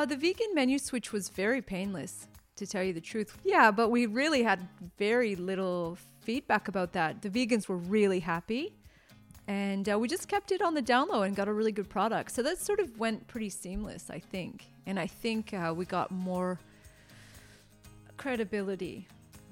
[0.00, 3.36] Uh, the vegan menu switch was very painless, to tell you the truth.
[3.44, 7.20] Yeah, but we really had very little feedback about that.
[7.20, 8.72] The vegans were really happy.
[9.46, 11.90] And uh, we just kept it on the down low and got a really good
[11.90, 12.30] product.
[12.32, 14.64] So that sort of went pretty seamless, I think.
[14.86, 16.58] And I think uh, we got more
[18.16, 19.06] credibility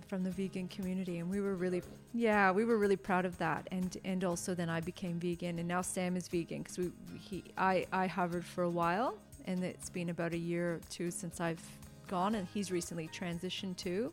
[0.06, 1.82] from the vegan community and we were really
[2.14, 5.68] yeah we were really proud of that and and also then i became vegan and
[5.68, 6.90] now sam is vegan because we
[7.20, 9.18] he i i hovered for a while
[9.48, 11.62] and it's been about a year or two since i've
[12.06, 14.12] gone and he's recently transitioned too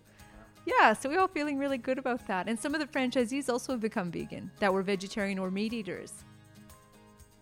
[0.66, 3.74] yeah so we're all feeling really good about that and some of the franchisees also
[3.74, 6.24] have become vegan that were vegetarian or meat eaters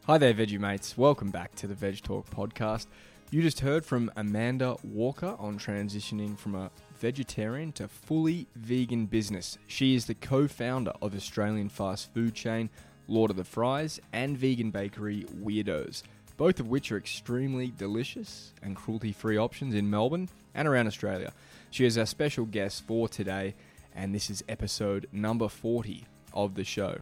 [0.06, 0.98] Hi there, Veggie Mates.
[0.98, 2.88] Welcome back to the VedgeTalk podcast.
[3.32, 9.58] You just heard from Amanda Walker on transitioning from a vegetarian to fully vegan business.
[9.66, 12.70] She is the co founder of Australian fast food chain
[13.08, 16.04] Lord of the Fries and vegan bakery Weirdoughs,
[16.38, 21.34] both of which are extremely delicious and cruelty free options in Melbourne and around Australia.
[21.70, 23.56] She is our special guest for today,
[23.96, 27.00] and this is episode number 40 of the show.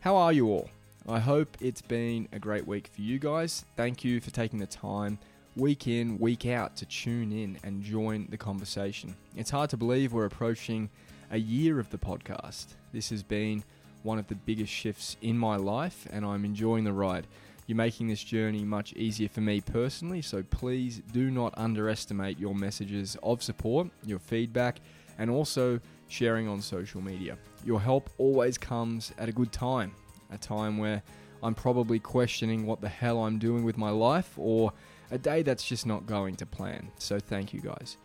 [0.00, 0.70] How are you all?
[1.08, 3.64] I hope it's been a great week for you guys.
[3.76, 5.18] Thank you for taking the time
[5.56, 9.14] week in, week out to tune in and join the conversation.
[9.36, 10.90] It's hard to believe we're approaching
[11.30, 12.66] a year of the podcast.
[12.92, 13.62] This has been
[14.02, 17.26] one of the biggest shifts in my life, and I'm enjoying the ride.
[17.66, 22.54] You're making this journey much easier for me personally, so please do not underestimate your
[22.54, 24.80] messages of support, your feedback,
[25.18, 27.38] and also sharing on social media.
[27.64, 29.92] Your help always comes at a good time,
[30.30, 31.02] a time where
[31.42, 34.72] I'm probably questioning what the hell I'm doing with my life or
[35.10, 36.90] a day that's just not going to plan.
[36.98, 37.96] So thank you guys.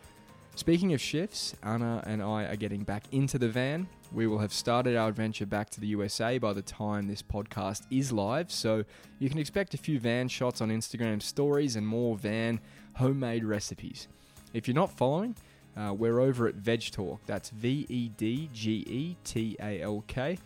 [0.55, 3.87] Speaking of shifts, Anna and I are getting back into the van.
[4.11, 7.83] We will have started our adventure back to the USA by the time this podcast
[7.91, 8.83] is live, so
[9.19, 12.59] you can expect a few van shots on Instagram stories and more van
[12.95, 14.07] homemade recipes.
[14.51, 15.35] If you're not following,
[15.77, 17.19] uh, we're over at VedgeTalk.
[17.27, 20.39] That's V E D G E T A L K.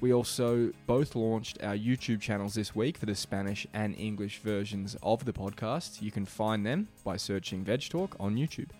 [0.00, 4.96] We also both launched our YouTube channels this week for the Spanish and English versions
[5.02, 6.00] of the podcast.
[6.00, 8.70] You can find them by searching VedgeTalk on YouTube.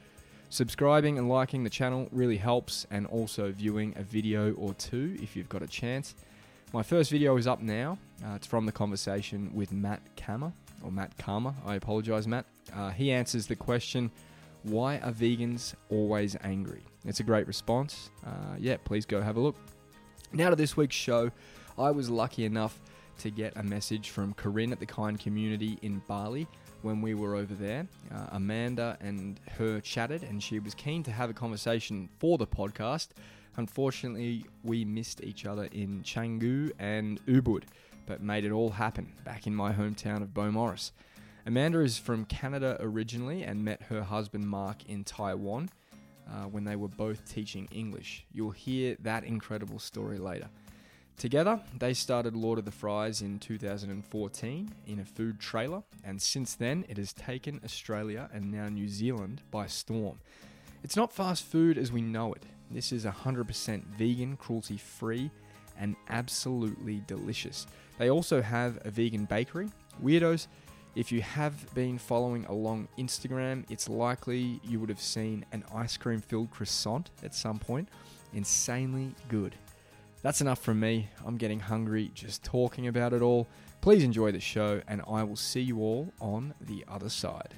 [0.53, 5.37] Subscribing and liking the channel really helps, and also viewing a video or two if
[5.37, 6.17] you've got a chance.
[6.73, 7.99] My first video is up now.
[8.25, 10.53] Uh, it's from the conversation with Matt Kama,
[10.83, 11.55] or Matt Kama.
[11.65, 12.47] I apologize, Matt.
[12.75, 14.11] Uh, he answers the question
[14.65, 16.83] Why are vegans always angry?
[17.05, 18.11] It's a great response.
[18.27, 19.55] Uh, yeah, please go have a look.
[20.33, 21.31] Now to this week's show.
[21.79, 22.81] I was lucky enough
[23.19, 26.49] to get a message from Corinne at the Kind Community in Bali
[26.83, 27.87] when we were over there.
[28.15, 32.47] Uh, Amanda and her chatted, and she was keen to have a conversation for the
[32.47, 33.09] podcast.
[33.57, 37.65] Unfortunately, we missed each other in Canggu and Ubud,
[38.07, 40.93] but made it all happen back in my hometown of Beaumaris.
[41.47, 45.71] Amanda is from Canada originally and met her husband Mark in Taiwan
[46.29, 48.25] uh, when they were both teaching English.
[48.33, 50.49] You'll hear that incredible story later.
[51.21, 56.55] Together, they started Lord of the Fries in 2014 in a food trailer, and since
[56.55, 60.19] then, it has taken Australia and now New Zealand by storm.
[60.83, 62.45] It's not fast food as we know it.
[62.71, 65.31] This is 100% vegan, cruelty free,
[65.79, 67.67] and absolutely delicious.
[67.99, 69.69] They also have a vegan bakery.
[70.03, 70.47] Weirdoughs,
[70.95, 75.99] if you have been following along Instagram, it's likely you would have seen an ice
[75.99, 77.91] cream filled croissant at some point.
[78.33, 79.55] Insanely good.
[80.23, 81.09] That's enough from me.
[81.25, 83.49] I'm getting hungry just talking about it all.
[83.81, 87.55] Please enjoy the show, and I will see you all on the other side.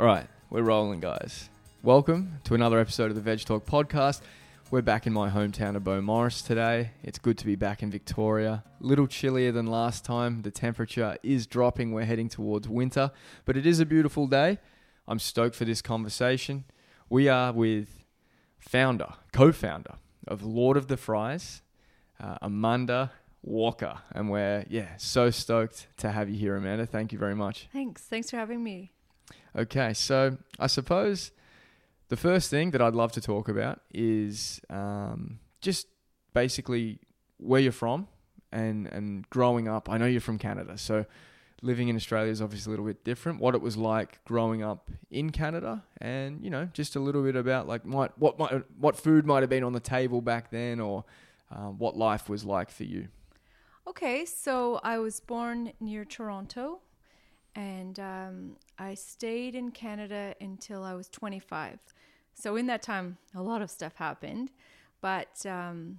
[0.00, 1.50] All right, we're rolling, guys.
[1.82, 4.22] Welcome to another episode of the VedgeTalk podcast.
[4.70, 6.92] We're back in my hometown of Beaumaris today.
[7.02, 8.64] It's good to be back in Victoria.
[8.80, 10.40] Little chillier than last time.
[10.40, 11.92] The temperature is dropping.
[11.92, 13.10] We're heading towards winter,
[13.44, 14.56] but it is a beautiful day.
[15.06, 16.64] I'm stoked for this conversation.
[17.10, 18.04] We are with
[18.58, 19.96] founder, co-founder
[20.28, 21.62] of Lord of the Fries,
[22.20, 23.10] uh, Amanda
[23.42, 26.86] Walker, and we're yeah so stoked to have you here, Amanda.
[26.86, 27.68] Thank you very much.
[27.72, 28.92] thanks thanks for having me
[29.56, 31.32] Okay, so I suppose
[32.08, 35.86] the first thing that I'd love to talk about is um, just
[36.32, 37.00] basically
[37.38, 38.08] where you're from
[38.52, 39.88] and and growing up.
[39.90, 41.06] I know you're from Canada, so
[41.62, 43.40] living in Australia is obviously a little bit different.
[43.40, 47.36] What it was like growing up in Canada, and you know, just a little bit
[47.36, 50.80] about like might, what might, what food might have been on the table back then,
[50.80, 51.04] or
[51.50, 53.08] um, what life was like for you.
[53.86, 56.80] Okay, so I was born near Toronto
[57.58, 61.80] and um, I stayed in Canada until I was 25.
[62.34, 64.52] So, in that time, a lot of stuff happened,
[65.00, 65.98] but um,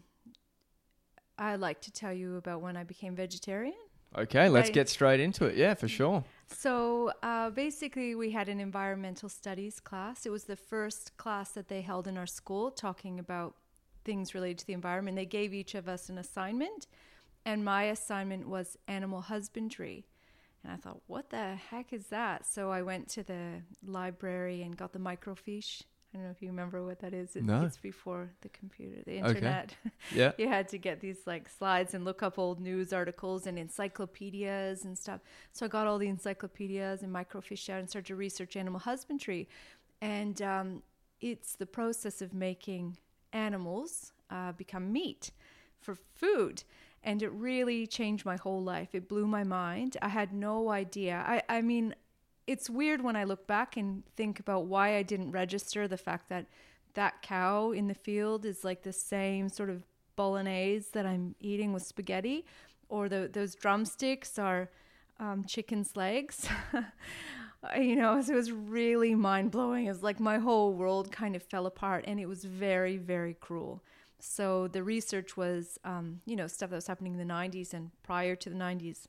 [1.38, 3.76] I'd like to tell you about when I became vegetarian.
[4.18, 4.74] Okay, let's Right.
[4.74, 5.56] get straight into it.
[5.56, 6.24] Yeah, for sure.
[6.48, 10.26] So uh, basically, we had an environmental studies class.
[10.26, 13.56] It was the first class that they held in our school talking about
[14.04, 15.16] things related to the environment.
[15.16, 16.88] They gave each of us an assignment,
[17.46, 20.08] and my assignment was animal husbandry.
[20.64, 22.46] And I thought, what the heck is that?
[22.46, 25.84] So I went to the library and got the microfiche.
[26.14, 27.36] I don't know if you remember what that is.
[27.36, 27.64] It, No.
[27.66, 29.28] It's before the computer, the Okay.
[29.30, 29.76] internet.
[30.16, 30.32] Yeah.
[30.40, 34.86] you had to get these like slides and look up old news articles and encyclopedias
[34.86, 35.22] and stuff.
[35.54, 39.48] So I got all the encyclopedias and microfiche out and started to research animal husbandry.
[40.02, 40.82] And um,
[41.22, 42.98] it's the process of making
[43.32, 45.32] animals uh, become meat
[45.80, 46.64] for food.
[47.04, 48.94] And it really changed my whole life.
[48.94, 49.96] It blew my mind.
[50.02, 51.24] I had no idea.
[51.26, 51.96] I, I mean,
[52.50, 56.30] it's weird when I look back and think about why I didn't register the fact
[56.30, 56.48] that
[56.96, 59.84] that cow in the field is like the same sort of
[60.16, 62.48] bolognese that I'm eating with spaghetti,
[62.90, 64.72] or the, those drumsticks are
[65.19, 66.50] um, chicken's legs.
[67.78, 69.86] you know, so it was really mind blowing.
[69.86, 73.36] It was like my whole world kind of fell apart, and it was very, very
[73.36, 73.84] cruel.
[74.18, 77.92] So the research was, um, you know, stuff that was happening in the 90s and
[78.02, 79.06] prior to the 90s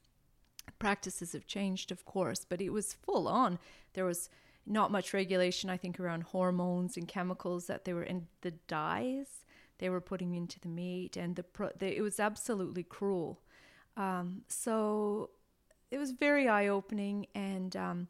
[0.78, 3.58] practices have changed, of course, but it was full on.
[3.94, 4.28] There was
[4.66, 9.44] not much regulation, I think, around hormones and chemicals that they were in the dyes
[9.80, 13.40] they were putting into the meat, and the, pro- the it was absolutely cruel.
[13.96, 15.30] Um, so
[15.90, 18.08] it was very eye opening, and um,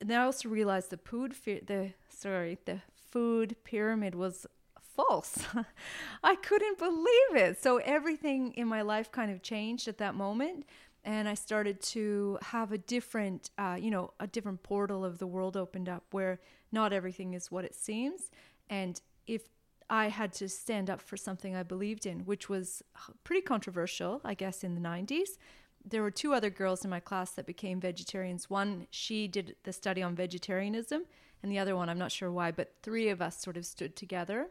[0.00, 4.46] then I also realized the food fi- the sorry the food pyramid was
[4.78, 5.46] false.
[6.22, 7.62] I couldn't believe it.
[7.62, 10.66] So everything in my life kind of changed at that moment
[11.04, 15.26] and I started to have a different, uh, you know, a different portal of the
[15.26, 16.38] world opened up where
[16.70, 18.30] not everything is what it seems.
[18.70, 19.42] And if
[19.90, 22.82] I had to stand up for something I believed in, which was
[23.24, 25.38] pretty controversial, I guess, in the 90s,
[25.84, 28.48] there were two other girls in my class that became vegetarians.
[28.48, 31.02] One, she did the study on vegetarianism,
[31.42, 33.96] and the other one, I'm not sure why, but three of us sort of stood
[33.96, 34.48] together.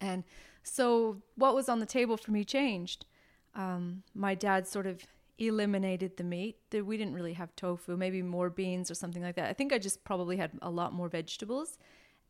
[0.00, 0.24] And
[0.64, 3.06] so what was on the table for me changed.
[3.54, 5.06] Um, my dad sort of
[5.48, 6.56] eliminated the meat.
[6.72, 9.48] We didn't really have tofu, maybe more beans or something like that.
[9.48, 11.78] I think I just probably had a lot more vegetables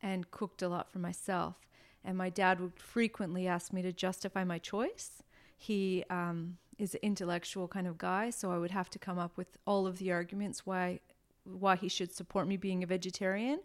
[0.01, 1.55] and cooked a lot for myself.
[2.03, 5.23] And my dad would frequently ask me to justify my choice.
[5.57, 9.37] He um, is an intellectual kind of guy, so I would have to come up
[9.37, 10.99] with all of the arguments why
[11.45, 13.59] why he should support me being a vegetarian.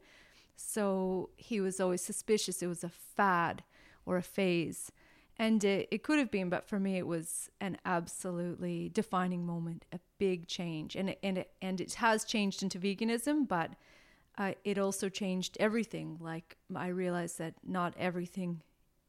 [0.56, 3.62] So he was always suspicious it was a fad
[4.04, 4.90] or a phase.
[5.38, 9.84] And it, it could have been, but for me, it was an absolutely defining moment,
[9.92, 10.96] a big change.
[10.96, 13.70] And it, and it, and it has changed into veganism, but
[14.36, 16.18] uh, it also changed everything.
[16.20, 18.62] Like I realized that not everything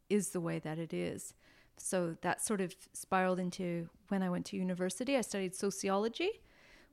[0.09, 1.33] is the way that it is.
[1.77, 5.15] So that sort of spiraled into when I went to university.
[5.15, 6.41] I studied sociology,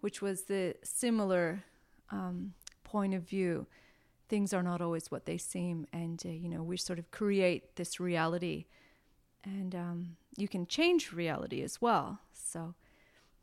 [0.00, 1.64] which was the similar
[2.10, 2.54] um,
[2.84, 3.66] point of view.
[4.28, 7.76] Things are not always what they seem, and uh, you know we sort of create
[7.76, 8.66] this reality,
[9.46, 12.18] and um, you can change reality as well.
[12.32, 12.74] So,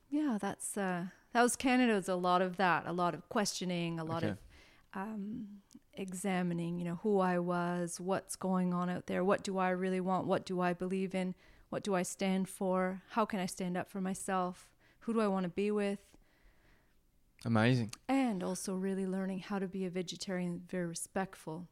[0.09, 1.93] yeah, that's uh, that was Canada.
[1.93, 4.31] Was a lot of that, a lot of questioning, a lot Okay.
[4.33, 4.37] of
[4.93, 5.47] um,
[5.93, 6.77] examining.
[6.77, 10.27] You know who I was, what's going on out there, what do I really want,
[10.27, 11.33] what do I believe in,
[11.69, 14.69] what do I stand for, how can I stand up for myself,
[15.01, 15.99] who do I want to be with
[17.45, 17.91] Amazing.
[18.07, 21.67] and also really learning how to be a vegetarian very respectful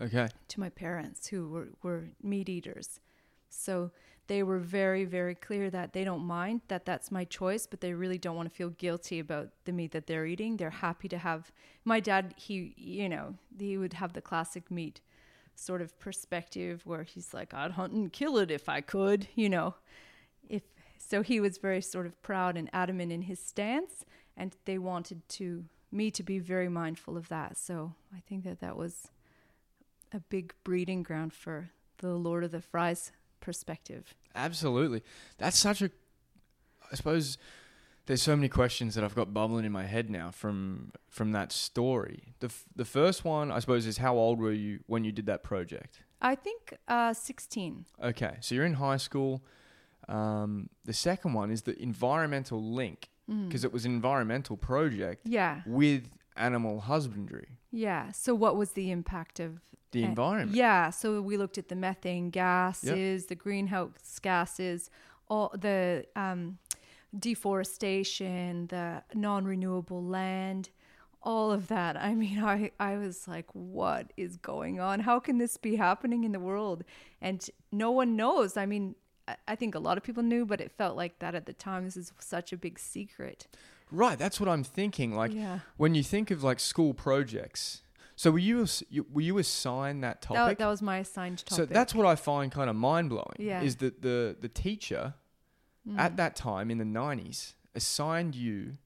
[0.00, 0.28] Okay.
[0.48, 3.00] to my parents who were, were meat eaters
[3.48, 3.90] so
[4.28, 7.94] they were very very clear that they don't mind that that's my choice but they
[7.94, 10.56] really don't want to feel guilty about the meat that they're eating.
[10.56, 11.52] They're happy to have
[11.84, 15.00] my dad he you know he would have the classic meat
[15.54, 19.48] sort of perspective where he's like i'd hunt and kill it if i could you
[19.48, 19.74] know?
[20.48, 20.62] If
[20.98, 24.04] so he was very sort of proud and adamant in his stance
[24.36, 27.56] and they wanted to me to be very mindful of that.
[27.56, 29.08] So i think that that was
[30.12, 35.02] a big breeding ground for the lord of the fries perspective Absolutely.
[35.38, 35.90] That's such a.
[36.92, 37.38] I suppose
[38.04, 41.52] there's so many questions that I've got bubbling in my head now from from that
[41.52, 42.34] story.
[42.40, 45.26] The f- the first one, I suppose, is how old were you when you did
[45.26, 46.02] that project?
[46.22, 49.42] i think uh 16 Okay, so you're in high school.
[50.08, 53.48] Um, the second one is the environmental link Mm.
[53.48, 56.04] because it was an environmental project yeah with
[56.36, 59.60] animal husbandry, yeah so what was the impact of
[59.92, 60.56] the environment.
[60.56, 64.90] Yeah, so we looked at the methane gases, the greenhouse gases,
[65.28, 66.58] all the um,
[67.18, 70.70] deforestation, the non-renewable land,
[71.22, 71.96] all of that.
[71.96, 75.00] I mean, I I was like, what is going on?
[75.00, 76.84] How can this be happening in the world?
[77.20, 78.56] And no one knows.
[78.56, 78.94] I mean,
[79.48, 81.84] I think a lot of people knew, but it felt like that at the time.
[81.84, 83.46] This is such a big secret.
[83.90, 85.14] Right, that's what I'm thinking.
[85.14, 85.60] Like yeah.
[85.76, 87.82] when you think of like school projects.
[88.18, 90.58] So were you, you were you assigned that That, topic?
[90.58, 91.52] that was my assigned topic.
[91.56, 93.36] so that's what I find kind of mind blowing.
[93.38, 93.60] Yeah.
[93.62, 95.14] Is that the the teacher
[95.88, 96.00] Mm.
[96.00, 98.76] at that time in the 90s assigned you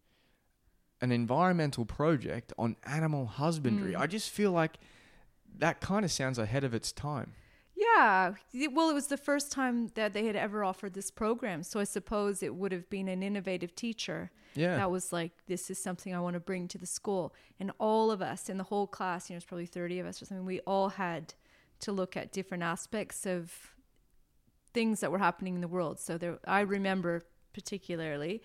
[1.00, 3.92] an environmental project on animal husbandry.
[3.94, 4.00] Mm.
[4.00, 4.78] I just feel like
[5.58, 7.32] that kind of sounds ahead of its time.
[7.80, 8.34] Yeah.
[8.72, 11.62] Well, it was the first time that they had ever offered this program.
[11.62, 14.76] So I suppose it would have been an innovative teacher Yeah.
[14.76, 17.34] that was like, this is something I want to bring to the school.
[17.58, 20.20] And all of us in the whole class, you know, it's probably 30 of us
[20.20, 21.32] or something, we all had
[21.80, 23.72] to look at different aspects of
[24.74, 25.98] things that were happening in the world.
[25.98, 27.22] So there, I remember
[27.54, 28.42] particularly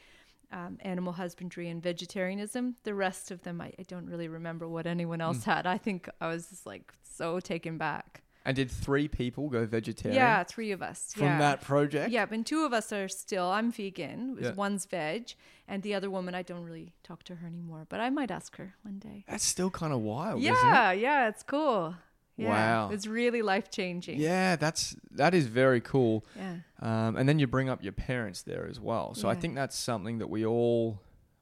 [0.52, 2.76] um, animal husbandry and vegetarianism.
[2.84, 5.44] The rest of them, I, I don't really remember what anyone else Mm.
[5.46, 5.68] had.
[5.68, 8.22] I think I was just like so taken back.
[8.46, 11.12] And did three people go vegetarian Yeah, three of us.
[11.14, 11.40] from yeah.
[11.40, 12.12] that project?
[12.12, 13.48] Yeah, but two of us are still.
[13.48, 14.38] I'm vegan.
[14.40, 14.52] Yeah.
[14.54, 15.34] One's veg,
[15.68, 17.86] and the other woman I don't really talk to her anymore.
[17.90, 19.26] But I might ask her one day.
[19.28, 20.58] That's still kind of wild, isn't it?
[20.64, 21.96] yeah, yeah, it's cool.
[22.38, 22.90] Yeah, Wow.
[22.92, 24.20] it's really life changing.
[24.20, 26.26] Yeah, that's that is very cool.
[26.36, 29.14] yeah, Um, and then you bring up your parents there as well.
[29.16, 31.00] So I think that's something that we all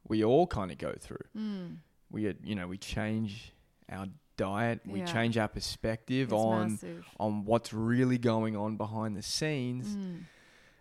[0.08, 1.26] we all kind of go through.
[1.36, 1.78] mm,
[2.12, 3.54] We you know we change
[3.90, 4.06] our
[4.38, 5.06] diet, we Yeah.
[5.06, 7.06] change our perspective it's on massive.
[7.20, 9.96] on what's really going on behind the scenes.
[9.96, 10.26] Mm,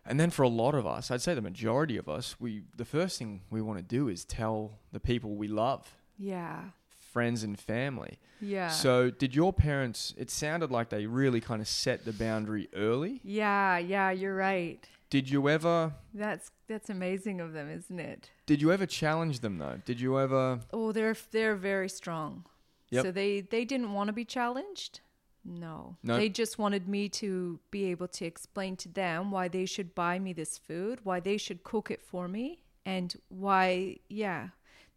[0.05, 2.85] And then for a lot of us, I'd say the majority of us, we the
[2.85, 7.57] first thing we want to do is tell the people we love, yeah, friends and
[7.59, 8.19] family.
[8.41, 8.69] yeah.
[8.69, 10.13] So did your parents?
[10.19, 13.21] It sounded like they really kind of set the boundary early.
[13.23, 14.89] yeah, yeah, you're right.
[15.09, 15.93] Did you ever?
[16.15, 18.31] That's that's amazing of them, isn't it?
[18.47, 19.79] Did you ever challenge them though?
[19.85, 20.61] Did you ever?
[20.73, 22.45] Oh, they're they're very strong.
[22.93, 23.05] Yep.
[23.05, 25.01] So they they didn't want to be challenged.
[25.45, 25.97] No.
[26.03, 26.17] No.
[26.17, 30.19] They just wanted me to be able to explain to them why they should buy
[30.19, 34.49] me this food, why they should cook it for me, and why yeah,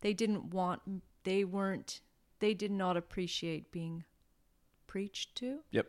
[0.01, 0.81] they didn't want
[1.23, 2.01] they weren't
[2.39, 4.03] they did not appreciate being
[4.85, 5.59] preached to.
[5.71, 5.87] Yep.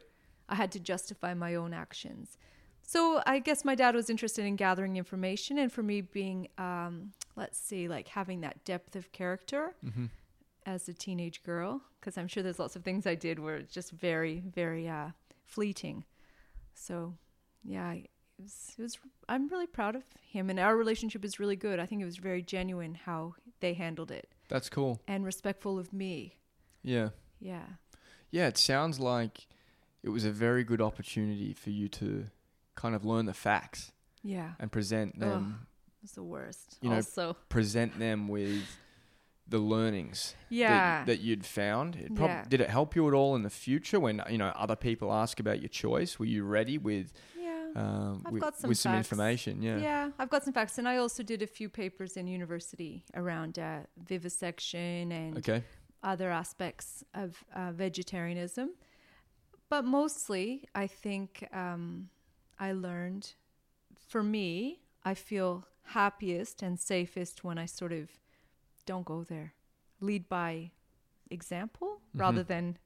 [0.49, 2.39] I had to justify my own actions.
[2.83, 7.11] So I guess my dad was interested in gathering information, and for me being, um,
[7.35, 10.07] let's see, like having that depth of character Mm-hmm.
[10.67, 13.93] As a teenage girl, because I'm sure there's lots of things I did were just
[13.93, 15.11] very, very uh,
[15.45, 16.05] fleeting.
[16.75, 17.15] So,
[17.65, 18.11] yeah, it
[18.43, 18.99] was, it was.
[19.29, 21.79] I'm really proud of him, and our relationship is really good.
[21.79, 25.01] I think it was very genuine how they handled it, That's cool.
[25.09, 26.37] and respectful of me.
[26.83, 27.11] Yeah.
[27.41, 27.65] Yeah,
[28.31, 28.47] Yeah.
[28.49, 29.47] It sounds like
[30.03, 32.27] it was a very good opportunity for you to
[32.75, 33.93] kind of learn the facts
[34.23, 35.67] yeah, and present them.
[35.87, 36.79] it was the worst.
[36.81, 38.63] You know, also, present them with
[39.49, 41.97] the learnings yeah, that, that you'd found.
[41.97, 42.45] It prob- Yeah.
[42.49, 45.39] Did it help you at all in the future when you know other people ask
[45.41, 46.19] about your choice?
[46.19, 47.69] Were you ready with yeah.
[47.77, 49.63] um, I've with, got some with some information?
[49.63, 49.79] Yeah.
[49.79, 53.59] Yeah, I've got some facts, and I also did a few papers in university around
[53.59, 55.63] uh, vivisection and Okay.
[56.03, 58.71] other aspects of uh, vegetarianism.
[59.69, 62.09] But mostly, I think um,
[62.59, 63.35] I learned.
[64.09, 68.09] For me, I feel happiest and safest when I sort of
[68.87, 69.53] don't go there,
[70.01, 70.71] lead by
[71.31, 72.47] example rather Mhm.
[72.47, 72.79] than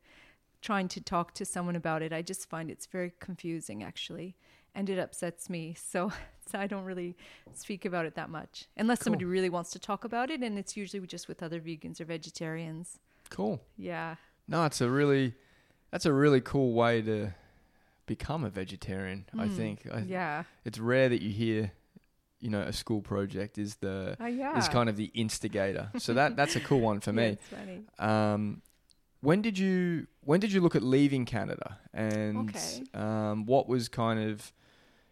[0.61, 2.13] trying to talk to someone about it.
[2.13, 4.37] I just find it's very confusing, actually,
[4.75, 5.75] and it upsets me.
[5.79, 6.13] So,
[6.47, 7.17] so I don't really
[7.53, 9.05] speak about it that much unless Cool.
[9.05, 12.05] somebody really wants to talk about it, and it's usually just with other vegans or
[12.05, 12.99] vegetarians.
[13.31, 13.61] Cool.
[13.77, 14.17] Yeah.
[14.49, 15.35] No, it's a really
[15.91, 17.33] that's a really cool way to
[18.07, 19.25] become a vegetarian.
[19.37, 19.87] I Mm, think.
[19.93, 20.45] I, yeah.
[20.65, 21.73] It's rare that you hear,
[22.41, 24.59] you know, a school project is the Uh, yeah.
[24.59, 25.91] is kind of the instigator.
[25.99, 27.29] So that that's a cool one for Yeah, me.
[27.33, 27.85] it's funny.
[27.99, 28.63] Um,
[29.21, 32.83] when did you when did you look at leaving Canada and Okay.
[32.95, 34.53] um, what was kind of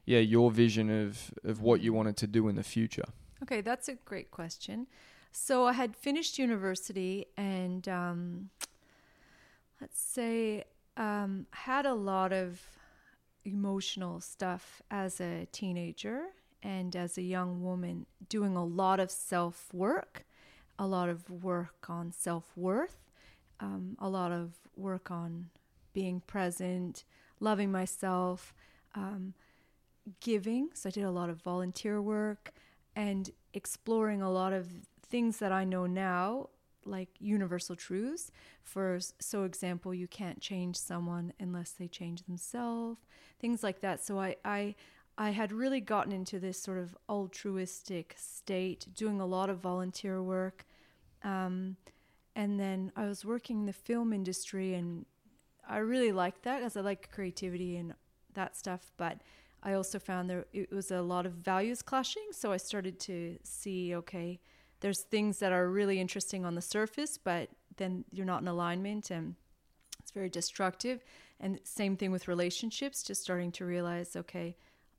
[0.07, 3.09] yeah your vision of of what you wanted to do in the future?
[3.43, 4.87] Okay, that's a great question.
[5.31, 8.51] So I had finished university and um,
[9.81, 10.65] let's say
[10.97, 12.61] um, had a lot of
[13.45, 16.23] emotional stuff as a teenager
[16.63, 20.25] and as a young woman, doing a lot of self work,
[20.79, 22.99] a lot of work on self worth,
[23.61, 25.51] um, a lot of work on
[25.93, 27.05] being present,
[27.41, 28.55] loving myself,
[28.95, 29.35] um,
[30.21, 30.71] giving.
[30.75, 32.53] So I did a lot of volunteer work
[32.95, 34.69] and exploring a lot of
[35.09, 36.49] things that I know now,
[36.85, 38.31] like universal truths.
[38.63, 43.01] For so example, you can't change someone unless they change themselves,
[43.41, 44.03] things like that.
[44.05, 44.75] So I, I
[45.21, 50.23] I had really gotten into this sort of altruistic state, doing a lot of volunteer
[50.23, 50.65] work.
[51.25, 51.77] Um,
[52.37, 55.07] and then I was working in the film industry, and
[55.69, 57.95] I really liked that because I like creativity and
[58.35, 58.93] that stuff.
[58.97, 59.19] But
[59.61, 62.29] I also found there it was a lot of values clashing.
[62.31, 64.39] So I started to see, okay,
[64.79, 69.11] there's things that are really interesting on the surface, but then you're not in alignment
[69.11, 69.35] and
[69.99, 71.03] it's very destructive.
[71.41, 74.57] And same thing with relationships, just starting to realize, okay,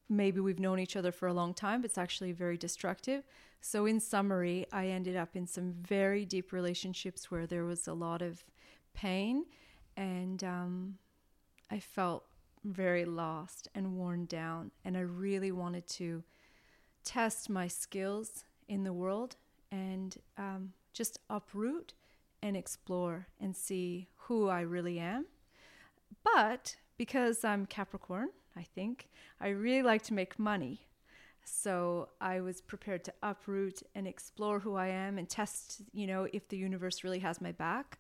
[0.10, 3.24] maybe we've known each other for a long time, but it's actually very destructive.
[3.62, 7.94] So, in summary, I ended up in some very deep relationships where there was a
[7.94, 8.44] lot of
[8.94, 9.46] pain
[9.98, 10.98] and um,
[11.70, 12.24] I felt
[12.64, 14.72] very lost and worn down.
[14.86, 16.24] And I really wanted to
[17.04, 19.36] test my skills in the world
[19.72, 21.94] and um, just uproot
[22.42, 25.26] and explore and see who I really am.
[26.24, 30.82] But because I'm Capricorn, I think, I really like to make money.
[31.44, 36.28] So I was prepared to uproot and explore who I am and test, you know,
[36.32, 38.00] if the universe really has my back.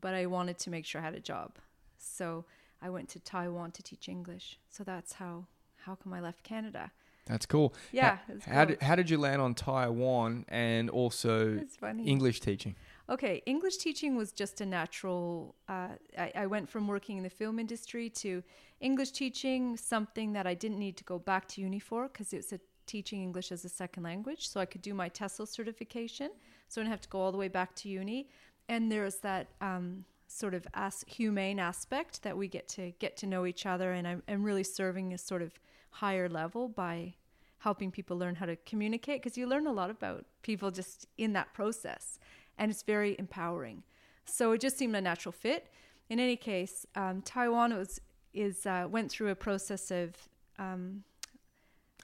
[0.00, 1.58] But I wanted to make sure I had a job.
[1.98, 2.44] So
[2.82, 4.58] I went to Taiwan to teach English.
[4.70, 5.46] So that's how
[5.84, 6.90] how come I left Canada.
[7.26, 7.74] That's cool.
[7.92, 8.16] Yeah.
[8.16, 11.60] How, it's how did how did you land on Taiwan and also
[12.04, 12.74] English teaching?
[13.10, 15.56] Okay, English teaching was just a natural.
[15.68, 18.40] Uh, I, I went from working in the film industry to
[18.80, 22.52] English teaching, something that I didn't need to go back to uni for because it's
[22.52, 24.48] a teaching English as a second language.
[24.48, 26.30] So I could do my TESOL certification.
[26.68, 28.28] So I didn't have to go all the way back to uni.
[28.68, 33.26] And there's that um, sort of as humane aspect that we get to get to
[33.26, 33.90] know each other.
[33.90, 35.58] And I'm, I'm really serving a sort of
[35.90, 37.14] higher level by
[37.58, 41.32] helping people learn how to communicate because you learn a lot about people just in
[41.32, 42.18] that process
[42.60, 43.82] and it's very empowering.
[44.26, 45.66] So it just seemed a natural fit.
[46.08, 48.00] In any case, um, Taiwan was
[48.32, 50.14] is uh, went through a process of
[50.58, 51.02] um,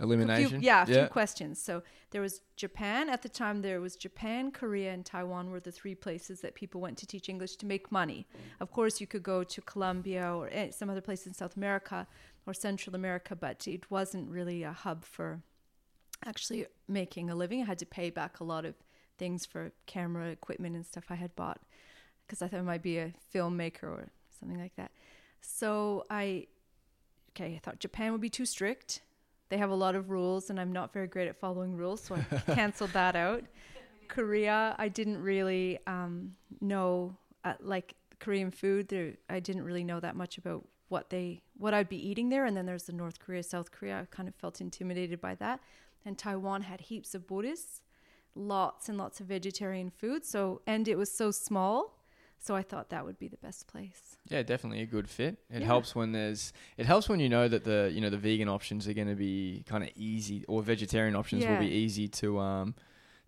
[0.01, 0.63] a few, Elimination.
[0.63, 1.61] yeah, a few questions.
[1.63, 3.63] So there was Japan at the time.
[3.63, 7.29] There was Japan, Korea, and Taiwan were the three places that people went to teach
[7.29, 8.27] English to make money.
[8.61, 12.07] Of course, you could go to Colombia or eh, some other place in South America
[12.47, 15.43] or Central America, but it wasn't really a hub for
[16.25, 17.63] actually making a living.
[17.63, 18.75] I had to pay back a lot of
[19.19, 21.61] things for camera equipment and stuff I had bought
[22.27, 24.91] because I thought I might be a filmmaker or something like that.
[25.41, 26.47] So I,
[27.31, 29.03] okay, I thought Japan would be too strict.
[29.49, 32.17] They have a lot of rules, and I'm not very great at following rules, so
[32.17, 33.45] I canceled that out.
[34.09, 38.89] Korea, I didn't really um, know, uh, like Korean food.
[38.89, 42.45] There, I didn't really know that much about what they, what I'd be eating there.
[42.45, 44.01] And then there's the North Korea, South Korea.
[44.01, 45.61] I kind of felt intimidated by that.
[46.05, 47.83] And Taiwan had heaps of Buddhists,
[48.37, 50.25] lots and lots of vegetarian food.
[50.25, 51.95] So, and it was so small.
[52.39, 54.19] So I thought that would be the best place.
[54.29, 55.39] Yeah, definitely a good fit.
[55.51, 55.67] It Yeah.
[55.67, 58.87] helps when there's it helps when you know that the you know the vegan options
[58.87, 62.75] are going to be kind of easy or vegetarian options will be easy to um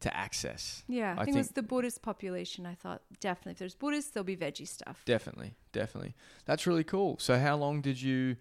[0.00, 0.84] to access.
[0.86, 2.66] Yeah, I, think, it was the Buddhist population.
[2.66, 5.02] I thought definitely if there's Buddhists, there'll be veggie stuff.
[5.04, 6.14] Definitely, definitely.
[6.44, 7.16] That's really cool.
[7.18, 8.36] So how long did you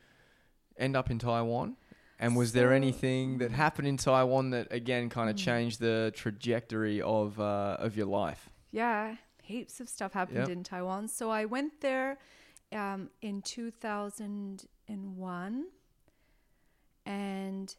[0.77, 1.77] end up in Taiwan?
[2.19, 5.39] And was there anything that happened in Taiwan that again kind of Mm.
[5.45, 8.49] changed the trajectory of uh, of your life?
[8.71, 10.49] Yeah, heaps of stuff happened Yep.
[10.49, 11.07] in Taiwan.
[11.09, 12.17] So I went there
[12.73, 15.65] um, in 2001.
[17.05, 17.75] And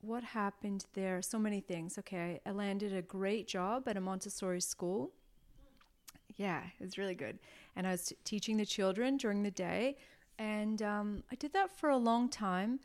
[0.00, 1.22] what happened there?
[1.22, 1.98] So many things.
[1.98, 5.12] Okay, I landed a great job at a Montessori school.
[6.36, 7.38] Yeah, it was really good.
[7.76, 9.96] And I was t- teaching the children during the day.
[10.38, 12.80] And um, I did that for a long time.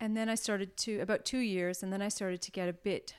[0.00, 2.72] And then I started to, about two years, and then I started to get a
[2.72, 3.14] bit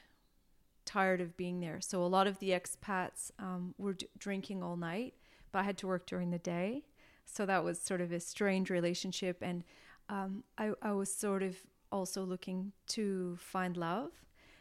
[0.85, 1.81] tired of being there.
[1.81, 5.13] So a lot of the expats um, were d- drinking all night,
[5.51, 6.85] but I had to work during the day.
[7.25, 9.37] So that was sort of a strange relationship.
[9.41, 9.63] And
[10.07, 11.57] um, I, I was sort of
[11.91, 14.11] also looking to find love.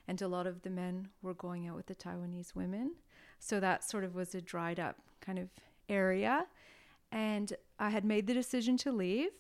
[0.07, 2.95] And a lot of the men were going out with the Taiwanese women.
[3.39, 5.49] So that sort of was a dried up kind of
[5.89, 6.47] area.
[7.13, 9.31] And I had made the decision to leave.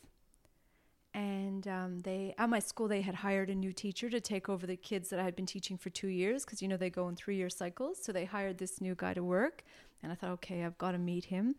[1.14, 4.66] And um, they at my school they had hired a new teacher to take over
[4.66, 7.08] the kids that I had been teaching for two years because you know they go
[7.08, 7.98] in three year cycles.
[8.02, 9.64] So they hired this new guy to work,
[10.02, 11.54] and I thought, okay, I've got to meet him.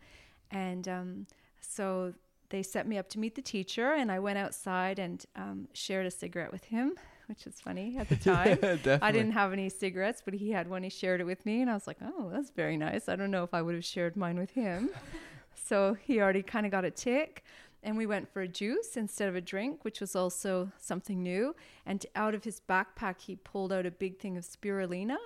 [0.50, 1.26] And um,
[1.60, 2.14] so
[2.50, 6.06] they set me up to meet the teacher, and I went outside and um, shared
[6.06, 6.94] a cigarette with him,
[7.26, 8.56] which was funny at the time.
[8.56, 8.98] definitely.
[9.02, 10.82] I didn't have any cigarettes, but he had one.
[10.82, 13.30] He shared it with me, and I was like, "Oh, that's very nice." I don't
[13.30, 14.90] know if I would have shared mine with him.
[15.54, 17.44] so he already kind of got a tick,
[17.82, 21.54] and we went for a juice instead of a drink, which was also something new.
[21.86, 25.16] And out of his backpack, he pulled out a big thing of spirulina.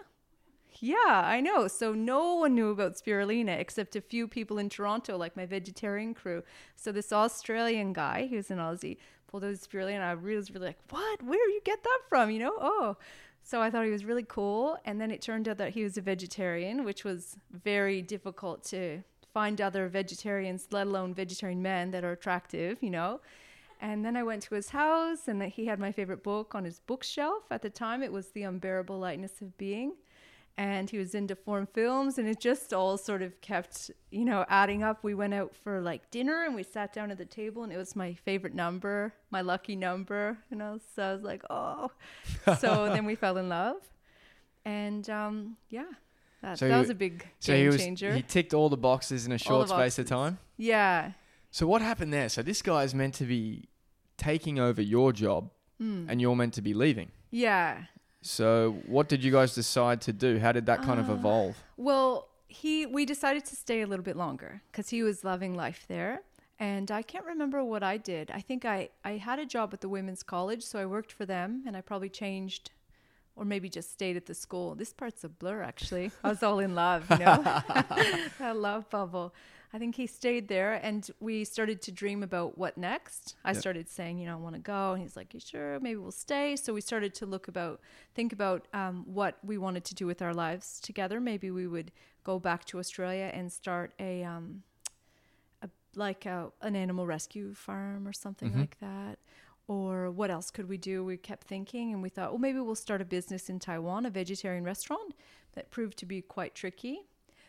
[0.80, 1.68] Yeah, I know.
[1.68, 6.14] So no one knew about spirulina except a few people in Toronto, like my vegetarian
[6.14, 6.42] crew.
[6.74, 8.96] So this Australian guy, he was an Aussie,
[9.28, 10.00] pulled out his spirulina.
[10.00, 11.22] I was really like, "What?
[11.22, 12.56] Where you get that from?" You know?
[12.60, 12.96] Oh,
[13.42, 14.76] so I thought he was really cool.
[14.84, 19.02] And then it turned out that he was a vegetarian, which was very difficult to
[19.34, 22.78] find other vegetarians, let alone vegetarian men that are attractive.
[22.82, 23.20] You know?
[23.80, 26.64] And then I went to his house, and that he had my favorite book on
[26.64, 27.42] his bookshelf.
[27.50, 29.94] At the time, it was The Unbearable Lightness of Being.
[30.56, 34.44] and he was into foreign films and it just all sort of kept you know
[34.48, 37.64] adding up we went out for like dinner and we sat down at the table
[37.64, 41.42] and it was my favorite number my lucky number you know so i was like
[41.50, 41.90] oh
[42.60, 43.76] so then we fell in love
[44.64, 45.90] and um yeah
[46.44, 48.76] that, So that was a big So game he was changer he ticked all the
[48.90, 50.38] boxes in a short space of time.
[50.56, 51.12] yeah
[51.50, 52.28] So what happened there?
[52.28, 53.68] So this guy is meant to be
[54.16, 56.06] taking over your job, Hmm.
[56.08, 57.10] and you're meant to be leaving.
[57.30, 57.70] yeah
[58.22, 58.48] So
[58.86, 60.38] what did you guys decide to do?
[60.38, 61.54] How did that kind of Uh, evolve?
[61.76, 65.82] Well, he we decided to stay a little bit longer because he was loving life
[65.88, 66.14] there.
[66.60, 68.30] And I can't remember what I did.
[68.30, 71.26] I think I, I had a job at the women's college, so I worked for
[71.26, 72.70] them and I probably changed
[73.36, 74.74] or maybe just stayed at the school.
[74.74, 76.10] This part's a blur actually.
[76.22, 77.44] I was all in love, you know.
[78.38, 79.34] that love bubble.
[79.72, 83.34] I think he stayed there and we started to dream about what next.
[83.44, 83.60] I Yep.
[83.60, 84.92] started saying, you know, I want to go.
[84.92, 85.80] And he's like, you sure?
[85.80, 86.54] Maybe we'll stay.
[86.54, 87.80] So we started to look about,
[88.14, 91.20] think about um, what we wanted to do with our lives together.
[91.20, 91.90] Maybe we would
[92.22, 94.62] go back to Australia and start a, um,
[95.60, 98.60] a like a, an animal rescue farm or something Mhm.
[98.60, 99.18] like that.
[99.66, 101.04] Or what else could we do?
[101.04, 104.10] We kept thinking and we thought, well, maybe we'll start a business in Taiwan, a
[104.10, 105.14] vegetarian restaurant.
[105.54, 107.00] That proved to be quite tricky.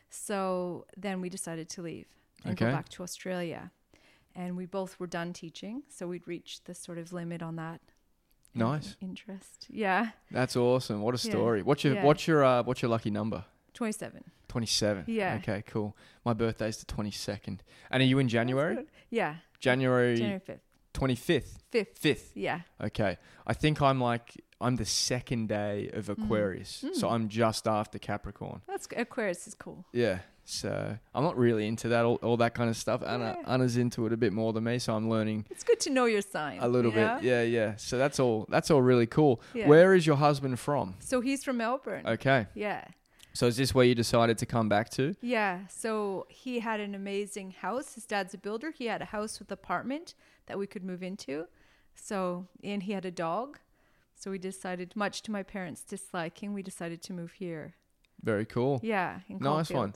[0.10, 2.06] So then we decided to leave
[2.45, 3.71] and go back to Australia.
[4.36, 5.84] And we both were done teaching.
[5.89, 7.82] So we'd reached the sort of limit on that.
[8.54, 8.95] Nice.
[9.01, 9.65] Interest.
[9.69, 10.12] Yeah.
[10.32, 11.01] That's awesome.
[11.01, 11.32] What a Yeah.
[11.34, 11.62] story.
[11.63, 12.04] What's your Yeah.
[12.06, 13.43] what's your uh, what's your lucky number?
[13.73, 14.23] 27.
[14.47, 15.04] Twenty seven.
[15.08, 15.36] Yeah.
[15.41, 15.97] Okay, cool.
[16.23, 17.62] My birthday's the twenty second.
[17.91, 18.86] And are you in January?
[19.10, 19.36] Yeah.
[19.60, 20.60] January January 5th.
[20.95, 21.62] Twenty fifth.
[21.71, 21.97] 5th.
[21.97, 22.31] Fifth.
[22.36, 22.62] Yeah.
[22.81, 23.17] Okay.
[23.45, 24.31] I think I'm like
[24.62, 26.86] I'm the second day of Aquarius.
[26.93, 27.12] So Mm.
[27.12, 28.62] I'm just after Capricorn.
[28.67, 29.86] That's Aquarius is cool.
[29.91, 30.19] Yeah.
[30.45, 33.01] So I'm not really into that all, all that kind of stuff.
[33.05, 33.53] Anna Yeah.
[33.53, 36.05] Anna's into it a bit more than me, so I'm learning It's good to know
[36.05, 36.60] your sign.
[36.62, 37.23] a little bit.
[37.23, 37.75] Yeah, yeah.
[37.75, 39.41] So that's all that's all really cool.
[39.53, 39.67] Yeah.
[39.67, 40.95] Where is your husband from?
[40.99, 42.05] So he's from Melbourne.
[42.08, 42.47] Okay.
[42.53, 42.86] Yeah.
[43.34, 45.13] So is this where you decided to come back to?
[45.19, 45.67] Yeah.
[45.67, 47.95] So he had an amazing house.
[47.95, 48.71] His dad's a builder.
[48.71, 50.13] He had a house with apartment
[50.47, 51.45] that we could move into.
[51.95, 53.60] So, and he had a dog.
[54.15, 57.75] So we decided, much to my parents' disliking, we decided to move here.
[58.23, 58.79] Very cool.
[58.81, 59.19] Yeah.
[59.29, 59.79] Nice Caulfield.
[59.79, 59.93] one.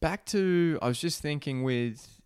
[0.00, 2.20] Back to I was just thinking with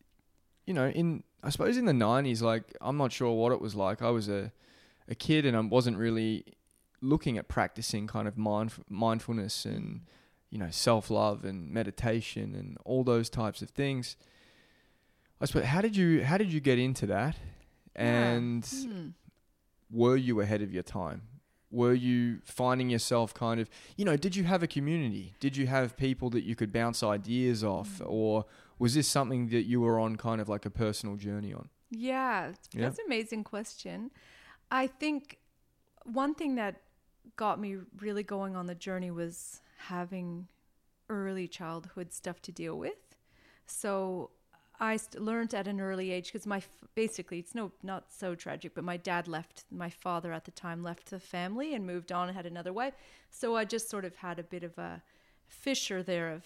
[0.66, 3.74] you know, in I suppose in the nineties, like I'm not sure what it was
[3.74, 4.02] like.
[4.02, 4.52] I was a
[5.08, 6.44] a kid and I wasn't really
[7.00, 10.02] looking at practicing kind of mind, mindfulness and
[10.50, 14.16] you know self love and meditation and all those types of things.
[15.40, 17.36] I suppose how did you how did you get into that?
[17.96, 18.04] Yeah.
[18.34, 19.08] And Hmm.
[19.90, 21.22] were you ahead of your time?
[21.70, 25.34] Were you finding yourself kind of, you know, did you have a community?
[25.40, 27.98] Did you have people that you could bounce ideas off?
[27.98, 28.06] Mm.
[28.08, 28.44] Or
[28.78, 31.68] was this something that you were on kind of like a personal journey on?
[31.90, 32.82] Yeah, Yeah.
[32.82, 34.10] that's an amazing question.
[34.70, 35.38] I think
[36.04, 36.82] one thing that
[37.36, 40.48] got me really going on the journey was having
[41.08, 43.16] early childhood stuff to deal with.
[43.66, 44.30] So
[44.80, 46.62] I learned at an early age because my
[46.94, 49.64] basically it's no not so tragic, but my dad left.
[49.70, 52.94] My father at the time left the family and moved on and had another wife.
[53.30, 55.02] So I just sort of had a bit of a
[55.48, 56.44] fissure there of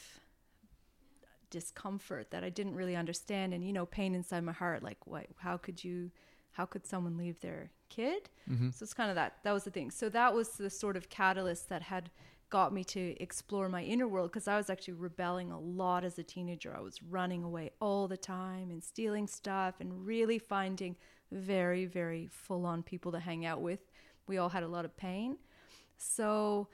[1.51, 5.27] discomfort that I didn't really understand and you know pain inside my heart like what
[5.39, 6.11] how could you
[6.53, 8.71] how could someone leave their kid Mm-hmm.
[8.71, 11.09] so it's kind of that that was the thing so that was the sort of
[11.09, 12.11] catalyst that had
[12.51, 16.19] got me to explore my inner world because I was actually rebelling a lot as
[16.19, 16.75] a teenager.
[16.77, 20.97] I was running away all the time and stealing stuff and really finding
[21.33, 23.81] very very full on people to hang out with.
[24.27, 25.39] We all had a lot of pain.
[25.97, 26.69] So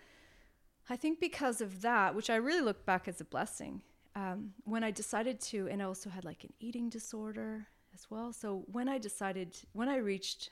[0.89, 3.83] I think because of that, which I really look back as a blessing,
[4.15, 8.33] um, when I decided to, and I also had like an eating disorder as well.
[8.33, 10.51] So when I decided, when I reached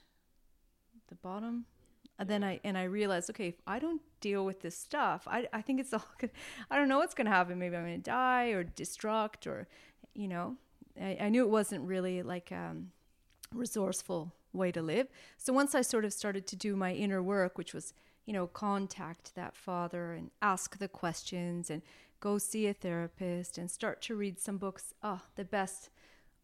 [1.09, 1.67] the bottom,
[2.19, 5.47] and then I and I realized, okay, if I don't deal with this stuff, I
[5.53, 6.09] I think it's all.
[6.19, 6.33] Gonna,
[6.71, 7.59] I don't know what's gonna happen.
[7.59, 9.69] Maybe I'm gonna die or destruct or,
[10.15, 10.57] you know,
[11.01, 12.91] I, I knew it wasn't really like um,
[13.53, 15.09] resourceful way to live.
[15.37, 17.93] So once I sort of started to do my inner work, which was,
[18.25, 21.83] you know, contact that father and ask the questions and
[22.21, 24.95] go see a therapist and start to read some books.
[25.03, 25.91] Oh, the best.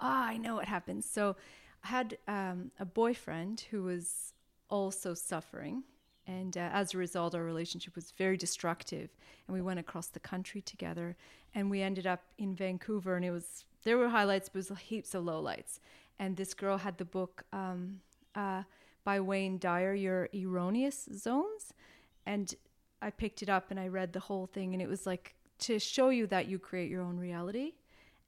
[0.00, 1.08] Ah, I know what happens.
[1.08, 1.36] So
[1.84, 4.34] I had um, a boyfriend who was
[4.68, 5.84] also suffering.
[6.30, 9.10] And uh, as a result, our relationship was very destructive.
[9.46, 11.16] And we went across the country together.
[11.56, 13.16] And we ended up in Vancouver.
[13.16, 15.80] And it was, there were highlights, but it was heaps of lowlights.
[16.20, 18.00] And this girl had the book um,
[18.36, 18.62] uh,
[19.02, 21.72] by Wayne Dyer, Your Erroneous Zones.
[22.26, 22.54] And
[23.02, 24.72] I picked it up and I read the whole thing.
[24.72, 27.72] And it was like to show you that you create your own reality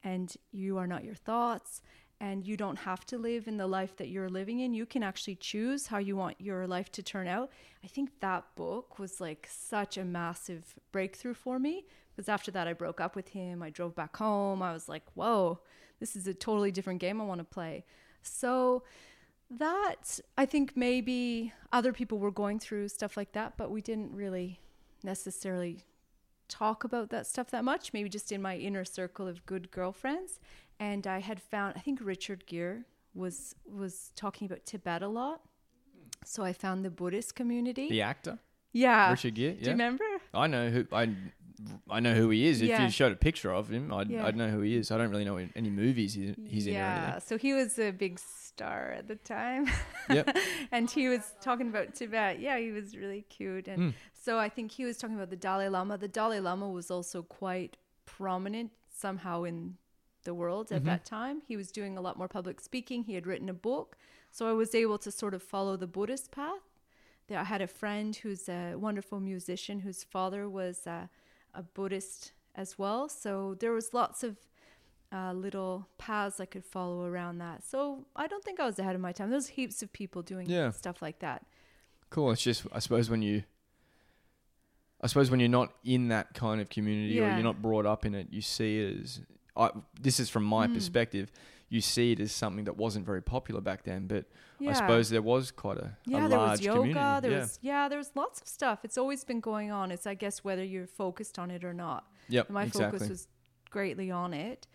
[0.02, 1.82] and you are not your thoughts
[2.22, 4.72] and you don't have to live in the life that you're living in.
[4.72, 7.50] You can actually choose how you want your life to turn out.
[7.82, 12.68] I think that book was like such a massive breakthrough for me because after that,
[12.68, 13.60] I broke up with him.
[13.60, 14.62] I drove back home.
[14.62, 15.58] I was like, whoa,
[15.98, 17.84] this is a totally different game I want to play.
[18.22, 18.84] So,
[19.50, 24.14] that I think maybe other people were going through stuff like that, but we didn't
[24.14, 24.60] really
[25.02, 25.84] necessarily
[26.48, 30.38] talk about that stuff that much, maybe just in my inner circle of good girlfriends.
[30.80, 32.80] And I had found I think Richard Gere
[33.14, 35.42] was was talking about Tibet a lot.
[36.24, 37.88] So I found the Buddhist community.
[37.88, 38.38] The actor,
[38.72, 39.10] yeah.
[39.10, 39.54] Richard Gere.
[39.54, 40.04] Do you remember?
[40.34, 41.14] I know who I.
[41.88, 42.60] I know who he is.
[42.60, 42.82] If Yeah.
[42.84, 44.26] you showed a picture of him, I'd, Yeah.
[44.26, 44.90] I'd know who he is.
[44.90, 48.18] I don't really know any movies he's, he's in yeah, so he was a big
[48.18, 49.68] star at the time.
[50.10, 50.36] Yep.
[50.72, 52.40] and he was talking about Tibet.
[52.40, 53.68] Yeah, he was really cute.
[53.68, 53.90] And Hmm.
[54.12, 55.98] so I think he was talking about the Dalai Lama.
[55.98, 59.76] The Dalai Lama was also quite prominent somehow in
[60.24, 60.86] the world at Mhm.
[60.86, 61.42] that time.
[61.46, 63.04] He was doing a lot more public speaking.
[63.04, 63.96] He had written a book.
[64.30, 66.62] So I was able to sort of follow the Buddhist path.
[67.28, 71.06] There, I had a friend who's a wonderful musician whose father was uh,
[71.54, 73.08] a Buddhist as well.
[73.08, 74.38] So there was lots of
[75.12, 77.62] uh, little paths I could follow around that.
[77.64, 79.28] So I don't think I was ahead of my time.
[79.30, 80.70] There's heaps of people doing Yeah.
[80.70, 81.44] stuff like that.
[82.08, 82.30] Cool.
[82.30, 83.42] It's just, I suppose, when you,
[85.02, 88.06] I suppose, when you're not in that kind of community or you're not brought up
[88.06, 89.20] in it, you see it as.
[89.56, 90.74] I, this is from my Mm.
[90.74, 91.30] perspective.
[91.68, 94.26] You see it as something that wasn't very popular back then, but
[94.58, 94.70] Yeah.
[94.70, 96.78] I suppose there was quite a, yeah, a there was yoga.
[96.80, 97.20] community.
[97.22, 97.40] There yeah.
[97.40, 98.84] was yeah, there was lots of stuff.
[98.84, 99.90] It's always been going on.
[99.90, 102.10] It's I guess whether you're focused on it or not.
[102.28, 102.50] Yep.
[102.50, 102.98] My exactly.
[102.98, 103.28] focus was
[103.70, 104.66] greatly on it,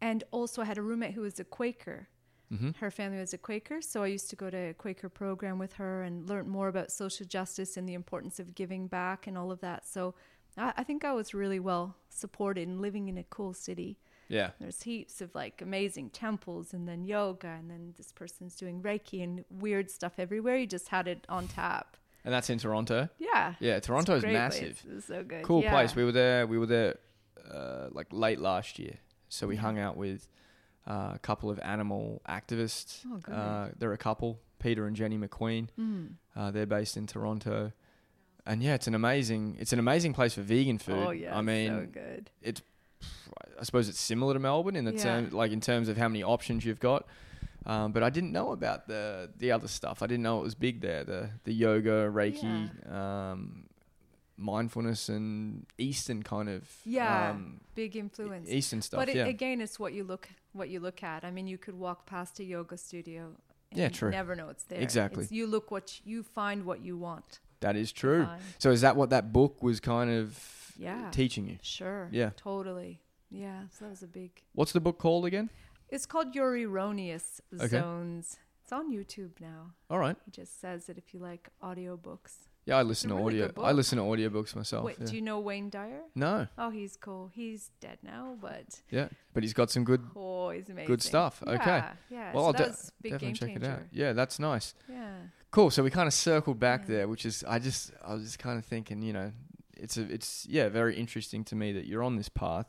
[0.00, 2.08] and also I had a roommate who was a Quaker.
[2.50, 5.58] hmm Her family was a Quaker, so I used to go to a Quaker program
[5.58, 9.36] with her and learn more about social justice and the importance of giving back and
[9.36, 9.86] all of that.
[9.88, 10.14] So
[10.56, 13.98] I, I think I was really well supported and living in a cool city.
[14.34, 14.50] Yeah.
[14.60, 19.22] There's heaps of like amazing temples and then yoga and then this person's doing Reiki
[19.22, 20.56] and weird stuff everywhere.
[20.56, 21.96] You just had it on tap.
[22.24, 23.08] And that's in Toronto.
[23.18, 23.54] Yeah.
[23.60, 24.80] Yeah, It's a Toronto's massive.
[24.82, 24.96] place.
[24.96, 25.42] It's so good.
[25.44, 25.70] Cool Yeah.
[25.72, 25.94] place.
[25.94, 26.46] We were there.
[26.46, 26.96] We were there
[27.50, 28.94] uh, like late last year,
[29.28, 30.26] so we hung out with
[30.86, 33.04] uh, a couple of animal activists.
[33.06, 35.68] Oh, uh, they're a couple, Peter and Jenny McQueen.
[35.78, 36.14] Mm.
[36.34, 37.72] Uh, they're based in Toronto,
[38.46, 39.56] and yeah, it's an amazing.
[39.60, 41.04] It's an amazing place for vegan food.
[41.06, 41.36] Oh yeah.
[41.36, 42.30] I mean, so good.
[42.40, 42.62] it's.
[43.58, 45.02] I suppose it's similar to Melbourne in the Yeah.
[45.02, 47.06] term, like in terms of how many options you've got.
[47.66, 50.02] Um, but I didn't know about the the other stuff.
[50.02, 51.02] I didn't know it was big there.
[51.04, 53.64] The the yoga, Reiki, um,
[54.36, 58.50] mindfulness, and Eastern kind of Yeah, um, Big influence.
[58.50, 58.98] Eastern stuff.
[59.00, 61.24] but it, yeah, again, it's what you look what you look at.
[61.24, 63.32] I mean, you could walk past a yoga studio.
[63.70, 64.10] And Yeah, true.
[64.10, 64.80] Never know it's there.
[64.80, 65.24] Exactly.
[65.24, 67.40] It's, you look what you find what you want.
[67.60, 68.28] that is true.
[68.58, 71.10] So is that what that book was kind of Yeah.
[71.10, 71.58] teaching you?
[71.62, 72.08] Sure.
[72.12, 72.30] Yeah.
[72.36, 73.00] Totally.
[73.30, 73.62] Yeah.
[73.70, 74.42] So that was a big.
[74.54, 75.50] What's the book called again?
[75.88, 77.68] It's called Your Erroneous Okay.
[77.68, 78.38] Zones.
[78.62, 79.72] It's on YouTube now.
[79.90, 80.16] All right.
[80.24, 82.48] He just says it if you like audiobooks.
[82.66, 83.62] Yeah, I listen to really audio.
[83.62, 84.86] I listen to audiobooks myself.
[84.86, 85.06] Wait, yeah.
[85.06, 86.00] do you know Wayne Dyer?
[86.14, 87.30] no, Oh, he's cool.
[87.34, 90.00] He's dead now, but yeah, but he's got some good.
[90.16, 90.86] oh, he's amazing.
[90.86, 91.42] Good stuff.
[91.46, 91.58] Okay.
[91.66, 91.92] Yeah.
[92.08, 92.32] yeah.
[92.32, 93.66] Well, so I'll that de- was a big Definitely game check changer.
[93.66, 93.82] it out.
[93.92, 94.72] Yeah, that's nice.
[94.88, 95.12] Yeah.
[95.50, 95.70] Cool.
[95.70, 96.94] So we kind of circled back Yeah.
[96.96, 99.30] there, which is I just I was just kind of thinking, you know,
[99.84, 102.68] it's a it's yeah very interesting to me that you're on this path,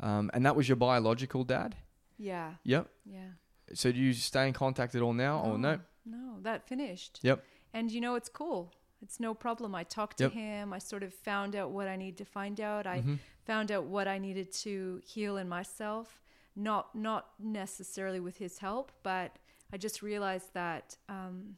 [0.00, 1.76] um, and that was your biological dad.
[2.18, 2.50] Yeah.
[2.64, 2.84] Yep.
[3.04, 3.30] Yeah.
[3.74, 5.40] So do you stay in contact at all now?
[5.40, 5.80] or no?
[6.06, 7.18] No, that finished.
[7.22, 7.42] Yep.
[7.72, 8.72] And you know, it's cool.
[9.02, 9.74] It's no problem.
[9.74, 10.32] I talked to Yep.
[10.32, 10.72] him.
[10.72, 12.86] I sort of found out what I need to find out.
[12.86, 13.18] I Mhm.
[13.44, 16.20] found out what I needed to heal in myself.
[16.56, 19.30] Not not necessarily with his help, but
[19.72, 21.56] I just realized that um,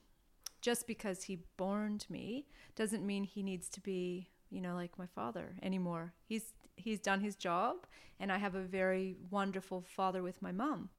[0.62, 5.06] just because he borned me doesn't mean he needs to be, you know, like my
[5.06, 6.12] father anymore.
[6.24, 7.86] He's he's done his job,
[8.20, 10.90] and I have a very wonderful father with my mom,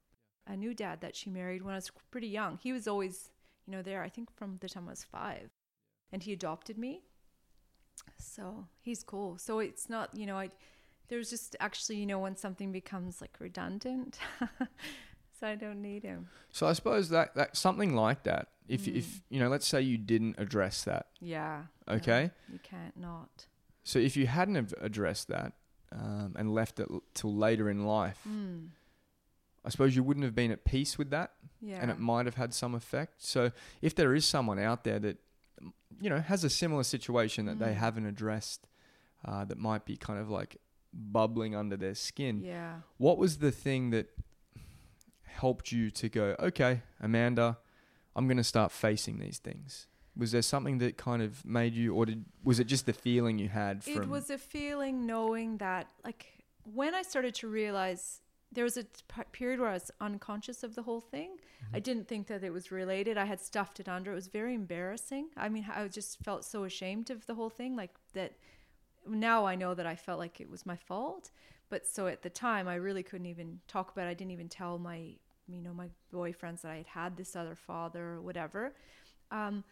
[0.46, 2.60] a new dad that she married when I was pretty young.
[2.62, 3.32] He was always,
[3.66, 4.04] you know, there.
[4.04, 5.50] I think from the time I was five,
[6.12, 7.02] and he adopted me.
[8.18, 9.38] So he's cool.
[9.38, 10.52] So it's not, you know, I
[11.10, 14.20] there's just actually, you know, when something becomes like redundant,
[15.40, 16.28] so I don't need him.
[16.52, 18.50] So I suppose that that something like that.
[18.68, 18.96] If Mm.
[18.98, 21.08] if you know, let's say you didn't address that.
[21.20, 21.64] Yeah.
[21.88, 22.32] no, Okay.
[22.52, 23.48] you can't not.
[23.84, 25.54] So if you hadn't have addressed that
[25.92, 28.70] um, and left it l- till later in life, Mm.
[29.64, 31.34] I suppose you wouldn't have been at peace with that.
[31.60, 31.82] Yeah.
[31.82, 33.20] and it might have had some effect.
[33.24, 35.18] So if there is someone out there that
[36.00, 37.78] you know has a similar situation that they Mm.
[37.86, 38.68] haven't addressed,
[39.26, 40.58] uh, that might be kind of like
[40.94, 42.82] bubbling under their skin, yeah.
[42.98, 44.08] what was the thing that
[45.38, 47.58] helped you to go, okay, Amanda,
[48.16, 49.88] I'm going to start facing these things?
[50.16, 53.38] Was there something that kind of made you, or did, was it just the feeling
[53.38, 54.02] you had from?
[54.02, 56.26] It was a feeling knowing that, like,
[56.64, 58.22] when I started to realize
[58.52, 58.86] there was a
[59.32, 61.32] period where I was unconscious of the whole thing.
[61.32, 61.76] Mm-hmm.
[61.76, 63.18] I didn't think that it was related.
[63.18, 64.12] I had stuffed it under.
[64.12, 65.30] It was very embarrassing.
[65.36, 67.76] I mean, I just felt so ashamed of the whole thing.
[67.76, 68.34] Like that.
[69.08, 71.30] Now I know that I felt like it was my fault.
[71.70, 74.08] But so at the time, I really couldn't even talk about.
[74.08, 74.12] it.
[74.12, 75.16] I didn't even tell my,
[75.48, 78.74] you know, my boyfriends that I had had this other father or whatever.
[79.32, 79.64] Um,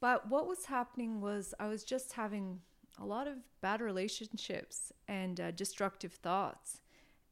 [0.00, 2.60] but what was happening was I was just having
[3.00, 6.80] a lot of bad relationships and uh, destructive thoughts.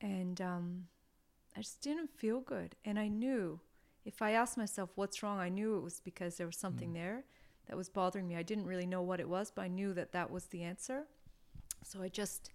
[0.00, 0.86] And um,
[1.56, 2.76] I just didn't feel good.
[2.84, 3.60] And I knew
[4.04, 7.24] if I asked myself what's wrong, I knew it was because there was something there
[7.66, 8.36] that was bothering me.
[8.36, 11.04] I didn't really know what it was, but I knew that that was the answer.
[11.84, 12.50] So I just,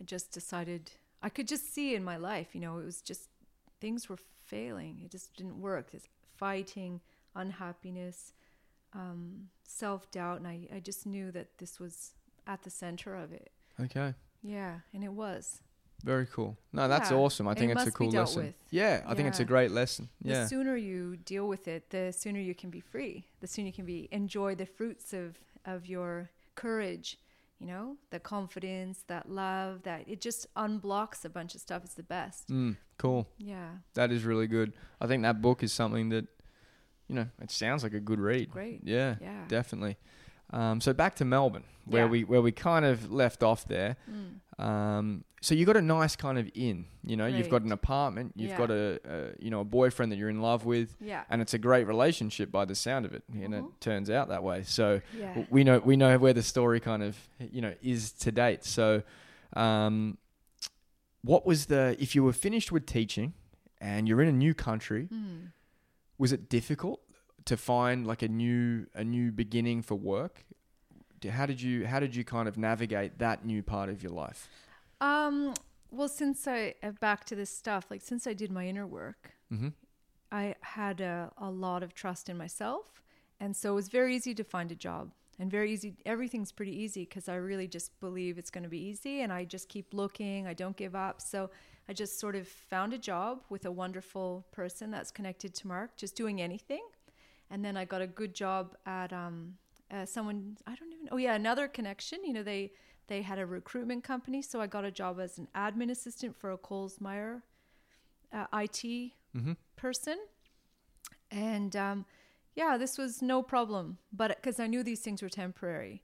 [0.00, 3.28] I just decided I could just see in my life, you know, it was just
[3.80, 5.00] things were failing.
[5.04, 5.92] It just didn't work.
[5.92, 7.00] This fighting,
[7.34, 8.32] unhappiness,
[8.94, 12.12] um, self doubt, and I, I just knew that this was
[12.46, 13.50] at the center of it.
[13.80, 14.14] Okay.
[14.42, 15.60] Yeah, and it was.
[16.04, 16.56] Very cool.
[16.72, 17.48] No, that's Yeah, awesome.
[17.48, 18.46] I think it's a cool lesson.
[18.46, 18.54] with.
[18.70, 20.08] Yeah, I think it's a great lesson.
[20.22, 20.42] Yeah.
[20.42, 23.26] The sooner you deal with it, the sooner you can be free.
[23.40, 27.18] The sooner you can be enjoy the fruits of of your courage.
[27.60, 31.82] You know, the confidence, that love, that it just unblocks a bunch of stuff.
[31.84, 32.48] It's the best.
[32.48, 33.26] Mm, cool.
[33.38, 34.74] Yeah, That is really good.
[35.00, 36.26] I think that book is something that,
[37.08, 38.50] you know, it sounds like a good read.
[38.50, 38.82] great.
[38.84, 39.44] Yeah, Yeah.
[39.48, 39.96] definitely.
[40.50, 42.10] Um, so back to Melbourne, where Yeah.
[42.10, 43.96] we where we kind of left off there.
[44.08, 44.64] Mm.
[44.64, 46.86] Um, so you got a nice kind of in.
[47.04, 48.32] You know, you've got an apartment.
[48.36, 48.58] You've Yeah.
[48.58, 51.24] got a, a you know a boyfriend that you're in love with, Yeah.
[51.30, 53.22] and it's a great relationship by the sound of it.
[53.32, 53.58] And Mhm.
[53.68, 54.62] it turns out that way.
[54.64, 55.44] So Yeah.
[55.50, 58.64] we know we know where the story kind of you know is to date.
[58.64, 59.02] So,
[59.54, 60.18] um,
[61.22, 63.34] what was the if you were finished with teaching
[63.80, 65.08] and you're in a new country?
[65.12, 65.52] Mm.
[66.18, 67.00] Was it difficult
[67.44, 70.44] to find like a new a new beginning for work?
[71.30, 74.48] How did you how did you kind of navigate that new part of your life?
[75.00, 75.54] Um.
[75.90, 79.38] Well, since I uh, back to this stuff, like since I did my inner work,
[79.52, 79.68] Mm-hmm.
[80.30, 83.02] I had a, a lot of trust in myself.
[83.40, 85.94] And so it was very easy to find a job and very easy.
[86.04, 89.44] Everything's pretty easy because I really just believe it's going to be easy and I
[89.44, 90.46] just keep looking.
[90.46, 91.20] I don't give up.
[91.20, 91.50] So
[91.88, 95.96] I just sort of found a job with a wonderful person that's connected to Mark,
[95.96, 96.82] just doing anything.
[97.50, 99.54] And then I got a good job at um,
[99.90, 102.18] uh, someone, I don't even, oh yeah, another connection.
[102.24, 102.72] You know, they,
[103.08, 104.40] they had a recruitment company.
[104.42, 107.42] So I got a job as an admin assistant for a Coles Myer
[108.32, 109.52] uh, IT Mm-hmm.
[109.76, 110.16] person.
[111.30, 112.06] And um,
[112.54, 113.98] yeah, this was no problem.
[114.12, 116.02] But because I knew these things were temporary.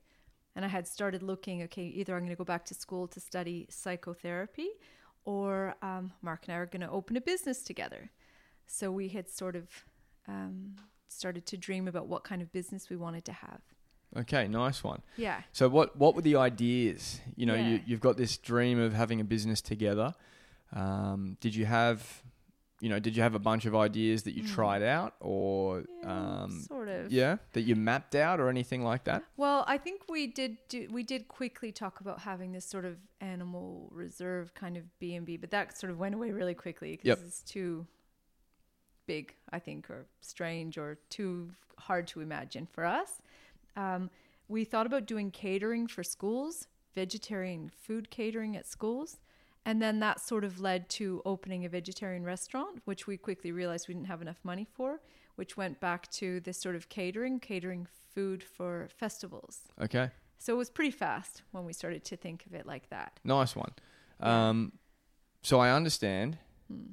[0.55, 3.19] And I had started looking, okay, either I'm going to go back to school to
[3.19, 4.69] study psychotherapy
[5.25, 8.11] or um, Mark and I are going to open a business together.
[8.67, 9.69] So we had sort of
[10.29, 10.77] um,
[11.09, 13.63] started to dream about what kind of business we wanted to have.
[14.17, 15.03] Okay, nice one.
[15.17, 15.43] Yeah.
[15.53, 17.21] So what what were the ideas?
[17.37, 17.79] You know, you Yeah.
[17.87, 20.15] you've got this dream of having a business together.
[20.73, 22.23] Um, did you have,
[22.81, 24.49] you know, did you have a bunch of ideas that you Mm.
[24.55, 27.13] tried out, or Yeah, um, sort of.
[27.13, 29.23] yeah, that you mapped out, or anything like that?
[29.37, 32.99] Well, I think we did do, we did quickly talk about having this sort of
[33.21, 36.93] animal reserve kind of B and B, but that sort of went away really quickly
[36.93, 37.19] because Yep.
[37.27, 37.87] it's too
[39.07, 43.21] big, I think, or strange or too hard to imagine for us.
[43.77, 44.11] Um,
[44.49, 49.19] we thought about doing catering for schools, vegetarian food catering at schools.
[49.67, 53.89] And then that sort of led to opening a vegetarian restaurant, which we quickly realized
[53.89, 55.01] we didn't have enough money for,
[55.37, 59.63] which went back to this sort of catering, catering food for festivals.
[59.81, 63.19] Okay, So it was pretty fast when we started to think of it like that.
[63.25, 63.73] nice one.
[64.21, 64.73] Um,
[65.43, 66.39] so I understand.
[66.71, 66.93] Hmm.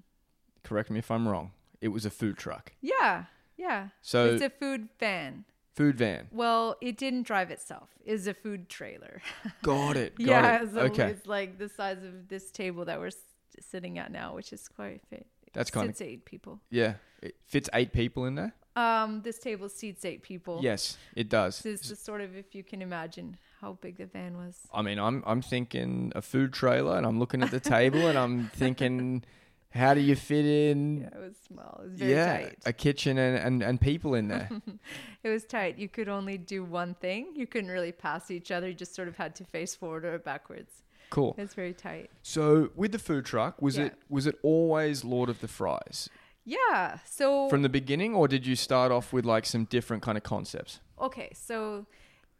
[0.63, 1.51] Correct me if I'm wrong.
[1.81, 2.71] It was a food truck.
[2.81, 3.25] Yeah,
[3.57, 3.89] yeah.
[4.01, 5.43] So it's a food van.
[5.73, 6.27] Food van.
[6.31, 7.89] Well, it didn't drive itself.
[8.05, 9.21] It's a food trailer.
[9.61, 10.17] Got it.
[10.17, 10.73] Got yeah, it.
[10.73, 13.15] so okay, it's like the size of this table that we're s-
[13.59, 15.25] sitting at now, which is quite fit.
[15.53, 16.59] that's kind of eight people.
[16.69, 16.95] yeah.
[17.21, 18.53] It fits eight people in there.
[18.75, 20.59] Um, this table seats eight people.
[20.63, 21.59] Yes, it does.
[21.59, 24.57] This is just sort of if you can imagine how big the van was.
[24.73, 28.17] I mean, I'm I'm thinking a food trailer, and I'm looking at the table, and
[28.17, 29.23] I'm thinking,
[29.71, 31.01] how do you fit in?
[31.01, 31.81] Yeah, it was small.
[31.83, 32.57] It was very yeah, tight.
[32.65, 34.49] a kitchen and, and, and people in there.
[35.23, 35.77] It was tight.
[35.77, 37.33] You could only do one thing.
[37.35, 38.67] You couldn't really pass each other.
[38.69, 40.81] You just sort of had to face forward or backwards.
[41.11, 41.35] cool.
[41.37, 42.09] It's very tight.
[42.23, 43.85] So with the food truck, was Yeah.
[43.85, 46.09] it was it always Lord of the Fries
[46.43, 46.97] Yeah.
[47.05, 50.23] So from the beginning, or did you start off with like some different kind of
[50.23, 50.79] concepts?
[50.99, 51.85] okay, so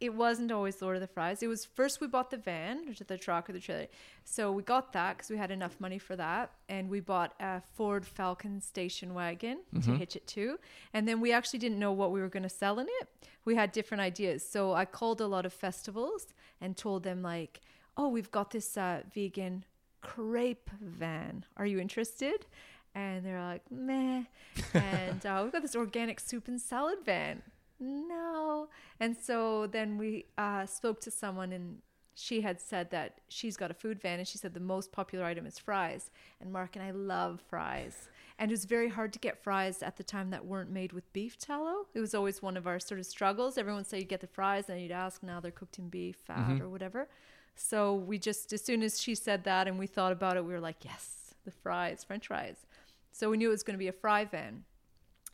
[0.02, 1.42] it wasn't always Lord of the Fries.
[1.42, 3.86] It was first we bought the van, or the truck or the trailer.
[4.24, 7.62] So we got that because we had enough money for that, and we bought a
[7.74, 9.98] Ford Falcon station wagon to Mhm.
[9.98, 10.58] hitch it to.
[10.92, 13.08] And then we actually didn't know what we were going to sell in it.
[13.44, 14.46] We had different ideas.
[14.54, 16.26] So I called a lot of festivals
[16.60, 17.60] and told them like,
[17.96, 19.64] "Oh, we've got this uh, vegan
[20.00, 21.44] crepe van.
[21.56, 22.46] Are you interested?
[22.94, 24.24] And they're like, meh.
[24.74, 27.42] and uh, we've got this organic soup and salad van.
[27.82, 28.68] No.
[29.00, 31.78] And so then we uh, spoke to someone, and
[32.14, 35.24] she had said that she's got a food van, and she said the most popular
[35.24, 36.10] item is fries.
[36.40, 38.08] And Mark and I love fries.
[38.38, 41.12] And it was very hard to get fries at the time that weren't made with
[41.12, 41.86] beef tallow.
[41.92, 43.58] It was always one of our sort of struggles.
[43.58, 46.60] Everyone say you get the fries, and you'd ask, now they're cooked in beef fat
[46.60, 47.08] or whatever.
[47.56, 50.52] So we just, as soon as she said that and we thought about it, we
[50.52, 52.64] were like, yes, the fries, French fries.
[53.10, 54.64] So we knew it was going to be a fry van.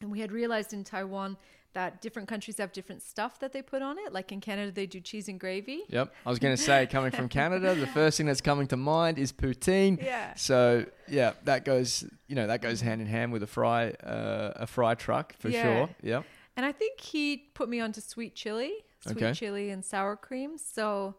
[0.01, 1.37] And we had realized in Taiwan
[1.75, 4.13] that different countries have different stuff that they put on it.
[4.13, 5.83] Like in Canada, they do cheese and gravy.
[5.89, 6.13] Yep.
[6.25, 9.19] I was going to say, coming from Canada, the first thing that's coming to mind
[9.19, 10.03] is poutine.
[10.03, 10.35] Yeah.
[10.35, 14.53] So yeah, that goes, you know, that goes hand in hand with a fry, uh,
[14.57, 15.63] a fry truck for Yeah.
[15.63, 15.89] sure.
[16.03, 16.25] Yep.
[16.57, 18.73] And I think he put me onto sweet chili,
[19.07, 19.33] sweet Okay.
[19.33, 20.59] chili and sour cream.
[20.59, 21.15] So,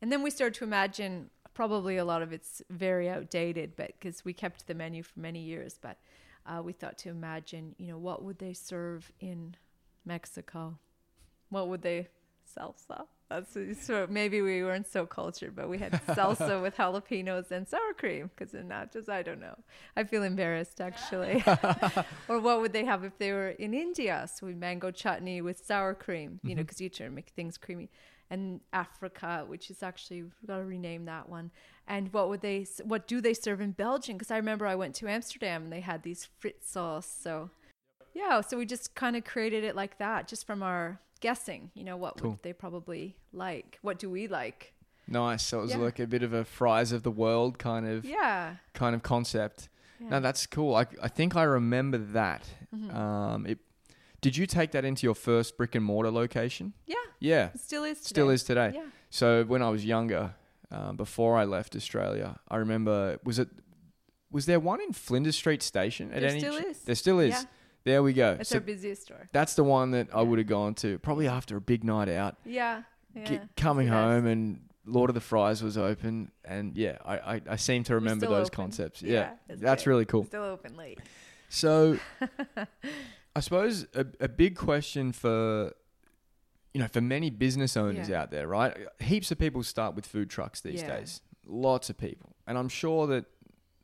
[0.00, 4.24] and then we started to imagine probably a lot of it's very outdated, but because
[4.24, 5.98] we kept the menu for many years, but
[6.46, 9.54] uh, we thought to imagine, you know, what would they serve in
[10.04, 10.78] Mexico?
[11.50, 12.08] What would they
[12.56, 13.06] salsa?
[13.32, 17.94] That's so maybe we weren't so cultured, but we had salsa with jalapenos and sour
[17.96, 19.56] cream because in nachos, I don't know.
[19.96, 21.42] I feel embarrassed actually.
[22.28, 24.28] or what would they have if they were in India?
[24.32, 27.56] So we mango chutney with sour cream, you know, because you try to make things
[27.56, 27.90] creamy.
[28.28, 31.50] And Africa, which is actually we've got to rename that one.
[31.86, 32.66] And what would they?
[32.84, 34.16] What do they serve in Belgium?
[34.16, 37.14] Because I remember I went to Amsterdam and they had these frit sauce.
[37.22, 37.50] So
[38.14, 41.70] yeah, so we just kind of created it like that, just from our guessing.
[41.74, 42.30] You know, what Cool.
[42.32, 43.78] would they probably like?
[43.82, 44.72] What do we like?
[45.08, 45.42] Nice.
[45.44, 45.76] So it was Yeah.
[45.78, 48.56] like a bit of a fries of the world kind of Yeah.
[48.74, 49.68] kind of concept.
[50.00, 50.08] yeah.
[50.10, 50.74] No, that's cool.
[50.74, 52.42] I, I think I remember that.
[52.74, 52.94] Mhm.
[52.94, 53.58] Um, it,
[54.20, 56.72] did you take that into your first brick and mortar location?
[56.86, 57.98] yeah, Yeah, it still is.
[57.98, 58.08] Today.
[58.08, 58.72] still is today.
[58.74, 58.86] Yeah.
[59.10, 60.34] So when I was younger,
[60.70, 63.48] um, before I left Australia, I remember was it
[64.30, 66.38] was there one in Flinders Street Station at There any?
[66.40, 66.78] still ch- is.
[66.84, 67.34] There still is.
[67.34, 67.44] Yeah.
[67.84, 68.36] There we go.
[68.40, 69.28] It's So our busiest store.
[69.32, 72.36] that's the one that I would have gone to probably after a big night out.
[72.44, 72.82] Yeah.
[73.14, 73.40] Yeah.
[73.56, 77.84] Coming home and Lord of the Fries was open, and yeah, I I, I seem
[77.84, 78.56] to remember those open.
[78.56, 79.00] concepts.
[79.02, 80.24] Yeah, Yeah, it's that's really cool.
[80.24, 80.98] Still open late.
[81.48, 81.98] So,
[83.36, 85.72] I suppose a, a big question for
[86.74, 88.22] you know for many business owners Yeah.
[88.22, 88.76] out there, right?
[89.00, 90.96] Heaps of people start with food trucks these Yeah.
[90.98, 91.20] days.
[91.46, 93.26] Lots of people, and I'm sure that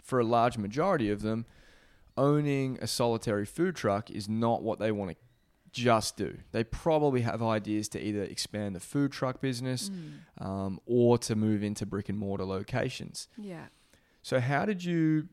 [0.03, 1.45] for a large majority of them,
[2.19, 5.17] owning a solitary food truck is not what they want to
[5.71, 6.39] just do.
[6.53, 10.45] They probably have ideas to either expand the food truck business Mm.
[10.45, 13.29] um, or to move into brick and mortar locations.
[13.37, 13.67] Yeah.
[14.23, 15.29] So how did you,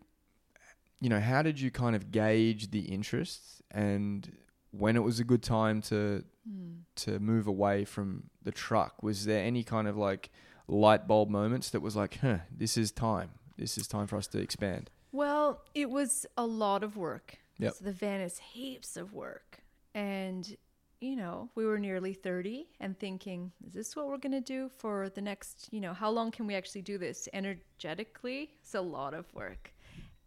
[1.02, 4.32] you know, how did you kind of gauge the interest and
[4.72, 6.82] when it was a good time to Mm.
[6.96, 9.02] to move away from the truck?
[9.02, 10.30] Was there any kind of like
[10.68, 13.32] light bulb moments that was like, huh, this is time.
[13.58, 14.92] This is time for us to expand.
[15.16, 17.38] Well, it was a lot of work.
[17.58, 17.76] Yep.
[17.76, 19.60] So the van is heaps of work.
[19.94, 20.58] And,
[21.00, 24.70] you know, we were nearly 30 and thinking, is this what we're going to do
[24.78, 28.50] for the next, you know, how long can we actually do this energetically?
[28.62, 29.74] It's a lot of work.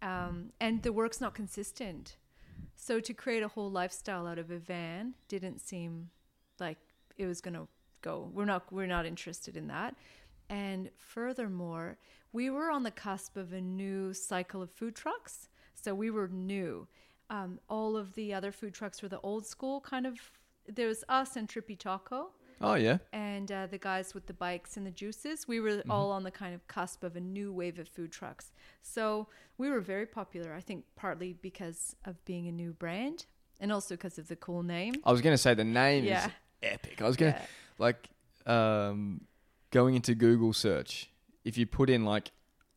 [0.00, 2.16] Um, and the work's not consistent.
[2.74, 6.08] So to create a whole lifestyle out of a van didn't seem
[6.58, 6.78] like
[7.18, 7.68] it was going to
[8.00, 8.30] go.
[8.32, 9.96] We're not we're not interested in that.
[10.48, 11.98] And furthermore,
[12.32, 15.48] we were on the cusp of a new cycle of food trucks.
[15.74, 16.86] So we were new.
[17.30, 20.18] Um, all of the other food trucks were the old school kind of.
[20.66, 22.30] There was us and Trippy Taco
[22.60, 22.98] Oh yeah.
[23.12, 25.46] and uh, the guys with the bikes and the juices.
[25.46, 25.90] We were Mm-hmm.
[25.90, 28.52] all on the kind of cusp of a new wave of food trucks.
[28.82, 29.28] So
[29.58, 33.26] we were very popular, I think, partly because of being a new brand
[33.60, 34.94] and also because of the cool name.
[35.04, 36.26] I was gonna say the name Yeah.
[36.26, 36.32] is
[36.62, 37.00] epic.
[37.00, 37.46] I was gonna Yeah.
[37.78, 38.08] like
[38.46, 39.20] um,
[39.70, 41.10] going into Google search.
[41.44, 42.30] If you put in like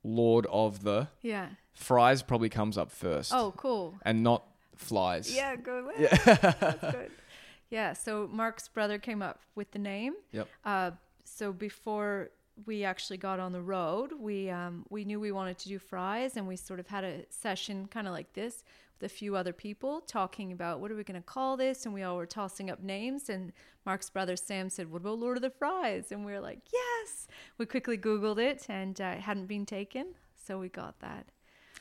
[0.03, 1.49] Lord of the Yeah.
[1.73, 3.31] fries, probably comes up first.
[3.33, 3.95] Oh, cool.
[4.03, 4.43] and not
[4.75, 5.33] flies.
[5.33, 6.15] Yeah, go Yeah.
[6.15, 7.11] That's good.
[7.69, 10.15] Yeah, so Mark's brother came up with the name.
[10.33, 10.49] Yep.
[10.65, 10.91] Uh,
[11.23, 12.31] so before
[12.66, 16.38] we actually got on the road, we um, we knew we wanted to do fries,
[16.38, 18.64] and we sort of had a session kind of like this
[18.99, 21.93] with a few other people talking about what are we going to call this, and
[21.93, 23.30] we all were tossing up names.
[23.30, 23.51] And
[23.86, 27.28] Mark's brother Sam said, "What about Lord of the Fries?" And we were like, "Yes!"
[27.57, 31.28] We quickly Googled it, and uh, it hadn't been taken, so we got that.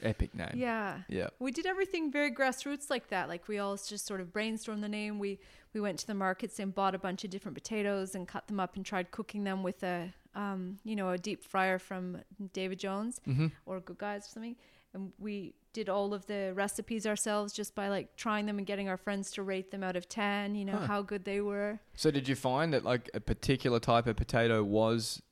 [0.03, 0.53] Epic name.
[0.55, 1.01] Yeah.
[1.09, 1.29] Yeah.
[1.39, 3.29] We did everything very grassroots like that.
[3.29, 5.19] Like we all just sort of brainstormed the name.
[5.19, 5.39] We
[5.75, 8.59] we went to the markets and bought a bunch of different potatoes and cut them
[8.59, 12.19] up and tried cooking them with a um, you know, a deep fryer from
[12.53, 13.49] David Jones Mm-hmm.
[13.67, 14.57] or Good Guys or something.
[14.93, 18.89] And we did all of the recipes ourselves just by like trying them and getting
[18.89, 20.87] our friends to rate them out of 10, you know, Huh.
[20.87, 21.79] how good they were.
[21.95, 25.23] So did you find that like a particular type of potato was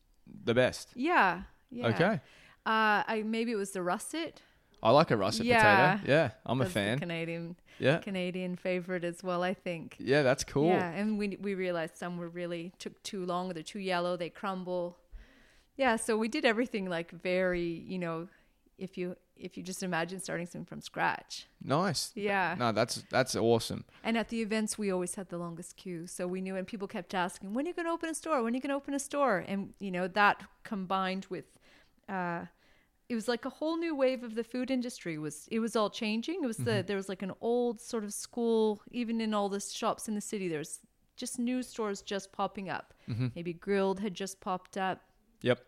[0.44, 0.90] the best?
[0.94, 1.42] Yeah.
[1.70, 1.88] Yeah.
[1.88, 2.20] Okay.
[2.66, 4.42] Uh, I maybe it was the russet.
[4.82, 5.96] I like a russet Yeah.
[5.96, 6.10] potato.
[6.12, 6.98] Yeah, I'm a That's the fan.
[6.98, 9.42] Canadian Yeah, Canadian favorite as well.
[9.42, 9.96] I think.
[9.98, 10.66] yeah, that's cool.
[10.68, 13.48] Yeah, and we we realized some were really took too long.
[13.50, 14.16] They're too yellow.
[14.16, 14.96] They crumble.
[15.76, 18.28] Yeah, so we did everything like very, you know,
[18.78, 21.46] if you if you just imagine starting something from scratch.
[21.62, 22.10] Nice.
[22.16, 22.56] Yeah.
[22.58, 23.84] No, that's that's awesome.
[24.02, 26.06] And at the events, we always had the longest queue.
[26.08, 28.42] So we knew, and people kept asking, when are you going to open a store?
[28.42, 29.44] When are you going to open a store?
[29.46, 31.44] And, you know, that combined with,
[32.08, 32.46] uh,
[33.08, 35.90] it was like a whole new wave of the food industry was it was all
[35.90, 39.48] changing it was the there was like an old sort of school even in all
[39.48, 40.80] the shops in the city there's
[41.16, 43.28] just new stores just popping up Mm-hmm.
[43.34, 45.00] maybe grill'd had just popped up
[45.42, 45.58] Yep.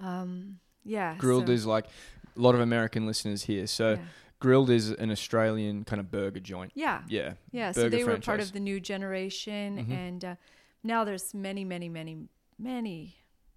[0.00, 1.86] um yeah Grill'd so- is like
[2.36, 3.66] a lot of American listeners here.
[3.66, 3.98] So yeah.
[4.40, 6.72] grill'd is an Australian kind of burger joint.
[6.74, 7.32] yeah Yeah.
[7.50, 9.90] Yeah, so burger they were part of the new generation, Mhm.
[9.90, 10.34] and uh,
[10.84, 13.16] now there's many, many, many, many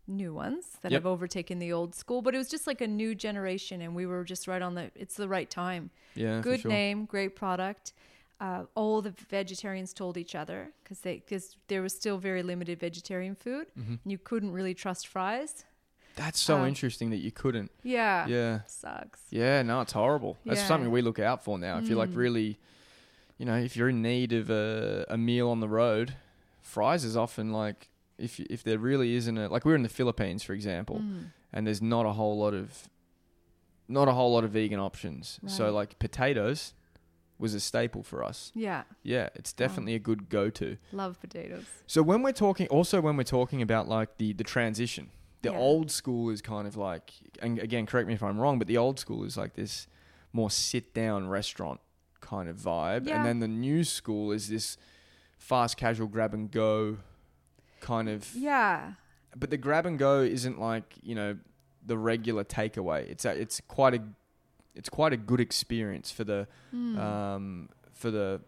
[0.09, 1.01] new ones that Yep.
[1.01, 2.21] have overtaken the old school.
[2.21, 4.91] But it was just like a new generation, and we were just right on the.
[4.95, 5.91] It's the right time.
[6.15, 6.41] Yeah.
[6.41, 6.71] Good sure.
[6.71, 7.93] name, great product.
[8.41, 12.79] Uh, all the vegetarians told each other because they because there was still very limited
[12.79, 13.67] vegetarian food.
[13.77, 13.99] Mhm.
[14.03, 15.65] And you couldn't really trust fries.
[16.15, 17.71] That's so Um, interesting that you couldn't.
[17.83, 18.61] Yeah, Yeah.
[18.65, 19.21] sucks.
[19.29, 20.37] Yeah, no, it's horrible.
[20.45, 20.67] That's Yeah.
[20.67, 21.77] something we look out for now.
[21.77, 22.15] If you're like Mm.
[22.17, 22.59] really,
[23.37, 26.15] you know, if you're in need of a, a meal on the road,
[26.61, 27.89] fries is often like
[28.19, 31.31] if if there really isn't a like we're in the Philippines for example, Mm.
[31.53, 32.89] and there's not a whole lot of
[33.87, 35.39] not a whole lot of vegan options.
[35.47, 36.73] So like potatoes
[37.39, 38.51] was a staple for us.
[38.53, 40.77] Yeah, Yeah, it's definitely a good go-to.
[40.91, 41.65] love potatoes.
[41.87, 45.09] So when we're talking, also when we're talking about like the the transition,
[45.41, 45.57] the Yeah.
[45.57, 47.11] old school is kind of like,
[47.41, 49.87] and again, correct me if I'm wrong, but the old school is like this
[50.33, 51.79] more sit down restaurant
[52.21, 53.15] kind of vibe, Yeah.
[53.15, 54.77] and then the new school is this
[55.37, 56.97] fast casual grab and go
[57.81, 58.33] kind of.
[58.35, 58.93] Yeah,
[59.35, 61.37] But the grab and go isn't like you know
[61.85, 63.09] the regular takeaway.
[63.09, 64.01] It's a, it's quite a
[64.75, 66.97] it's quite a good experience for the Mm.
[66.99, 68.41] um for the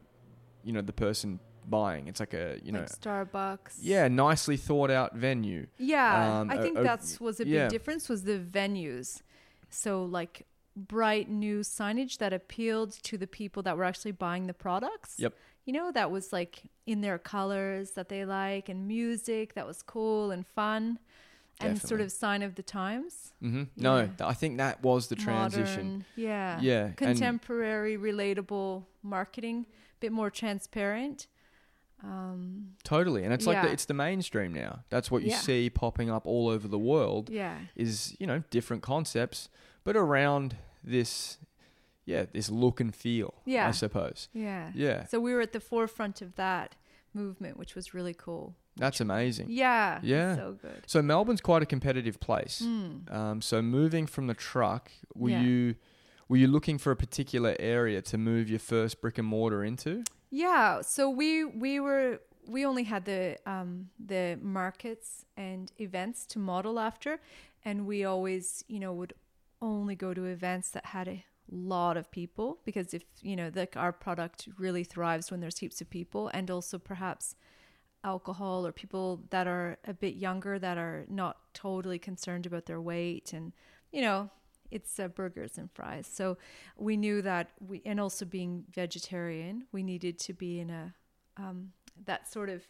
[0.63, 2.07] you know the person buying.
[2.07, 3.77] It's like a you know like Starbucks.
[3.79, 5.67] yeah, nicely thought out venue.
[5.77, 7.67] Yeah, Um, I think a- that's was a big yeah.
[7.69, 9.21] difference was the venues.
[9.69, 14.53] So like bright new signage that appealed to the people that were actually buying the
[14.53, 15.15] products.
[15.19, 15.34] Yep.
[15.66, 19.82] You know, that was like in their colors that they like and music that was
[19.84, 20.99] cool and fun
[21.59, 23.34] and sort of sign of the times.
[23.39, 24.05] hmm No, Yeah.
[24.07, 25.86] th- I think that was the transition.
[25.86, 26.59] Modern, yeah.
[26.59, 31.28] Yeah, and- Contemporary, relatable marketing, a bit more transparent.
[32.03, 34.84] Um, Totally, and it's like the, it's the mainstream now.
[34.89, 35.38] That's what you Yeah.
[35.38, 37.30] see popping up all over the world.
[37.30, 37.59] yeah.
[37.76, 39.47] Is you know different concepts,
[39.84, 41.38] but around this,
[42.06, 43.34] yeah, this look and feel.
[43.45, 43.68] Yeah.
[43.68, 44.28] I suppose.
[44.34, 44.72] Yeah.
[44.74, 46.76] Yeah, So we were at the forefront of that
[47.14, 48.56] movement, which was really cool.
[48.78, 49.47] that's amazing.
[49.49, 49.99] Yeah.
[50.02, 50.36] Yeah.
[50.36, 50.84] So good.
[50.88, 52.62] So Melbourne's quite a competitive place.
[52.66, 53.14] Mm.
[53.14, 55.41] Um, so moving from the truck, were Yeah.
[55.41, 55.76] you
[56.30, 60.04] were you looking for a particular area to move your first brick and mortar into?
[60.30, 60.82] Yeah.
[60.82, 66.80] So we we were we only had the um the markets and events to model
[66.80, 67.20] after,
[67.66, 69.14] and we always you know would
[69.62, 73.76] only go to events that had a lot of people because if you know like
[73.76, 77.36] our product really thrives when there's heaps of people and also perhaps
[78.04, 82.82] alcohol or people that are a bit younger that are not totally concerned about their
[82.82, 83.52] weight and
[83.91, 84.30] you know
[84.72, 86.10] it's uh, burgers and fries.
[86.12, 86.38] So
[86.78, 90.93] we knew that we and also being vegetarian we needed to be in a
[91.38, 91.72] um,
[92.06, 92.66] that sort of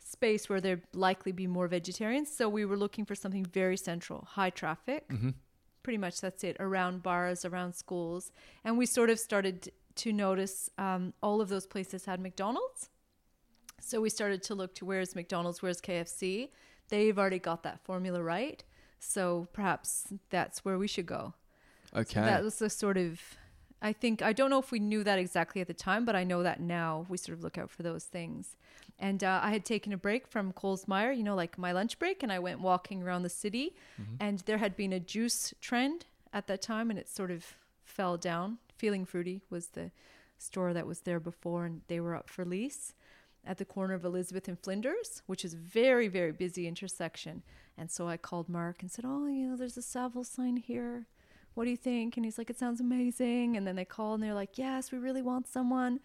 [0.00, 2.30] space where there'd likely be more vegetarians.
[2.34, 5.08] So we were looking for something very central high traffic.
[5.08, 5.30] Mm-hmm.
[5.84, 8.32] Pretty much that's it around bars around schools.
[8.64, 12.90] And we sort of started to notice um, all of those places had mcdonald's.
[13.80, 16.48] So we started to look to where's mcdonald's where's kfc
[16.88, 18.64] they've already got that formula right.
[18.98, 21.34] So perhaps that's where we should go.
[21.94, 22.20] Okay.
[22.20, 23.20] that was the sort of
[23.82, 26.24] i think i don't know if we knew that exactly at the time but i
[26.24, 28.56] know that now we sort of look out for those things.
[28.98, 31.98] And uh, i had taken a break from coles myer you know like my lunch
[31.98, 33.74] break and i went walking around the city.
[34.20, 37.44] And there had been a juice trend at that time and it sort of
[37.84, 38.58] fell down.
[38.76, 39.90] Feeling fruity was the
[40.38, 42.92] store that was there before and they were up for lease
[43.46, 47.42] at the corner of elizabeth and flinders which is a very very busy intersection.
[47.76, 51.06] And so i called mark and said oh you know there's a savile sign here
[51.54, 52.16] what do you think?
[52.16, 53.56] And he's like, it sounds amazing.
[53.56, 56.00] And then they call and they're like, yes, we really want someone.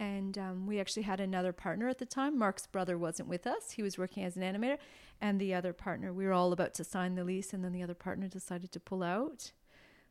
[0.00, 2.38] And um, we actually had another partner at the time.
[2.38, 3.72] Mark's brother wasn't with us.
[3.72, 4.78] He was working as an animator.
[5.20, 7.52] And the other partner, we were all about to sign the lease.
[7.52, 9.52] And then the other partner decided to pull out.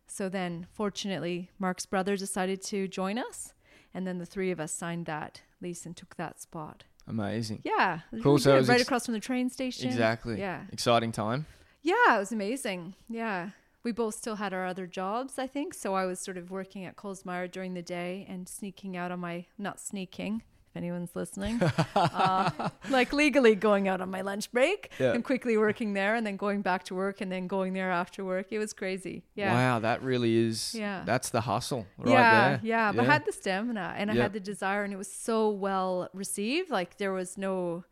[0.07, 3.53] So then, fortunately, Mark's brother decided to join us.
[3.93, 6.83] And then the three of us signed that lease and took that spot.
[7.07, 7.61] Amazing.
[7.63, 7.99] Yeah.
[8.21, 8.59] Cool, so it good.
[8.59, 9.89] was right ex- across from the train station.
[9.89, 10.39] Exactly.
[10.39, 10.61] Yeah.
[10.71, 11.45] Exciting time.
[11.81, 12.95] Yeah, it was amazing.
[13.09, 13.49] Yeah.
[13.84, 15.73] We both still had our other jobs, I think.
[15.73, 19.11] So I was sort of working at Coles Myer during the day and sneaking out
[19.11, 21.61] on my, not sneaking, if anyone's listening,
[21.95, 25.11] uh, like legally going out on my lunch break Yeah.
[25.13, 28.23] and quickly working there and then going back to work and then going there after
[28.25, 28.47] work.
[28.51, 29.23] It was crazy.
[29.36, 29.53] Yeah.
[29.53, 30.73] Wow, that really is.
[30.73, 31.03] Yeah.
[31.05, 32.59] That's the hustle right yeah, there.
[32.63, 35.49] yeah, but I had the stamina and I had the desire, and it was so
[35.49, 36.69] well received.
[36.71, 37.84] Like there was no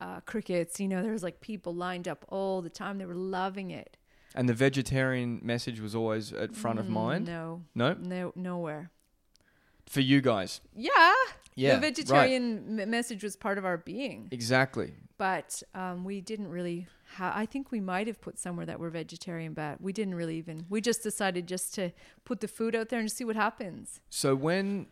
[0.00, 1.02] uh, crickets, you know.
[1.02, 2.98] There was like people lined up all the time.
[2.98, 3.96] They were loving it.
[4.36, 7.26] And the vegetarian message was always at front of Mm, mind.
[7.26, 8.90] No, No, no, nowhere.
[9.86, 10.60] for you guys.
[10.74, 11.14] Yeah,
[11.54, 14.92] Yeah, the vegetarian m- message was part of our being, Exactly.
[15.16, 16.86] but um, we didn't really.
[17.14, 20.36] Ha- I think we might have put somewhere that we're vegetarian, but we didn't really
[20.36, 20.66] even.
[20.68, 21.92] We just decided just to
[22.24, 24.00] put the food out there and see what happens.
[24.10, 24.88] So when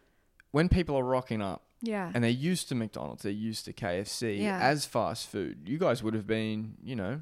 [0.53, 2.13] when people are rocking up Yeah.
[2.15, 4.59] and they're used to McDonald's, they're used to KFC Yeah.
[4.61, 7.21] as fast food, you guys would have been, you know,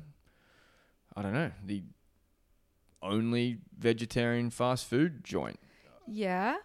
[1.16, 1.82] I don't know, the
[3.02, 5.58] only vegetarian fast food joint
[6.06, 6.56] yeah.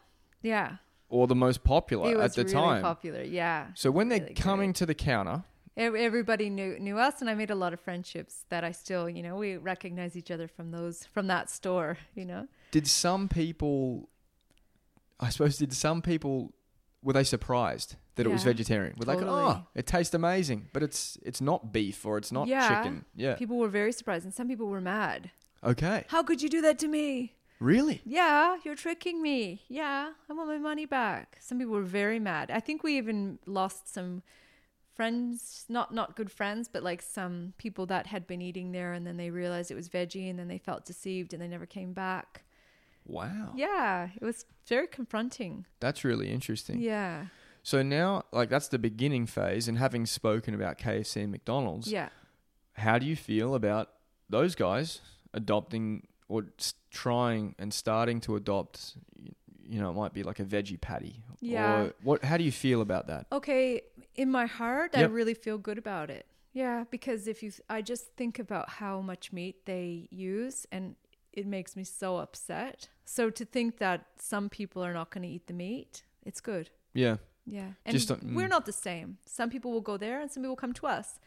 [0.42, 0.78] Yeah.
[1.10, 2.82] or the most popular it was at the really time.
[2.82, 3.22] popular.
[3.24, 3.68] Yeah.
[3.76, 5.44] So when they're Really coming to the counter,
[5.80, 9.22] Everybody knew knew us, and I made a lot of friendships that I still, you
[9.22, 12.00] know, we recognize each other from those from that store.
[12.16, 12.48] You know.
[12.72, 14.10] did some people
[15.20, 16.52] I suppose did some people
[17.04, 18.96] were they surprised that it was vegetarian?
[18.98, 22.48] Were they like, oh, it tastes amazing, but it's it's not beef or it's not
[22.48, 22.68] Yeah.
[22.70, 23.06] chicken.
[23.16, 23.36] Yeah.
[23.36, 25.30] People were very surprised, and some people were mad.
[25.64, 26.06] Okay.
[26.10, 27.34] How could you do that to me?
[27.60, 28.02] Really?
[28.06, 29.64] Yeah, you're tricking me.
[29.68, 31.38] Yeah, I want my money back.
[31.40, 32.52] Some people were very mad.
[32.52, 34.22] I think we even lost some
[34.94, 39.06] friends, not not good friends, but like some people that had been eating there and
[39.06, 41.94] then they realized it was veggie and then they felt deceived and they never came
[41.94, 42.44] back.
[43.06, 43.54] Wow.
[43.56, 45.66] Yeah, it was very confronting.
[45.80, 46.80] That's really interesting.
[46.82, 47.28] Yeah.
[47.64, 49.68] So now, like, that's the beginning phase.
[49.68, 52.10] And having spoken about KFC and McDonald's, Yeah.
[52.74, 53.90] how do you feel about
[54.30, 55.02] those guys
[55.34, 56.46] adopting or
[56.92, 58.96] trying and starting to adopt?
[59.64, 61.24] You know, it might be like a veggie patty.
[61.42, 61.82] Yeah.
[61.82, 62.24] Or what?
[62.24, 63.28] How do you feel about that?
[63.32, 63.82] Okay,
[64.16, 66.26] in my heart, I really feel good about it.
[66.54, 70.96] Yeah, because if you, I just think about how much meat they use, and
[71.32, 72.90] it makes me so upset.
[73.06, 76.72] So to think that some people are not going to eat the meat, it's good.
[76.94, 77.18] Yeah.
[77.50, 78.50] Yeah, and Just we're mm.
[78.50, 79.20] not the same.
[79.26, 81.18] Some people will go there, and some people come to us,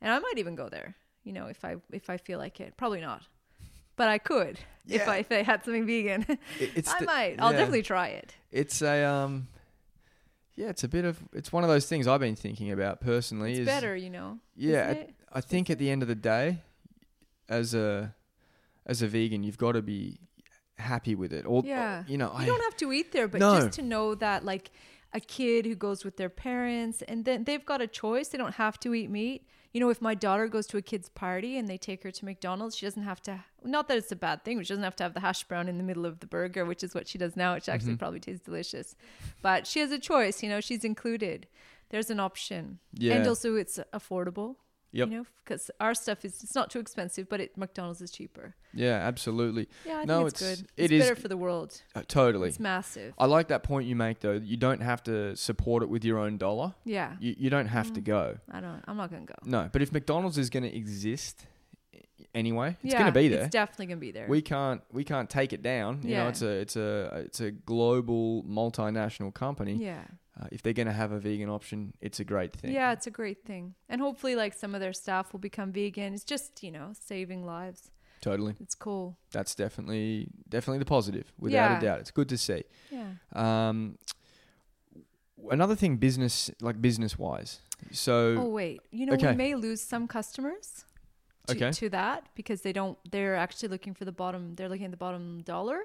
[0.00, 0.96] and I might even go there.
[1.22, 3.28] You know, if I if I feel like it, probably not,
[3.98, 6.24] but I could if I if I had something vegan.
[6.28, 6.38] It-
[6.76, 7.36] it's I the- might.
[7.38, 7.58] I'll yeah.
[7.58, 8.34] definitely try it.
[8.50, 9.48] It's a um.
[10.56, 13.50] Yeah, it's a bit of it's one of those things I've been thinking about personally.
[13.52, 14.38] It's is, better, you know.
[14.56, 15.08] Yeah, I-?
[15.34, 16.62] I think at the end of the day,
[17.48, 18.14] as a
[18.86, 20.18] as a vegan, you've got to be
[20.78, 21.44] happy with it.
[21.46, 22.04] Or Yeah.
[22.08, 23.60] you know, You I don't have to eat there, but No.
[23.60, 24.70] just to know that like
[25.12, 28.28] a kid who goes with their parents and then they've got a choice.
[28.28, 29.46] They don't have to eat meat.
[29.72, 32.24] You know, if my daughter goes to a kid's party and they take her to
[32.24, 34.96] McDonald's, she doesn't have to not that it's a bad thing, but she doesn't have
[34.96, 37.18] to have the hash brown in the middle of the burger, which is what she
[37.18, 37.98] does now, which actually Mm-hmm.
[37.98, 38.96] probably tastes delicious.
[39.42, 41.46] But she has a choice, you know, she's included.
[41.90, 42.78] There's an option.
[42.94, 43.14] Yeah.
[43.14, 44.56] And also it's affordable.
[44.92, 45.08] Yep.
[45.10, 48.54] You know, because our stuff is it's not too expensive, but it McDonald's is cheaper.
[48.72, 50.70] yeah, absolutely, Yeah, I No, think it's, it's- good.
[50.76, 51.82] it It's is- better for the world.
[51.94, 52.48] Uh, totally.
[52.48, 53.12] It's massive.
[53.18, 54.32] I like that point you make though.
[54.32, 56.74] You don't have to support it with your own dollar.
[56.84, 57.16] Yeah.
[57.20, 57.94] You you don't have Mm.
[57.94, 58.38] to go.
[58.50, 58.82] I don't.
[58.88, 59.34] I'm not gonna go.
[59.44, 61.46] No, but if McDonald's is going to exist
[62.34, 63.42] anyway, it's yeah, going to be there.
[63.44, 64.26] It's definitely gonna be there.
[64.28, 66.00] we can't we can't take it down.
[66.02, 69.74] You know, it's a it's a it's a global multinational company.
[69.74, 70.04] yeah.
[70.40, 72.72] Uh, if they're going to have a vegan option, it's a great thing.
[72.72, 76.14] Yeah, it's a great thing, and hopefully, like some of their staff will become vegan.
[76.14, 77.90] It's just you know saving lives.
[78.20, 78.54] totally.
[78.60, 79.16] It's cool.
[79.32, 81.78] That's definitely definitely the positive, without Yeah.
[81.78, 82.00] a doubt.
[82.00, 82.62] It's good to see.
[82.90, 83.10] Yeah.
[83.32, 83.96] Um,
[85.50, 87.60] another thing, business like business wise.
[87.92, 89.30] So Oh wait, you know okay.
[89.30, 90.84] we may lose some customers.
[91.46, 91.70] To, Okay.
[91.72, 94.98] to that because they don't they're actually looking for the bottom they're looking at the
[94.98, 95.80] bottom dollar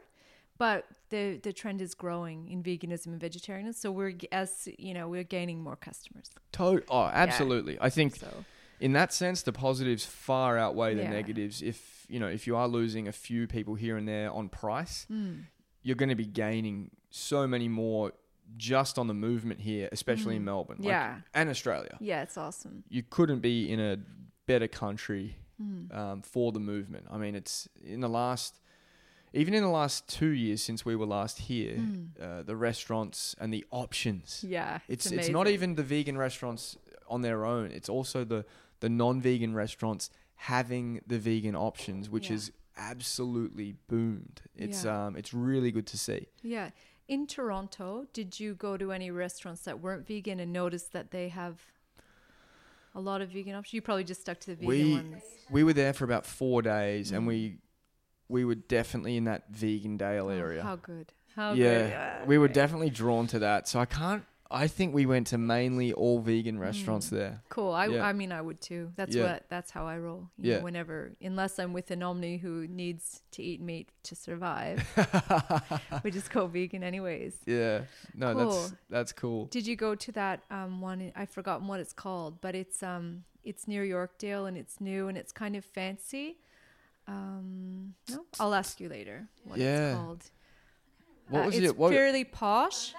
[0.66, 0.80] but
[1.14, 4.50] the the trend is growing in veganism and vegetarianism so we're as
[4.88, 7.76] you know we're gaining more customers to- oh, absolutely.
[7.88, 8.32] I think so
[8.88, 11.20] in that sense, the positives far outweigh the Yeah.
[11.20, 11.56] negatives.
[11.72, 11.80] If
[12.14, 15.36] you know, if you are losing a few people here and there on price, mm,
[15.86, 16.78] you're going to be gaining
[17.30, 18.12] so many more
[18.58, 20.52] just on the movement here, especially in Mm.
[20.52, 21.96] Melbourne, like- yeah and Australia.
[22.12, 23.94] yeah it's awesome You couldn't be in a
[24.52, 25.26] better country
[25.62, 25.94] Mm.
[26.02, 27.06] um, for the movement.
[27.16, 27.56] I mean, it's
[27.96, 28.52] in the last,
[29.34, 32.08] even in the last two years since we were last here, Mm.
[32.22, 34.44] uh, the restaurants and the options.
[34.48, 36.78] yeah It's it's, it's not even the vegan restaurants
[37.08, 37.72] on their own.
[37.72, 38.46] It's also the
[38.80, 42.36] the non-vegan restaurants having the vegan options, which Yeah.
[42.36, 44.42] is absolutely boomed.
[44.56, 45.06] It's Yeah.
[45.08, 46.28] um it's really good to see.
[46.42, 46.70] Yeah.
[47.08, 51.30] In Toronto, did you go to any restaurants that weren't vegan and notice that they
[51.30, 51.56] have
[52.96, 53.74] a lot of vegan options?
[53.74, 55.24] You probably just stuck to the vegan We- ones.
[55.50, 57.28] We were there for about four days, and Mm.
[57.28, 57.58] we
[58.34, 60.64] we were definitely in that vegan Dale Oh, area.
[60.64, 61.08] how good.
[61.36, 61.90] How yeah, good.
[61.90, 63.68] Yeah, we were definitely drawn to that.
[63.68, 64.24] So I can't.
[64.52, 67.42] I think we went to mainly all vegan restaurants there.
[67.50, 67.72] Cool.
[67.74, 68.06] I, Yeah.
[68.06, 68.92] I mean, I would too.
[68.96, 69.24] That's Yeah.
[69.34, 69.46] what.
[69.50, 70.30] That's how I roll.
[70.38, 70.58] You Yeah.
[70.58, 74.78] Know, whenever, unless I'm with an omni who needs to eat meat to survive,
[76.04, 77.36] we just go vegan anyways.
[77.48, 77.82] Yeah,
[78.16, 78.78] no, that's Cool.
[78.90, 79.46] that's cool.
[79.58, 81.12] Did you go to that um, one?
[81.16, 85.18] I've forgotten what it's called, but it's um it's near Yorkdale and it's new and
[85.18, 86.38] it's kind of fancy.
[87.08, 89.90] Um, no, I'll ask you later what Yeah.
[89.92, 90.24] it's called.
[91.30, 91.78] What Uh, was it's it?
[91.78, 92.94] What fairly posh.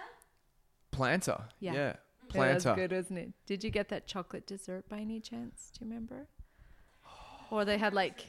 [0.92, 1.44] Planta?
[1.60, 1.72] Yeah.
[1.72, 1.96] yeah, Yeah,
[2.28, 2.62] Planta.
[2.62, 3.32] that's good, isn't it?
[3.46, 5.70] Did you get that chocolate dessert by any chance?
[5.76, 6.26] Do you remember?
[7.50, 8.24] Or they had like.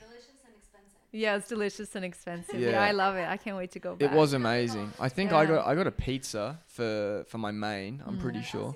[1.11, 2.59] Yeah, it's delicious and expensive.
[2.59, 2.71] Yeah.
[2.71, 2.83] Yeah.
[2.83, 3.25] I love it.
[3.27, 4.11] I can't wait to go back.
[4.11, 4.91] It was amazing.
[4.99, 8.03] I think I got I got a pizza for for my main.
[8.05, 8.75] I'm pretty sure.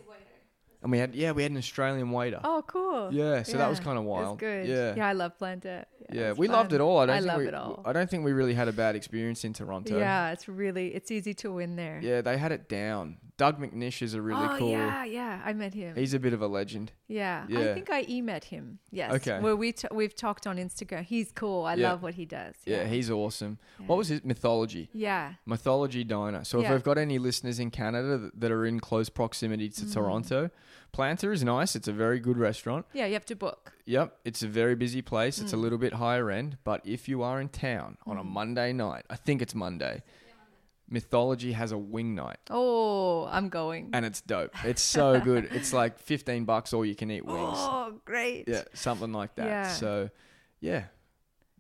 [0.82, 2.40] And we had yeah we had an Australian waiter.
[2.44, 3.10] Oh, cool.
[3.12, 4.40] Yeah, so that was kind of it's wild.
[4.40, 4.68] good.
[4.68, 4.96] Yeah.
[4.96, 5.86] Yeah, I love Planta.
[6.12, 7.00] Yeah, we loved it all.
[7.00, 7.84] I don't I think love we, it all.
[7.86, 9.98] I don't think we really had a bad experience in Toronto.
[10.00, 12.00] Yeah, it's really it's easy to win there.
[12.02, 13.18] Yeah, they had it down.
[13.40, 14.70] Doug McNish is a really oh, cool.
[14.72, 15.42] yeah, yeah.
[15.46, 15.96] I met him.
[15.96, 16.92] He's a bit of a legend.
[17.08, 17.46] yeah.
[17.48, 17.60] Yeah.
[17.60, 18.80] I think I e met him.
[18.92, 19.14] Yes.
[19.16, 19.40] Okay.
[19.40, 21.04] Well, we t- we've talked on Instagram.
[21.04, 21.64] He's cool.
[21.66, 21.90] I Yeah.
[21.92, 22.56] love what he does.
[22.66, 23.58] Yeah, he's awesome.
[23.80, 23.86] Yeah.
[23.88, 24.90] What was his mythology?
[24.94, 25.34] Yeah.
[25.46, 26.44] Mythology Diner.
[26.44, 26.74] So if Yeah.
[26.74, 29.94] we've got any listeners in Canada that, that are in close proximity to Mm.
[29.94, 30.50] Toronto,
[30.92, 31.76] Planta is nice.
[31.78, 32.86] It's a very good restaurant.
[32.94, 33.06] Yeah.
[33.06, 33.74] You have to book.
[33.86, 35.40] Yep, it's a very busy place.
[35.40, 35.62] It's a Mm.
[35.62, 39.16] little bit higher end, but if you are in town on a Monday night, I
[39.16, 40.04] think it's Monday,
[40.90, 42.38] Mythology has a wing night.
[42.50, 43.92] Oh, I'm going.
[43.94, 44.54] And it's dope.
[44.66, 45.50] It's so good.
[45.52, 47.38] It's like 15 bucks all you can eat wings.
[47.60, 48.48] Oh, great.
[48.48, 49.46] Yeah, something like that.
[49.46, 49.68] Yeah.
[49.70, 50.10] So,
[50.60, 50.86] yeah.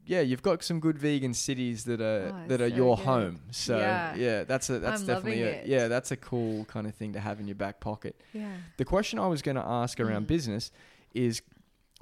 [0.05, 3.05] Yeah, you've got some good vegan cities that are Oh, that are so your good.
[3.05, 3.41] home.
[3.51, 4.15] So, Yeah.
[4.15, 5.67] yeah, that's a that's I'm definitely a, it.
[5.67, 8.19] yeah, that's a cool kind of thing to have in your back pocket.
[8.33, 8.51] Yeah.
[8.77, 10.27] The question I was going to ask around Mm.
[10.27, 10.71] business
[11.13, 11.43] is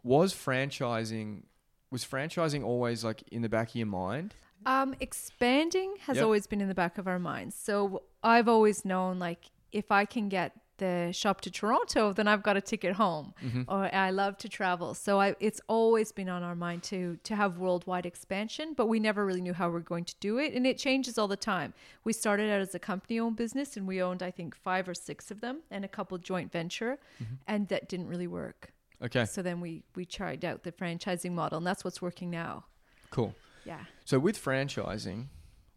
[0.03, 1.43] was franchising
[1.91, 4.33] was franchising always like in the back of your mind?
[4.73, 6.23] Um, expanding has Yep.
[6.25, 7.55] always been in the back of our minds.
[7.55, 12.43] So I've always known like if I can get the shop to Toronto, then I've
[12.43, 13.33] got a ticket home.
[13.43, 13.63] Mm-hmm.
[13.73, 17.35] Or I love to travel, so I, it's always been on our mind to to
[17.41, 18.73] have worldwide expansion.
[18.79, 21.27] But we never really knew how we're going to do it, and it changes all
[21.27, 21.73] the time.
[22.03, 25.31] We started out as a company-owned business, and we owned I think five or six
[25.31, 26.93] of them, and a couple joint venture,
[27.23, 27.35] Mm-hmm.
[27.47, 28.59] and that didn't really work.
[29.01, 32.65] Okay, So then we we tried out the franchising model, and that's what's working now.
[33.09, 33.33] cool.
[33.67, 33.83] Yeah.
[34.05, 35.27] So with franchising,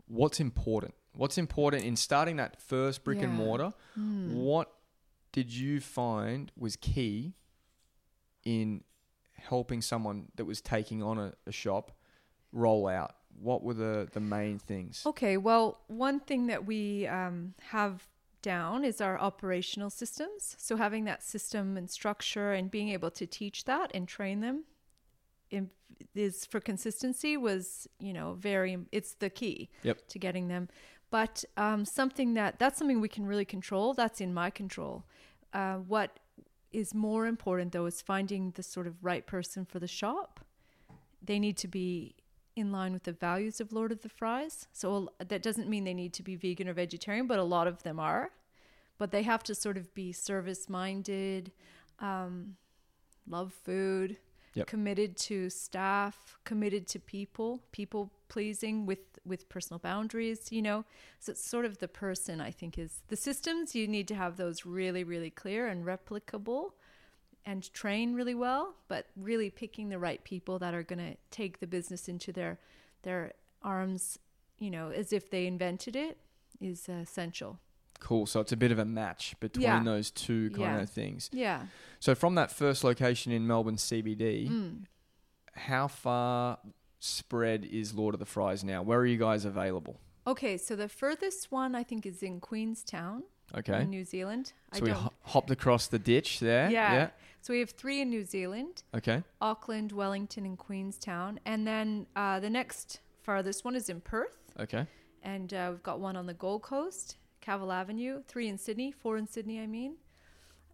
[0.06, 0.94] what's important?
[1.12, 3.72] What's important in starting that first brick and mortar?
[3.94, 4.32] Hmm.
[4.32, 4.72] What
[5.32, 7.34] did you find was key
[8.44, 8.84] in
[9.36, 11.92] helping someone that was taking on a, a shop
[12.52, 13.16] roll out?
[13.40, 15.02] What were the, the main things?
[15.06, 18.06] Okay, well, one thing that we um, have
[18.42, 20.56] down is our operational systems.
[20.58, 24.64] So having that system and structure and being able to teach that and train them
[26.14, 30.08] is for consistency was you know very it's the key Yep.
[30.08, 30.68] to getting them.
[31.10, 33.94] But um, something that that's something we can really control.
[33.94, 35.04] That's in my control.
[35.52, 36.18] Uh, what
[36.72, 40.40] is more important though is finding the sort of right person for the shop.
[41.22, 42.14] They need to be
[42.56, 44.66] in line with the values of Lord of the Fries.
[44.72, 47.82] So that doesn't mean they need to be vegan or vegetarian, but a lot of
[47.82, 48.30] them are.
[48.98, 51.52] But they have to sort of be service minded,
[52.00, 52.56] um,
[53.26, 54.18] love food,
[54.54, 54.66] Yep.
[54.66, 60.50] committed to staff, committed to people, people pleasing with with personal boundaries.
[60.50, 60.84] You know,
[61.20, 62.40] so it's sort of the person.
[62.40, 63.74] I think is the systems.
[63.74, 66.72] You need to have those really, really clear and replicable
[67.46, 71.60] and train really well, but really picking the right people that are going to take
[71.60, 72.58] the business into their
[73.02, 73.32] their
[73.62, 74.18] arms,
[74.58, 76.18] you know, as if they invented it
[76.60, 77.58] is essential.
[78.00, 78.26] Cool.
[78.26, 79.82] So it's a bit of a match between Yeah.
[79.84, 80.80] those two kind Yeah.
[80.80, 81.30] of things.
[81.32, 81.66] Yeah.
[82.00, 84.86] So from that first location in Melbourne CBD, Mm.
[85.54, 86.58] how far
[86.98, 88.82] spread is Lord of the Fries now?
[88.82, 90.00] Where are you guys available?
[90.26, 93.24] Okay, so the furthest one I think is in Queenstown,
[93.54, 93.82] Okay.
[93.82, 94.52] in New Zealand.
[94.74, 95.02] So we I don't.
[95.04, 96.70] ho- hopped across the ditch there.
[96.70, 96.92] yeah.
[96.92, 97.10] Yeah.
[97.42, 99.22] So we have three in New Zealand: Okay.
[99.40, 101.40] Auckland, Wellington, and Queenstown.
[101.46, 104.86] And then uh, the next farthest one is in Perth, Okay.
[105.22, 108.22] and uh, we've got one on the Gold Coast, Cavill Avenue.
[108.28, 109.96] Three in Sydney, four in Sydney, I mean.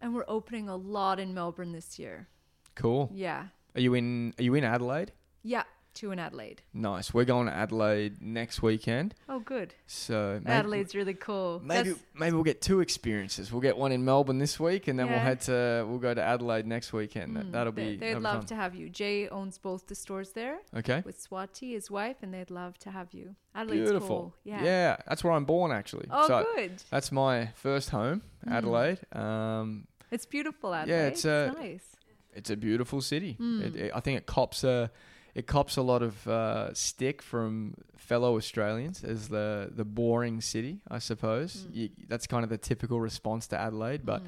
[0.01, 2.27] And we're opening a lot in Melbourne this year.
[2.75, 3.09] Cool.
[3.13, 4.33] Yeah, Are you in?
[4.37, 5.11] Are you in Adelaide?
[5.43, 5.63] yeah,
[5.97, 6.61] two in Adelaide.
[6.73, 7.13] Nice.
[7.13, 9.15] We're going to Adelaide next weekend.
[9.27, 9.73] Oh, good.
[9.87, 11.59] So maybe, Adelaide's really cool.
[11.63, 13.51] Maybe That's- maybe we'll get two experiences.
[13.51, 16.21] We'll get one in Melbourne this week, and then we'll head to we'll go to
[16.23, 17.35] Adelaide next weekend.
[17.35, 17.97] That, Mm, that'll they- be.
[17.97, 18.45] They'd that'll be love fun.
[18.47, 18.89] to have you.
[18.89, 21.01] Jay owns both the stores there Okay.
[21.05, 23.35] with Swati, his wife, and they'd love to have you.
[23.55, 24.07] Adelaide's Beautiful.
[24.07, 24.33] cool.
[24.43, 24.63] Yeah.
[24.63, 26.07] Yeah, that's where I'm born actually.
[26.11, 26.83] Oh, so good.
[26.91, 28.51] that's my first home, Mm.
[28.51, 28.99] Adelaide.
[29.13, 30.95] Um, It's beautiful Adelaide.
[30.95, 31.95] Yeah, it's, uh, nice.
[32.33, 33.35] it's a beautiful city.
[33.39, 33.61] Mm.
[33.65, 34.91] It, it- I think it cops a
[35.37, 40.73] it cops a lot of uh, stick from fellow Australians as the the boring city,
[40.89, 41.51] I suppose.
[41.55, 41.75] Mm.
[41.75, 44.27] You, that's kind of the typical response to Adelaide, but Mm.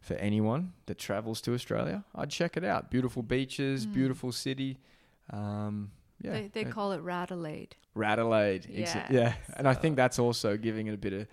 [0.00, 2.90] for anyone that travels to Australia, I'd check it out.
[2.90, 3.92] Beautiful beaches, Mm.
[3.94, 4.78] beautiful city.
[5.30, 5.90] Um,
[6.20, 7.76] yeah, they, they call it Radelaide.
[7.94, 8.66] Radelaide.
[8.70, 11.26] Yeah, yeah, and I think that's also giving it a bit of,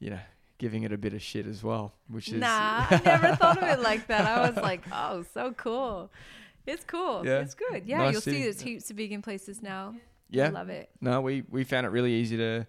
[0.00, 0.20] you know,
[0.58, 3.68] giving it a bit of shit as well, which is Nah, I never thought of
[3.68, 4.26] it like that.
[4.26, 6.10] I was like, oh, so cool.
[6.68, 7.24] It's cool.
[7.26, 7.40] Yeah.
[7.40, 7.86] It's good.
[7.86, 8.36] Yeah, Nice you'll city.
[8.36, 9.94] see there's heaps of vegan places now.
[9.96, 10.00] I
[10.30, 10.48] yeah.
[10.50, 10.90] love it.
[11.00, 12.66] No, we we found it really easy to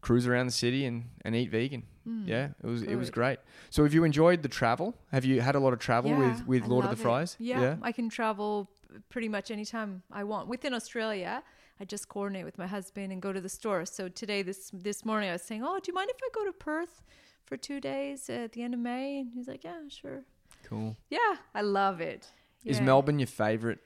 [0.00, 1.82] cruise around the city and, and eat vegan.
[2.08, 2.26] Mm.
[2.26, 3.38] Yeah, it was it was great.
[3.70, 4.94] So, have you enjoyed the travel?
[5.12, 6.96] Have you had a lot of travel Yeah, with with Lord of the.
[6.96, 7.36] Fries?
[7.38, 8.70] Yeah, I can travel
[9.08, 10.48] pretty much anytime I want.
[10.48, 11.42] Within Australia,
[11.80, 13.84] I just coordinate with my husband and go to the store.
[13.86, 16.44] So today, this this morning, I was saying, "Oh, do you mind if I go
[16.44, 17.02] to Perth
[17.44, 20.24] for two days at the end of May?" And he's like, "Yeah, sure."
[20.62, 20.96] Cool.
[21.10, 22.32] Yeah, I love it.
[22.64, 22.84] Is Yeah.
[22.84, 23.80] Melbourne your favorite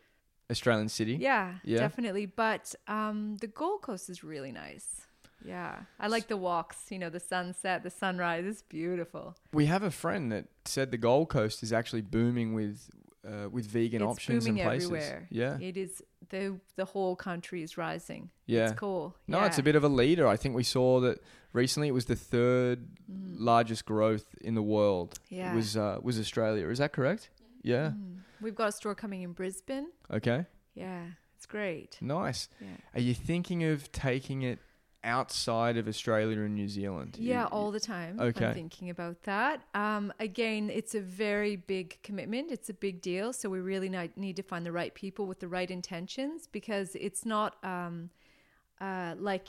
[0.51, 1.16] Australian city?
[1.20, 1.79] Yeah, Yeah?
[1.79, 2.26] definitely.
[2.26, 5.03] But um, the Gold Coast is really nice.
[5.45, 6.91] Yeah, I like the walks.
[6.91, 8.45] You know, the sunset, the sunrise.
[8.45, 9.37] is beautiful.
[9.53, 12.91] We have a friend that said the Gold Coast is actually booming with
[13.26, 14.87] uh, with vegan it's options booming and places.
[14.91, 15.26] everywhere.
[15.31, 18.31] Yeah, It is the the whole country is rising.
[18.47, 18.64] yeah.
[18.70, 19.14] It's cool.
[19.29, 20.26] No, it's a bit of a leader.
[20.26, 21.18] I think we saw that
[21.53, 21.87] recently.
[21.89, 25.20] It was the third largest growth in the world.
[25.31, 25.37] Mm.
[25.39, 25.55] Yeah.
[25.55, 26.68] Was uh, was Australia?
[26.68, 27.31] Is that correct?
[27.62, 27.91] Yeah.
[27.91, 28.22] Mm.
[28.41, 29.89] We've got a store coming in Brisbane.
[30.11, 30.47] Okay.
[30.74, 31.05] Yeah,
[31.36, 31.99] it's great.
[32.01, 32.49] Nice.
[32.61, 32.68] Yeah.
[32.95, 34.59] Are you thinking of taking it
[35.05, 37.16] outside of Australia and New Zealand?
[37.18, 38.20] Yeah, You- all the time.
[38.20, 38.47] Okay.
[38.47, 39.62] I'm thinking about that.
[39.74, 42.51] Um, again, it's a very big commitment.
[42.51, 43.32] It's a big deal.
[43.32, 47.24] So we really need to find the right people with the right intentions because it's
[47.24, 48.11] not um,
[48.80, 49.49] uh, like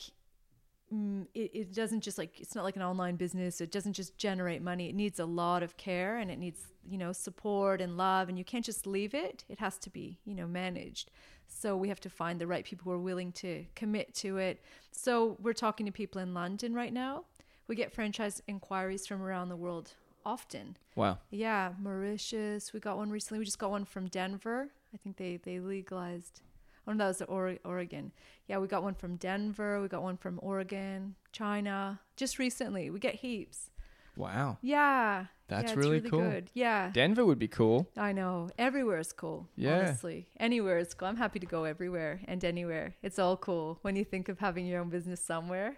[0.93, 3.61] mm, it, it doesn't just like it's not like an online business.
[3.61, 4.89] It doesn't just generate money.
[4.89, 8.29] It needs a lot of care and it needs you know support and love.
[8.29, 9.43] And you can't just leave it.
[9.49, 11.11] It has to be you know managed.
[11.47, 14.61] So we have to find the right people who are willing to commit to it.
[14.91, 17.25] So we're talking to people in London right now.
[17.67, 19.93] We get franchise inquiries from around the world
[20.25, 20.77] often.
[20.95, 21.19] Wow.
[21.31, 22.73] Yeah, Mauritius.
[22.73, 23.39] We got one recently.
[23.39, 24.69] We just got one from Denver.
[24.93, 26.41] I think they they legalized.
[26.89, 28.11] Oh, no, that was or- Oregon.
[28.47, 29.79] Yeah, we got one from Denver.
[29.79, 31.99] We got one from Oregon, China.
[32.17, 33.69] Just recently, we get heaps.
[34.17, 34.57] Wow.
[34.61, 36.19] Yeah, That's yeah, it's really cool.
[36.19, 36.49] Good.
[36.53, 37.87] Yeah, Denver would be cool.
[37.95, 38.49] I know.
[38.57, 39.47] Everywhere is cool.
[39.55, 39.77] Yeah.
[39.79, 41.07] honestly, anywhere is cool.
[41.07, 42.95] I'm happy to go everywhere and anywhere.
[43.03, 45.77] It's all cool when you think of having your own business somewhere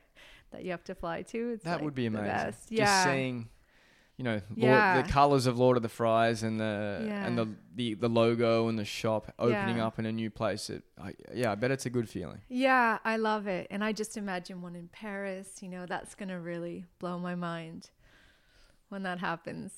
[0.51, 1.51] that you have to fly to.
[1.51, 2.25] It's That like would be amazing.
[2.27, 2.59] best.
[2.69, 3.49] Just Yeah, seeing,
[4.21, 7.95] you know, Lord, the colors of Lord of the Fries and the and the, the
[7.95, 9.87] the logo and the shop opening Yeah.
[9.87, 10.69] up in a new place.
[10.69, 12.41] It, I, yeah, I bet it's a good feeling.
[12.47, 13.65] Yeah, I love it.
[13.71, 15.47] And I just imagine one in Paris.
[15.63, 17.89] You know, that's going to really blow my mind
[18.89, 19.71] when that happens.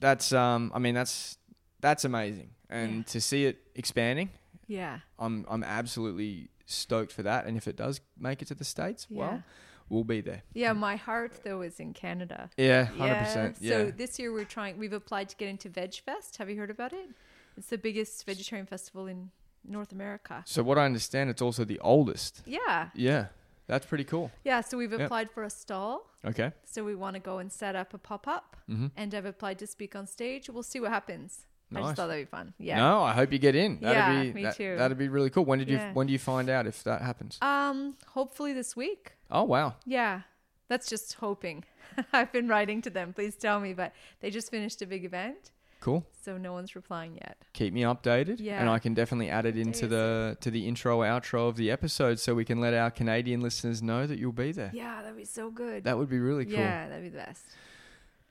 [0.00, 1.36] That's um, I mean, that's
[1.80, 3.02] that's amazing, and Yeah.
[3.12, 4.30] to see it expanding,
[4.66, 5.00] Yeah.
[5.18, 7.44] I'm I'm absolutely stoked for that.
[7.46, 9.18] And if it does make it to the states, Yeah.
[9.18, 9.42] well,
[9.88, 10.42] we'll be there.
[10.54, 12.50] Yeah, my heart though is in Canada.
[12.56, 13.56] Yeah, hundred percent.
[13.60, 13.70] Yeah.
[13.70, 16.36] So this year we're trying we've applied to get into Veg Fest.
[16.38, 17.08] Have you heard about it?
[17.56, 19.30] It's the biggest vegetarian festival in
[19.64, 20.42] North America.
[20.46, 22.42] so what I understand, it's also the oldest.
[22.46, 22.88] Yeah.
[22.94, 23.26] Yeah,
[23.68, 24.30] that's pretty cool.
[24.44, 25.00] Yeah, so we've Yep.
[25.02, 26.10] applied for a stall.
[26.24, 26.52] Okay.
[26.64, 28.86] So we want to go and set up a pop-up Mm-hmm.
[28.96, 30.48] and I've applied to speak on stage.
[30.48, 31.46] We'll see what happens.
[31.70, 31.82] I Nice.
[31.84, 32.54] just thought that'd be fun.
[32.58, 32.76] Yeah.
[32.76, 33.80] No, I hope you get in.
[33.80, 34.76] That'd Yeah, be, me that, too.
[34.76, 35.44] That'd be really cool.
[35.44, 37.38] When did you when do you find out if that happens?
[37.42, 39.12] Um, hopefully this week.
[39.32, 39.74] Oh wow.
[39.86, 40.20] Yeah,
[40.68, 41.64] that's just hoping.
[42.12, 43.12] I've been writing to them.
[43.12, 46.06] Please tell me, but they just finished a big event, Cool.
[46.22, 47.36] so no one's replying yet.
[47.54, 48.36] Keep me updated.
[48.40, 48.60] Yeah.
[48.60, 51.70] And I can definitely add it into the to the intro or outro of the
[51.70, 54.70] episode so we can let our Canadian listeners know that you'll be there.
[54.74, 55.84] Yeah, that'd be so good.
[55.84, 56.54] That would be really cool.
[56.54, 57.42] Yeah, that'd be the best.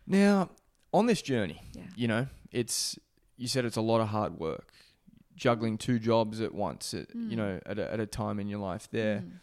[0.07, 0.49] Now,
[0.93, 1.83] on this journey, Yeah.
[1.95, 2.97] you know, it's
[3.37, 4.71] you said it's a lot of hard work,
[5.35, 6.93] juggling two jobs at once.
[6.93, 7.35] At, You Mm.
[7.37, 8.87] know, at a, at a time in your life.
[8.91, 9.39] There, Mm.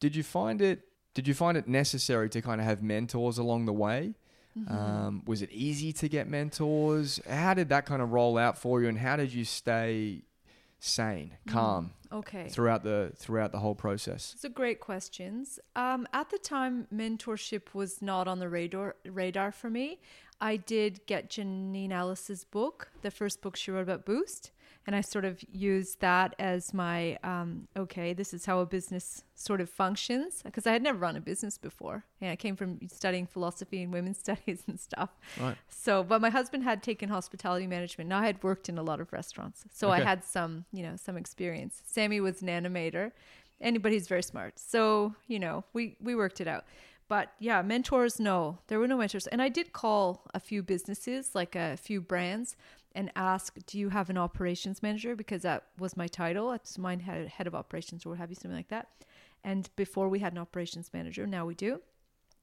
[0.00, 0.82] did you find it?
[1.16, 4.12] Did you find it necessary to kind of have mentors along the way?
[4.54, 4.70] Mhm.
[4.70, 7.20] Um, was it easy to get mentors?
[7.26, 10.24] How did that kind of roll out for you, and how did you stay
[10.78, 11.52] sane, Mm.
[11.52, 12.50] calm okay.
[12.50, 14.32] throughout the throughout the whole process?
[14.34, 15.58] It's a great questions.
[15.74, 20.00] Um, at the time, mentorship was not on the radar radar for me.
[20.38, 24.50] I did get Janine Allis's book, the first book she wrote about Boost,
[24.86, 29.24] and I sort of used that as my um, okay, this is how a business
[29.34, 32.78] sort of functions because I had never run a business before, and I came from
[32.88, 35.10] studying philosophy and women's studies and stuff.
[35.40, 35.56] Right.
[35.68, 38.08] So, but my husband had taken hospitality management.
[38.08, 40.96] Now I had worked in a lot of restaurants, so I had some, you know,
[40.96, 41.82] some experience.
[41.86, 43.12] Sammy was an animator,
[43.60, 44.58] he's very smart.
[44.58, 46.64] So, you know, we we worked it out.
[47.08, 49.28] But yeah, mentors, no, there were no mentors.
[49.28, 52.56] And I did call a few businesses, like a few brands,
[52.96, 56.50] and ask, "Do you have an operations manager?" Because that was my title.
[56.52, 58.88] It's mine had head of operations or what have you, something like that.
[59.44, 61.80] And before we had an operations manager, now we do.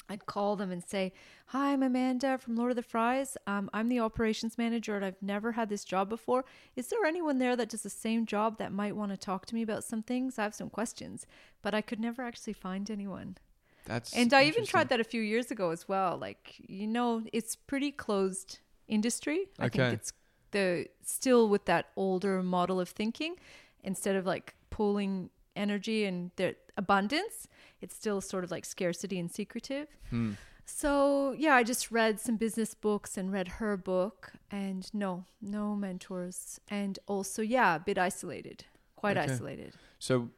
[0.10, 1.14] I'd call them and say,
[1.48, 3.38] Hi, I'm Amanda from Lord of the Fries.
[3.48, 6.44] Um, I'm the operations manager and I've never had this job before.
[6.76, 9.56] Is there anyone there that does the same job that might want to talk to
[9.56, 10.38] me about some things?
[10.38, 11.26] I have some questions,
[11.62, 13.38] but I could never actually find anyone.
[13.86, 16.18] That's And I even tried that a few years ago as well.
[16.18, 19.48] Like, you know, it's pretty closed industry.
[19.60, 19.78] I Okay.
[19.80, 20.14] think it's
[20.54, 23.36] the still with that older model of thinking
[23.84, 27.48] instead of like pooling energy and the abundance,
[27.82, 29.88] it's still sort of like scarcity and secretive.
[30.10, 30.32] Hmm.
[30.66, 35.76] So, yeah, I just read some business books and read her book and no, no
[35.76, 38.64] mentors and also yeah, a bit isolated.
[38.96, 39.34] Quite Okay.
[39.34, 39.74] isolated.
[40.00, 40.30] So,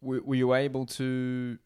[0.00, 1.58] were, were you able to?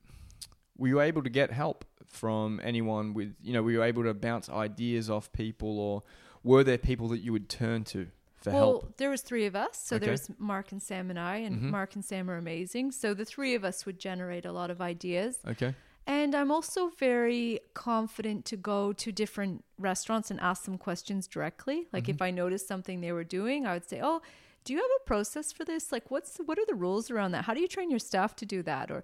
[0.78, 3.62] Were you able to get help from anyone with you know?
[3.62, 6.02] Were you able to bounce ideas off people, or
[6.47, 8.82] were there people that you would turn to for well, help?
[8.82, 9.76] Well, there was three of us.
[9.88, 10.07] So Okay.
[10.07, 11.70] there's Mark and Sam and I, and Mhm.
[11.70, 12.92] Mark and Sam are amazing.
[12.92, 15.38] So the three of us would generate a lot of ideas.
[15.47, 15.74] Okay.
[16.07, 21.88] And I'm also very confident to go to different restaurants and ask them questions directly.
[21.92, 22.11] Like Mm-hmm.
[22.12, 24.22] if I noticed something they were doing, I would say, "Oh,
[24.64, 25.90] do you have a process for this?
[25.90, 27.44] Like what's what are the rules around that?
[27.47, 29.03] How do you train your staff to do that?" Or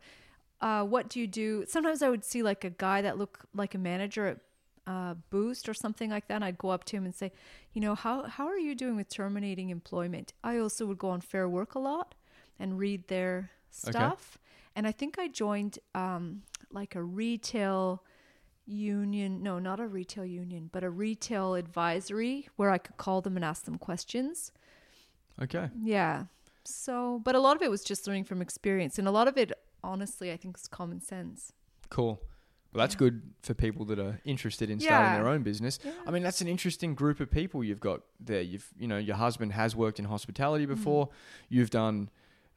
[0.61, 1.65] uh, what do you do?
[1.67, 4.39] Sometimes I would see like a guy that looked like a manager at
[4.87, 6.43] uh, Boost or something like that.
[6.43, 7.33] I'd go up to him and say,
[7.73, 10.33] you know, how how are you doing with terminating employment?
[10.43, 12.15] I also would go on Fair Work a lot
[12.59, 14.39] and read their stuff.
[14.75, 18.03] And I think I joined um, like a retail
[18.67, 19.43] union.
[19.43, 23.45] No, not a retail union, but a retail advisory where I could call them and
[23.45, 24.53] ask them questions.
[25.41, 25.69] Okay.
[25.83, 26.25] Yeah.
[26.65, 29.37] So, but a lot of it was just learning from experience, and a lot of
[29.37, 29.53] it,
[29.83, 31.53] honestly, I think is common sense.
[31.91, 32.21] Cool.
[32.73, 32.99] Well, that's Yeah.
[33.01, 35.19] good for people that are interested in starting Yeah.
[35.19, 35.79] their own business.
[36.07, 38.41] I mean, that's an interesting group of people you've got there.
[38.43, 40.75] You've, you know, your husband has worked in hospitality Mm-hmm.
[40.75, 41.09] before.
[41.49, 42.09] You've done,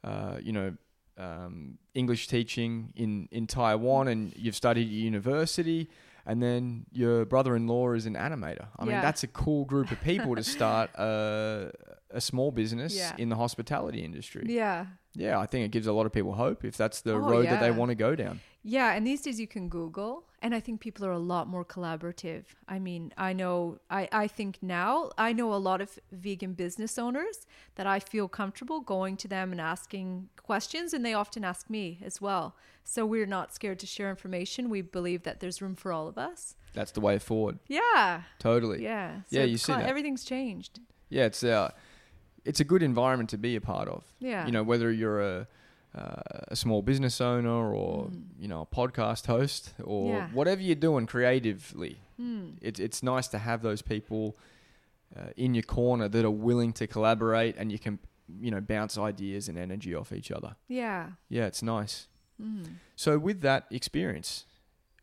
[0.03, 0.75] uh, you know,
[1.17, 5.89] um, English teaching in in Taiwan, and you've studied at university.
[6.27, 8.65] And then your brother-in-law is an animator.
[8.79, 11.71] I mean, that's a cool group of people to start a,
[12.09, 13.13] a small business Yeah.
[13.19, 14.43] in the hospitality industry.
[14.49, 14.87] Yeah.
[15.13, 17.45] Yeah, I think it gives a lot of people hope if that's the Oh, road
[17.45, 18.39] that they want to go down.
[18.67, 21.63] Yeah, and these days you can Google, and I think people are a lot more
[21.63, 22.45] collaborative.
[22.67, 26.97] I mean, I know, I, I think now, I know a lot of vegan business
[26.97, 27.45] owners
[27.75, 31.99] that I feel comfortable going to them and asking questions, and they often ask me
[32.03, 32.55] as well.
[32.83, 34.71] So we're not scared to share information.
[34.71, 36.55] We believe that there's room for all of us.
[36.73, 37.59] That's the way forward.
[37.67, 38.23] Yeah.
[38.39, 38.83] Totally.
[38.83, 39.21] Yeah.
[39.29, 39.85] Yeah, you see that.
[39.85, 40.79] Everything's changed.
[41.09, 41.69] Yeah, it's uh,
[42.43, 44.03] it's a good environment to be a part of.
[44.19, 44.45] Yeah.
[44.47, 45.47] You know, whether you're a
[45.97, 50.13] uh, a small business owner or you know a podcast host or Mm.
[50.15, 50.27] Yeah.
[50.33, 52.49] whatever you're doing creatively, Hmm.
[52.61, 54.35] it's it's nice to have those people
[55.15, 57.99] uh, in your corner that are willing to collaborate and you can
[58.41, 60.55] you know bounce ideas and energy off each other.
[60.67, 61.11] Yeah.
[61.29, 62.07] Yeah, it's nice.
[62.41, 62.65] Mm.
[62.95, 64.45] So with that experience,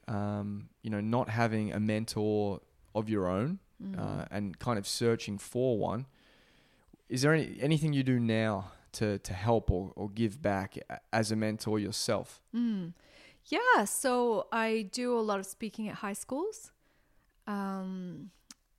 [0.08, 2.60] um, you know, not having a mentor
[2.94, 3.98] of your own Mm.
[3.98, 6.06] uh, and kind of searching for one,
[7.08, 10.78] is there any, anything you do now to, to help or, or give back
[11.12, 12.40] as a mentor yourself?
[12.54, 12.92] Mm.
[13.46, 16.70] Yeah, so I do a lot of speaking at high schools.
[17.46, 18.30] Um,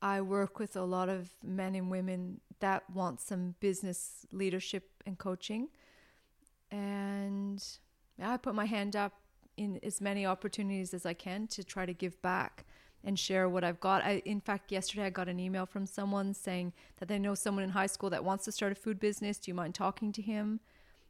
[0.02, 5.18] I work with a lot of men and women that want some business leadership and
[5.18, 5.70] coaching.
[6.72, 7.64] And
[8.22, 9.14] I put my hand up
[9.58, 12.66] in as many opportunities as I can to try to give back
[13.04, 14.04] and share what I've got.
[14.04, 17.64] I, in fact, yesterday I got an email from someone saying that they know someone
[17.64, 19.38] in high school that wants to start a food business.
[19.38, 20.60] Do you mind talking to him?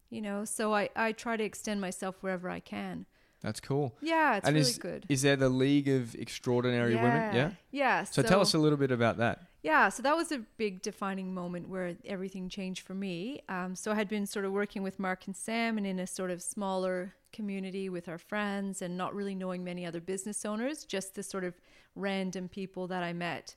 [0.09, 3.05] You know, so I, I try to extend myself wherever I can.
[3.41, 3.93] That's cool.
[4.01, 5.05] Yeah, it's and really is, good.
[5.09, 7.35] is there the League of Extraordinary Women?
[7.35, 7.51] Yeah.
[7.71, 8.03] Yeah.
[8.05, 9.41] So, tell us a little bit about that.
[9.63, 13.41] Yeah, so that was a big defining moment where everything changed for me.
[13.47, 16.07] Um, so I had been sort of working with Mark and Sam and in a
[16.07, 20.85] sort of smaller community with our friends and not really knowing many other business owners,
[20.85, 21.53] just the sort of
[21.95, 23.55] random people that I met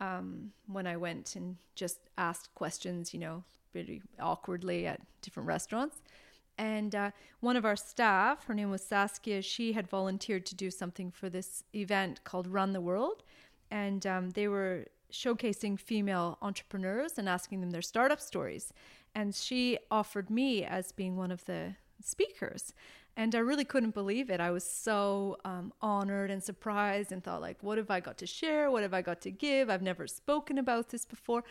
[0.00, 5.98] um, when I went and just asked questions, you know, pretty awkwardly at different restaurants.
[6.56, 7.10] And uh,
[7.40, 11.28] one of our staff, her name was Saskia, she had volunteered to do something for
[11.28, 13.22] this event called Run the World.
[13.70, 18.72] And um, they were showcasing female entrepreneurs and asking them their startup stories.
[19.14, 22.74] And she offered me as being one of the speakers.
[23.18, 24.38] And I really couldn't believe it.
[24.38, 28.26] I was so um, honored and surprised and thought, like, what have I got to
[28.28, 28.70] share?
[28.70, 29.68] What have I got to give?
[29.68, 31.42] I've never spoken about this before.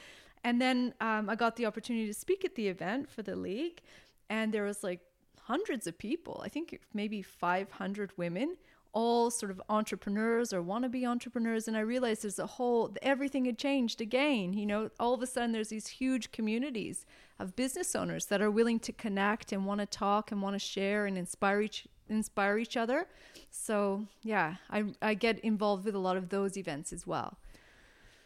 [0.45, 3.81] And then um, I got the opportunity to speak at the event for the league.
[4.29, 5.01] And there was like
[5.41, 8.55] hundreds of people, I think maybe 500 women,
[8.93, 11.67] all sort of entrepreneurs or want to be entrepreneurs.
[11.67, 14.53] And I realized there's a whole, everything had changed again.
[14.53, 17.05] You know, all of a sudden there's these huge communities
[17.39, 20.59] of business owners that are willing to connect and want to talk and want to
[20.59, 23.07] share and inspire each inspire each other.
[23.49, 27.37] So yeah, I I get involved with a lot of those events as well.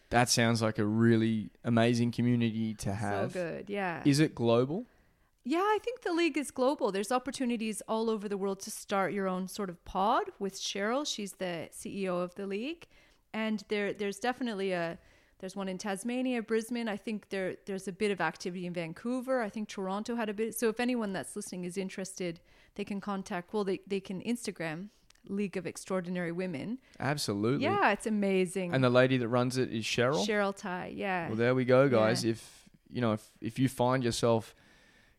[0.10, 3.32] That sounds like a really amazing community to have.
[3.32, 4.02] So good, yeah.
[4.06, 4.86] Is it global?
[5.44, 6.92] Yeah, I think the league is global.
[6.92, 11.08] There's opportunities all over the world to start your own sort of pod with Cheryl.
[11.08, 12.88] She's the CEO of the league,
[13.34, 15.00] and there there's definitely a
[15.42, 16.88] there's one in Tasmania, Brisbane.
[16.88, 19.42] I think there there's a bit of activity in Vancouver.
[19.42, 20.56] I think Toronto had a bit.
[20.56, 22.40] So if anyone that's listening is interested,
[22.76, 23.52] they can contact.
[23.54, 24.90] Well, they they can Instagram
[25.28, 26.78] League of Extraordinary Women.
[27.00, 27.66] Absolutely.
[27.66, 28.74] Yeah, it's amazing.
[28.74, 30.26] And the lady that runs it is Cheryl.
[30.26, 30.94] Cheryl Ty.
[30.96, 31.28] Yeah.
[31.28, 32.24] Well, there we go, guys.
[32.24, 32.32] Yeah.
[32.32, 34.56] If you know, if if you find yourself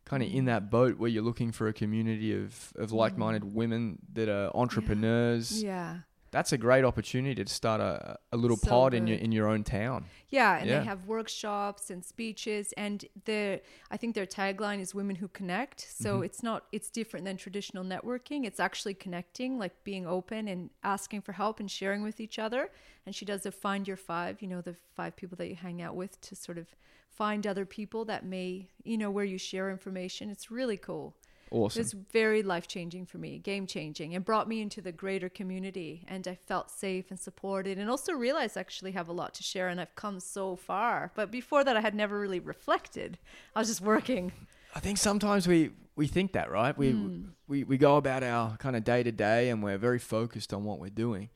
[0.05, 3.99] kind of in that boat where you're looking for a community of of like-minded women
[4.13, 5.65] that are entrepreneurs, Mm.
[5.65, 5.97] yeah.
[6.33, 9.47] That's a great opportunity to start a, a little So pod in your in your
[9.49, 10.07] own town.
[10.31, 10.79] Yeah, and Yeah.
[10.79, 13.61] they have workshops and speeches, and their
[13.91, 16.25] I think their tagline is "Women Who Connect." So Mm-hmm.
[16.25, 18.45] it's not it's different than traditional networking.
[18.47, 22.71] It's actually connecting, like being open and asking for help and sharing with each other.
[23.07, 25.83] And she does a find your five, you know, the five people that you hang
[25.83, 26.67] out with to sort of
[27.11, 30.31] find other people that may, you know, where you share information.
[30.31, 31.15] It's really cool.
[31.53, 31.83] Awesome.
[31.83, 36.05] It's very life changing for me, game changing, and brought me into the greater community.
[36.09, 39.43] And I felt safe and supported, and also realized I actually have a lot to
[39.43, 41.13] share, and I've come so far.
[41.15, 43.19] But before that, I had never really reflected.
[43.55, 44.33] I was just working.
[44.75, 46.77] I think sometimes we we think that, right?
[46.79, 47.25] We Hmm.
[47.47, 50.65] we we go about our kind of day to day and we're very focused on
[50.65, 51.29] what we're doing.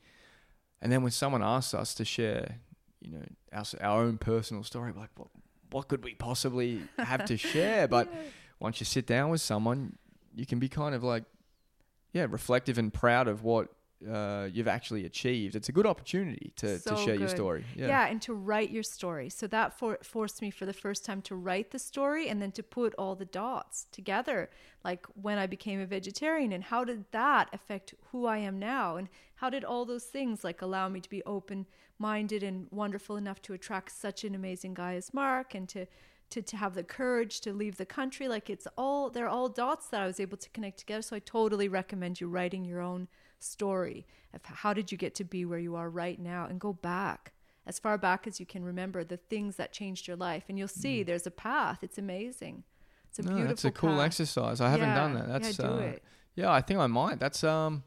[0.81, 2.57] And then when someone asks us to share,
[2.99, 5.27] you know, our our own personal story, like what
[5.69, 7.87] what could we possibly have to share?
[7.87, 8.11] But
[8.59, 9.97] once you sit down with someone,
[10.37, 11.23] you can be kind of like
[12.13, 13.69] yeah, reflective and proud of what
[14.09, 15.55] uh, you've actually achieved.
[15.55, 17.65] It's a good opportunity to, So to share your story.
[17.75, 17.87] Yeah.
[17.87, 18.07] Yeah.
[18.07, 19.29] and to write your story.
[19.29, 22.51] So that for, forced me for the first time to write the story and then
[22.53, 24.49] to put all the dots together.
[24.83, 28.97] Like when I became a vegetarian, and how did that affect who I am now?
[28.97, 31.65] And how did all those things like allow me to be open
[31.99, 35.87] minded and wonderful enough to attract such an amazing guy as Mark and to
[36.29, 39.87] to, to have the courage to leave the country like it's all they're all dots
[39.87, 43.07] that i was able to connect together so i totally recommend you writing your own
[43.39, 46.73] story of how did you get to be where you are right now and go
[46.73, 47.33] back
[47.65, 50.67] as far back as you can remember the things that changed your life and you'll
[50.67, 52.63] see there's a path it's amazing
[53.09, 54.05] it's a No, beautiful that's a cool path.
[54.07, 54.59] exercise.
[54.61, 55.27] I haven't done that.
[55.29, 56.03] That's yeah, do uh, it.
[56.35, 57.19] Yeah, I think I might.
[57.19, 57.83] That's um,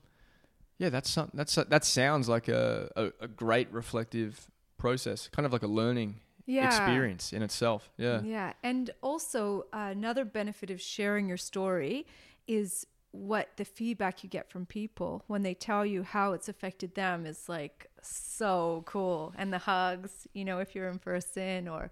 [0.78, 5.52] yeah, that's some, that's that sounds like a, a, a great reflective process, kind of
[5.52, 6.20] like a learning
[6.50, 6.66] Yeah.
[6.66, 7.90] experience in itself.
[7.96, 8.52] Yeah, Yeah.
[8.62, 12.06] And also, uh, another benefit of sharing your story
[12.46, 16.94] is what the feedback you get from people when they tell you how it's affected
[16.94, 19.32] them is like so cool.
[19.36, 21.90] And the hugs, you know, if you're in person or,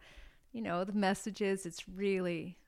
[0.52, 2.58] you know, the messages, it's really,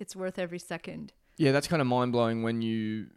[0.00, 1.12] it's worth every second.
[1.38, 3.08] yeah, that's kind of mind blowing when you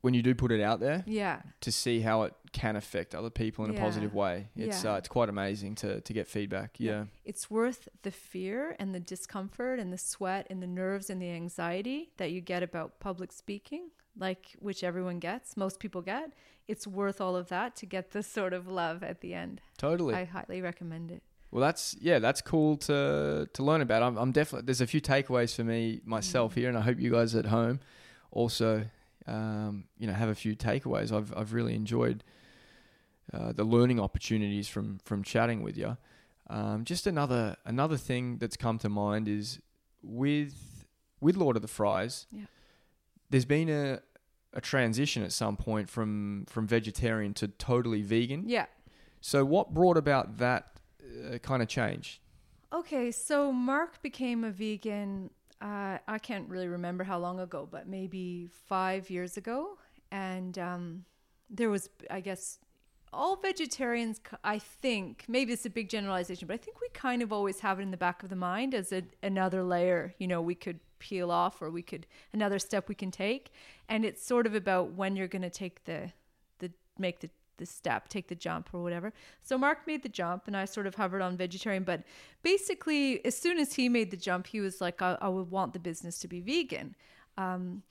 [0.00, 1.42] when you do put it out there Yeah.
[1.60, 4.48] to see how it can affect other people in a positive way.
[4.56, 4.92] It's Yeah.
[4.94, 6.76] uh, it's quite amazing to to get feedback.
[6.78, 7.04] Yeah.
[7.24, 11.30] It's worth the fear and the discomfort and the sweat and the nerves and the
[11.30, 16.32] anxiety that you get about public speaking, like which everyone gets, most people get.
[16.68, 19.60] It's worth all of that to get this sort of love at the end.
[19.78, 20.14] Totally.
[20.14, 21.22] I highly recommend it.
[21.50, 24.02] Well, that's yeah, that's cool to to learn about.
[24.02, 27.10] I'm, I'm definitely there's a few takeaways for me myself here, and I hope you
[27.10, 27.80] guys at home
[28.30, 28.86] also
[29.26, 31.12] um, you know have a few takeaways.
[31.12, 32.24] I've I've really enjoyed
[33.32, 35.96] uh, the learning opportunities from from chatting with you.
[36.50, 39.60] Um, just another another thing that's come to mind is
[40.02, 40.86] with
[41.20, 42.26] with Lord of the Fries.
[42.30, 42.44] Yeah.
[43.30, 44.00] There's been a
[44.52, 48.48] a transition at some point from from vegetarian to totally vegan.
[48.48, 48.66] Yeah.
[49.20, 50.72] So what brought about that
[51.32, 52.20] uh, kind of change?
[52.72, 55.30] Okay, so Mark became a vegan.
[55.60, 59.78] Uh, I can't really remember how long ago, but maybe five years ago.
[60.10, 61.04] And um,
[61.50, 62.58] there was, I guess,
[63.12, 67.32] all vegetarians, I think, maybe it's a big generalization, but I think we kind of
[67.32, 70.40] always have it in the back of the mind as a, another layer, you know,
[70.40, 73.52] we could peel off or we could, another step we can take.
[73.88, 76.12] And it's sort of about when you're going to take the,
[76.58, 77.28] the, make the,
[77.58, 79.12] the step, take the jump or whatever.
[79.42, 82.02] So Mark made the jump and I sort of hovered on vegetarian, but
[82.42, 85.74] basically as soon as he made the jump, he was like, I, I would want
[85.74, 86.94] the business to be vegan.
[87.36, 87.82] Um,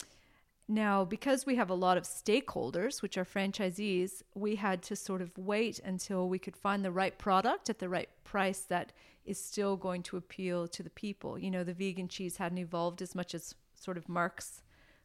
[0.67, 5.21] now, because we have a lot of stakeholders, which are franchisees, we had to sort
[5.21, 8.93] of wait until we could find the right product at the right price that
[9.25, 11.37] is still going to appeal to the people.
[11.37, 14.61] You know, the vegan cheese hadn't evolved as much as sort of Mark's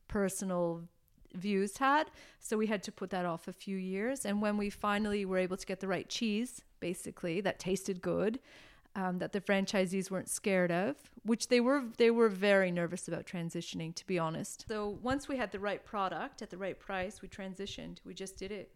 [0.09, 0.83] personal
[1.35, 2.11] views had.
[2.39, 4.25] So we had to put that off a few years.
[4.25, 8.39] And when we finally were able to get the right cheese, basically, that tasted good,
[8.97, 13.27] um, that the franchisees weren't scared of, which they were they were very nervous about
[13.27, 14.65] transitioning, to be honest.
[14.69, 17.99] So once we had the right product at the right price, we transitioned.
[18.05, 18.71] We just did it.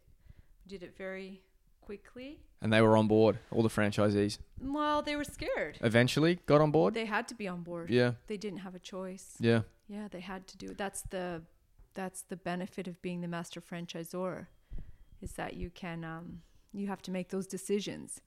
[0.65, 1.41] We did it very
[1.81, 2.39] quickly.
[2.63, 4.39] And they were on board, all the franchisees.
[4.63, 5.79] Well, they were scared.
[5.81, 6.93] Eventually got on board.
[6.95, 7.89] They had to be on board.
[7.91, 9.37] Yeah, They didn't have a choice.
[9.41, 9.63] yeah.
[9.89, 10.79] Yeah, they had to do it.
[10.79, 11.43] That's the
[11.95, 14.47] that's the benefit of being the master franchisor,
[15.21, 16.43] is that you can um,
[16.73, 18.21] you have to make those decisions.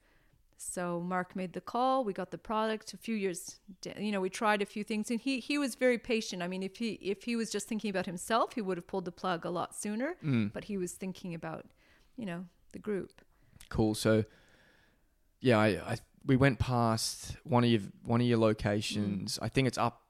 [0.58, 2.04] So Mark made the call.
[2.04, 2.94] We got the product.
[2.94, 3.60] A few years,
[3.98, 6.42] you know, we tried a few things, and he he was very patient.
[6.42, 9.06] I mean, if he if he was just thinking about himself, he would have pulled
[9.06, 10.16] the plug a lot sooner.
[10.24, 10.54] Mm.
[10.54, 11.66] But he was thinking about,
[12.16, 13.22] you know, the group.
[13.70, 13.96] Cool.
[13.96, 14.24] So,
[15.40, 19.40] yeah, I, I we went past one of your one of your locations.
[19.42, 20.02] I think it's up,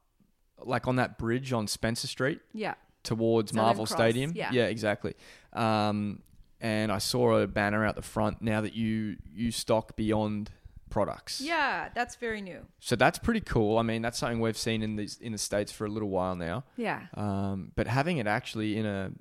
[0.60, 4.32] like on that bridge on Spencer Street Yeah, towards Southern Marvel Cross, Stadium.
[4.36, 4.52] yeah.
[4.66, 5.16] exactly.
[5.54, 6.22] Um,
[6.64, 10.50] and I saw a banner out the front now that you you stock Beyond
[10.90, 11.42] products.
[11.42, 12.62] yeah, that's very new.
[12.80, 13.78] So that's pretty cool.
[13.78, 16.36] I mean, that's something we've seen in the in the states for a little while
[16.36, 16.64] now.
[16.78, 19.12] Yeah, Um, but having it actually in a,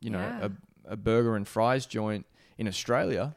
[0.00, 0.48] you know, Yeah.
[0.88, 2.24] a, a burger and fries joint
[2.56, 3.34] in Australia,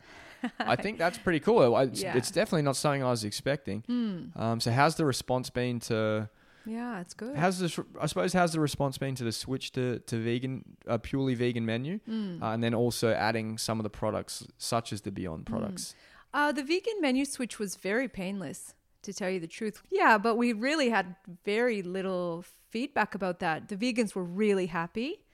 [0.57, 1.77] I think that's pretty cool.
[1.77, 2.17] It's, Yeah.
[2.17, 3.81] it's definitely not something I was expecting.
[3.87, 4.41] Hmm.
[4.41, 6.29] Um, so how's the response been to?
[6.65, 7.35] Yeah, it's good.
[7.35, 7.79] How's this?
[7.99, 11.65] I suppose how's the response been to the switch to to vegan, a purely vegan
[11.65, 12.41] menu, Hmm.
[12.41, 15.95] uh, and then also adding some of the products such as the Beyond products.
[16.33, 18.73] Uh, the vegan menu switch was very painless,
[19.03, 19.81] to tell you the truth.
[19.89, 23.67] Yeah, but we really had very little feedback about that.
[23.67, 25.25] The vegans were really happy.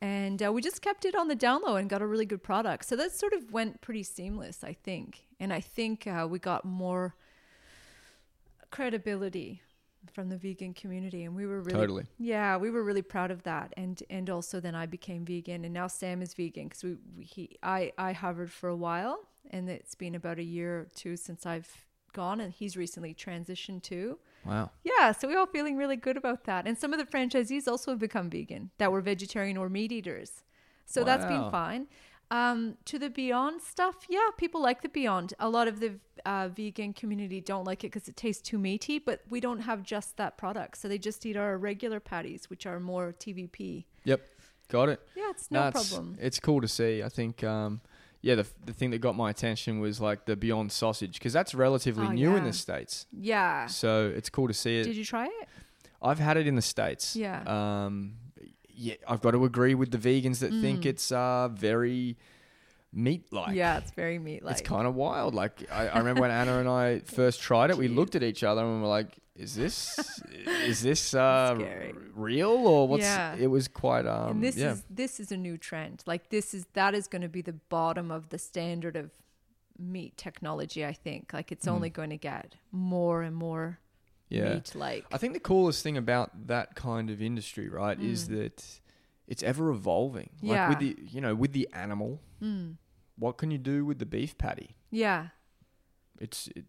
[0.00, 2.40] And uh, we just kept it on the down low and got a really good
[2.40, 2.84] product.
[2.84, 5.24] So that sort of went pretty seamless, I think.
[5.40, 7.16] And I think uh, we got more
[8.70, 9.62] credibility
[10.12, 12.04] from the vegan community and we were really Totally.
[12.18, 15.74] yeah we were really proud of that and and also then i became vegan and
[15.74, 19.18] now sam is vegan because we, we he i i hovered for a while
[19.50, 23.82] and it's been about a year or two since i've gone and he's recently transitioned
[23.82, 24.70] too Wow.
[24.84, 27.90] yeah so we're all feeling really good about that and some of the franchisees also
[27.90, 30.42] have become vegan that were vegetarian or meat eaters
[30.86, 31.86] so that's been fine
[32.30, 35.92] um, to the beyond stuff yeah people like the beyond a lot of the
[36.26, 39.82] uh, vegan community don't like it because it tastes too meaty but we don't have
[39.82, 44.20] just that product so they just eat our regular patties which are more tvp Yep.
[44.68, 45.00] Got it.
[45.16, 47.02] yeah it's no it's, problem It's cool to see.
[47.02, 47.80] I think, um,
[48.20, 51.54] yeah, the, the thing that got my attention was like the Beyond sausage because that's
[51.54, 53.06] relatively Oh, new in the states.
[53.12, 54.84] yeah So it's cool to see it.
[54.84, 55.48] did you try it
[56.02, 57.16] I've had it in the states.
[57.16, 57.42] Yeah.
[57.46, 58.14] Um,
[58.78, 60.86] yeah, I've got to agree with the vegans that think Mm.
[60.86, 62.16] it's uh very
[62.92, 63.54] meat like.
[63.54, 65.34] yeah it's very meat like It's kind of wild.
[65.34, 68.42] Like I, I remember when Anna and I first tried it, we looked at each
[68.42, 69.98] other and we were like, "Is this
[70.72, 71.94] is this uh, Scary.
[72.14, 73.36] real or what's?" Yeah.
[73.38, 74.30] It was quite um.
[74.30, 74.72] and this yeah.
[74.72, 77.58] is this is a new trend like this is that is going to be the
[77.68, 79.10] bottom of the standard of
[79.80, 81.72] meat technology i think like it's Mm.
[81.76, 83.78] only going to get more and more
[84.28, 84.54] yeah.
[84.54, 88.36] meat like I think the coolest thing about that kind of industry, right, is Mm.
[88.36, 88.80] that
[89.26, 90.30] it's ever evolving.
[90.42, 90.68] Like Yeah.
[90.70, 92.76] with the you know with the animal, mm.
[93.16, 94.76] what can you do with the beef patty?
[94.90, 95.28] yeah
[96.20, 96.64] It's it,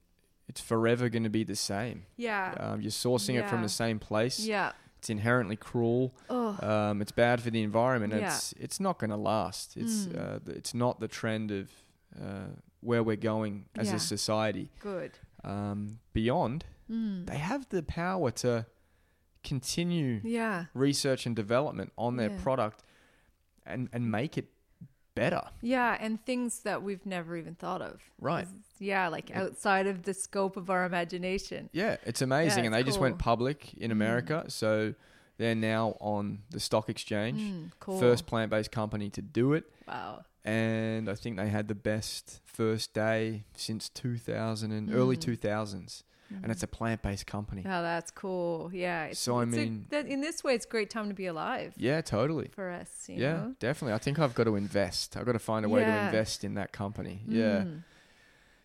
[0.48, 2.06] it's forever going to be the same.
[2.18, 4.40] yeah Um, you're sourcing it from the same place.
[4.40, 6.14] yeah It's inherently cruel.
[6.30, 8.14] oh Um, it's bad for the environment.
[8.14, 8.28] Yeah.
[8.28, 9.78] It's it's not going to last.
[9.78, 10.18] It's Mm.
[10.18, 11.70] uh, it's not the trend of
[12.20, 12.50] uh,
[12.82, 13.96] where we're going as Yeah.
[13.96, 14.72] a society.
[14.82, 15.12] good
[15.44, 17.26] Um, beyond, mm.
[17.28, 18.66] they have the power to
[19.44, 22.42] continue yeah research and development on their Yeah.
[22.44, 22.84] product
[23.66, 24.48] and and make it
[25.16, 25.42] better.
[25.62, 28.48] yeah and things that we've never even thought of Right.
[28.80, 32.84] yeah like outside of the scope of our imagination Yeah, it's amazing, Yeah, and it's
[32.86, 33.94] they just went public in Mm.
[33.94, 34.94] America, so
[35.38, 37.40] they're now on the stock exchange.
[37.42, 41.76] Mm, cool First plant-based company to do it, wow and I think they had the
[41.76, 45.18] best first day since 2000 and early
[46.32, 46.44] Mm.
[46.44, 47.64] and it's a plant-based company.
[47.66, 48.70] Oh, that's cool.
[48.74, 49.06] Yeah.
[49.06, 51.16] It's, So, I it's a- mean- that in this way, it's a great time to
[51.16, 52.50] be alive Yeah, totally.
[52.54, 53.10] for us.
[53.10, 53.56] You Yeah, know?
[53.60, 53.94] definitely.
[53.96, 55.18] I think I've got to invest.
[55.18, 57.24] I've got to find a way to invest in that company.
[57.28, 57.64] Yeah.
[57.64, 57.84] Mm.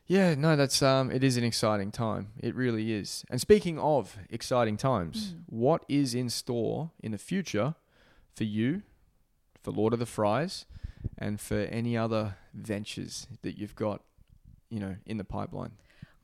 [0.06, 2.32] Yeah, no, that's um it is an exciting time.
[2.38, 3.24] It really is.
[3.30, 5.42] And speaking of exciting times, Mm.
[5.46, 7.74] what is in store in the future
[8.34, 8.82] for you,
[9.62, 10.66] for Lord of the Fries,
[11.16, 14.02] and for any other ventures that you've got,
[14.68, 15.72] you know, in the pipeline?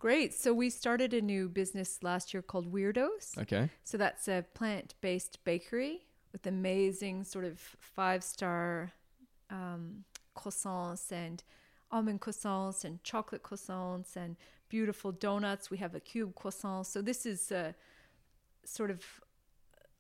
[0.00, 0.32] Great.
[0.32, 3.36] So we started a new business last year called Weirdoughs.
[3.36, 3.68] Okay.
[3.84, 8.92] So that's a plant-based bakery with amazing sort of five-star
[9.50, 10.04] um,
[10.34, 11.44] croissants and
[11.90, 14.36] almond croissants and chocolate croissants and
[14.70, 15.70] beautiful donuts.
[15.70, 16.86] We have a cube croissant.
[16.86, 17.72] So this is uh,
[18.64, 19.04] sort of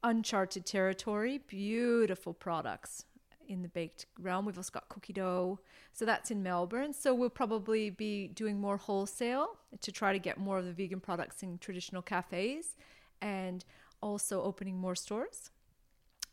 [0.02, 1.42] uncharted territory.
[1.46, 3.04] Beautiful products.
[3.50, 4.46] In the baked realm.
[4.46, 5.58] We've also got cookie dough,
[5.92, 6.92] so that's in Melbourne.
[6.92, 11.00] So we'll probably be doing more wholesale to try to get more of the vegan
[11.00, 12.76] products in traditional cafes,
[13.20, 13.64] and
[14.00, 15.50] also opening more stores.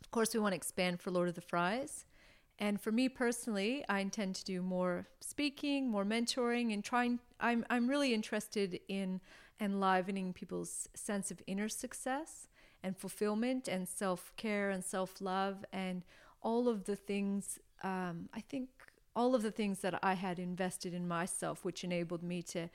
[0.01, 2.05] Of course, we want to expand for Lord of the Fries.
[2.59, 7.19] And for me personally, I intend to do more speaking, more mentoring, and trying.
[7.39, 9.21] I'm I'm really interested in
[9.59, 12.47] enlivening people's sense of inner success
[12.83, 16.03] and fulfillment and self care and self love and
[16.41, 17.59] all of the things.
[17.83, 18.69] Um, I think
[19.15, 22.69] all of the things that I had invested in myself, which enabled me to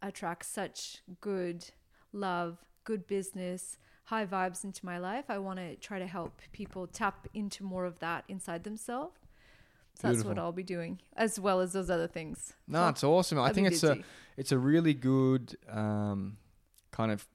[0.00, 1.66] attract such good
[2.12, 5.26] love, good business, high vibes into my life.
[5.28, 9.18] I want to try to help people tap into more of that inside themselves.
[9.94, 12.54] So that's what I'll be doing, as well as those other things.
[12.66, 13.38] No, So it's awesome.
[13.38, 13.98] I I'll think it's a
[14.38, 16.38] it's a really good um,
[16.90, 17.26] kind of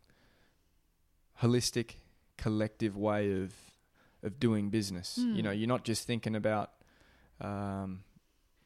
[1.41, 1.97] holistic,
[2.37, 3.53] collective way of
[4.23, 5.18] of doing business.
[5.18, 5.41] You Hmm.
[5.41, 6.72] know, you're not just thinking about
[7.41, 8.03] um,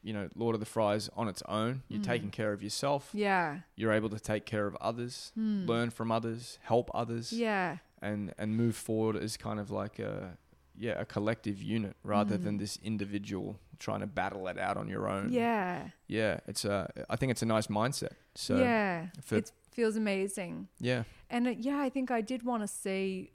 [0.02, 1.82] you know Lord of the Fries on its own.
[1.88, 2.04] You're Mm.
[2.04, 3.10] taking care of yourself.
[3.12, 5.66] yeah, You're able to take care of others, Hmm.
[5.66, 10.36] learn from others, help others, yeah, and and move forward as kind of like a
[10.76, 12.58] yeah a collective unit rather than Mm.
[12.60, 15.32] this individual trying to battle it out on your own.
[15.32, 16.88] yeah, Yeah, it's a.
[17.10, 18.12] I think it's a nice mindset.
[18.34, 19.08] So yeah.
[19.30, 20.68] it feels amazing.
[20.80, 23.30] yeah, And uh, yeah, I think I did want to say,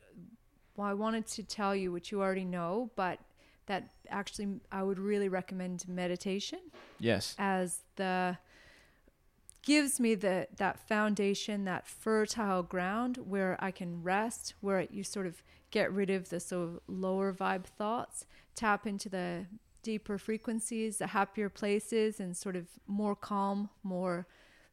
[0.78, 3.20] well, I wanted to tell you what you already know, but
[3.66, 6.60] that actually I would really recommend meditation
[7.00, 8.38] yes, as the
[9.64, 15.28] gives me the that foundation, that fertile ground where I can rest, where you sort
[15.28, 18.26] of get rid of the sort of lower vibe thoughts,
[18.56, 19.46] tap into the
[19.84, 24.28] deeper frequencies, the happier places, and sort of more calm, more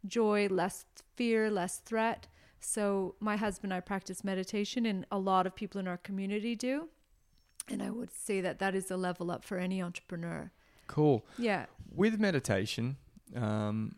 [0.06, 0.85] joy, less
[1.16, 2.28] fear, less threat.
[2.65, 6.57] So my husband and I practice meditation, and a lot of people in our community
[6.57, 6.89] do.
[7.69, 10.51] And I would say that that is a level up for any entrepreneur.
[10.86, 11.24] cool.
[11.39, 11.66] Yeah.
[11.95, 12.97] With meditation,
[13.36, 13.97] um,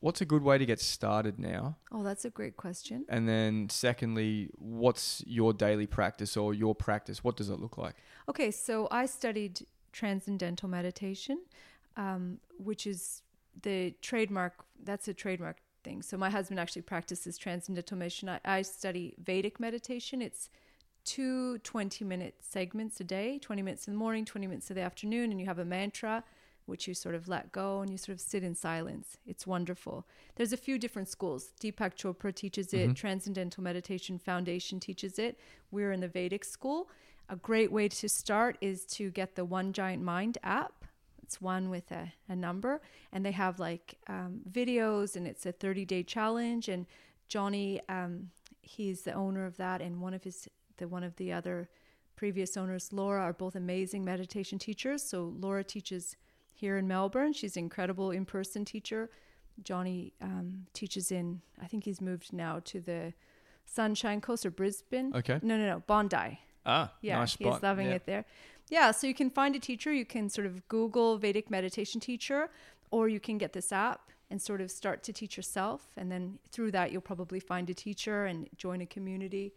[0.00, 1.76] what's a good way to get started now?
[1.92, 3.04] Oh, that's a great question.
[3.08, 7.22] And then, secondly, what's your daily practice or your practice?
[7.22, 7.94] What does it look like?
[8.28, 11.40] Okay, so I studied transcendental meditation,
[11.96, 13.22] um, which is
[13.62, 14.64] the trademark.
[14.82, 16.02] That's a trademark thing.
[16.02, 18.28] So my husband actually practices transcendental meditation.
[18.28, 20.22] I, I study Vedic meditation.
[20.22, 20.48] It's
[21.04, 24.82] two 20 minute segments a day 20 minutes in the morning 20 minutes in the
[24.82, 26.22] afternoon and you have a mantra
[26.66, 30.06] which you sort of let go and you sort of sit in silence it's wonderful
[30.36, 32.94] there's a few different schools deepak chopra teaches it Mhm.
[32.94, 35.38] transcendental meditation foundation teaches it
[35.70, 36.90] we're in the vedic school
[37.30, 40.79] a great way to start is to get the one giant mind app
[41.30, 42.80] it's one with a, a number
[43.12, 46.86] and they have like um, videos and it's a 30 day challenge and
[47.28, 48.30] johnny um,
[48.62, 50.48] he's the owner of that and one of his
[50.78, 51.68] the one of the other
[52.16, 56.16] previous owners laura are both amazing meditation teachers so laura teaches
[56.52, 59.08] here in melbourne she's an incredible in-person teacher
[59.62, 63.12] johnny um, teaches in i think he's moved now to the
[63.66, 65.38] sunshine coast or brisbane Okay.
[65.44, 67.54] no no no bondi Ah, yeah, nice spot.
[67.54, 67.94] he's loving Yeah.
[67.94, 68.24] it there.
[68.70, 69.92] Yeah, so you can find a teacher.
[69.92, 72.48] You can sort of Google Vedic meditation teacher,
[72.90, 75.88] or you can get this app and sort of start to teach yourself.
[75.96, 79.52] And then through that, you'll probably find a teacher and join a community.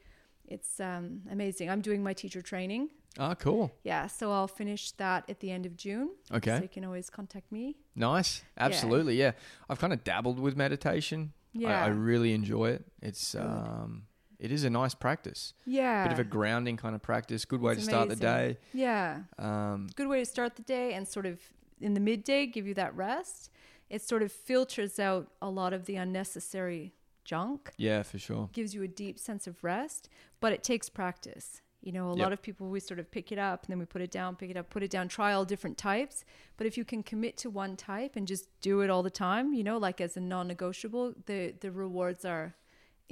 [0.48, 1.69] It's um, amazing.
[1.69, 2.90] I'm doing my teacher training.
[3.19, 3.72] Ah, cool.
[3.84, 6.10] Yeah, so I'll finish that at the end of June.
[6.34, 6.57] Okay.
[6.57, 7.77] So you can always contact me.
[7.95, 8.41] Nice.
[8.57, 9.15] Absolutely.
[9.15, 9.34] Yeah.
[9.69, 11.34] I've kind of dabbled with meditation.
[11.53, 11.84] Yeah.
[11.84, 12.85] I, I really enjoy it.
[13.02, 13.41] It's Good.
[13.41, 14.03] um,
[14.43, 15.53] it is a nice practice.
[15.65, 16.03] yeah.
[16.03, 17.45] Bit of a grounding kind of practice.
[17.45, 18.57] Good way It's to start the day.
[18.73, 19.21] Yeah.
[19.39, 21.39] Um, good way to start the day and sort of
[21.79, 23.49] in the midday give you that rest.
[23.89, 26.93] It sort of filters out a lot of the unnecessary
[27.25, 28.49] junk, yeah, for sure.
[28.53, 30.09] gives you a deep sense of rest,
[30.41, 31.61] but it takes practice.
[31.81, 32.23] You know, a Yep.
[32.23, 34.35] lot of people we sort of pick it up and then we put it down,
[34.37, 36.23] pick it up, put it down, try all different types.
[36.57, 39.53] But if you can commit to one type and just do it all the time,
[39.53, 42.55] you know, like as a non-negotiable, the the rewards are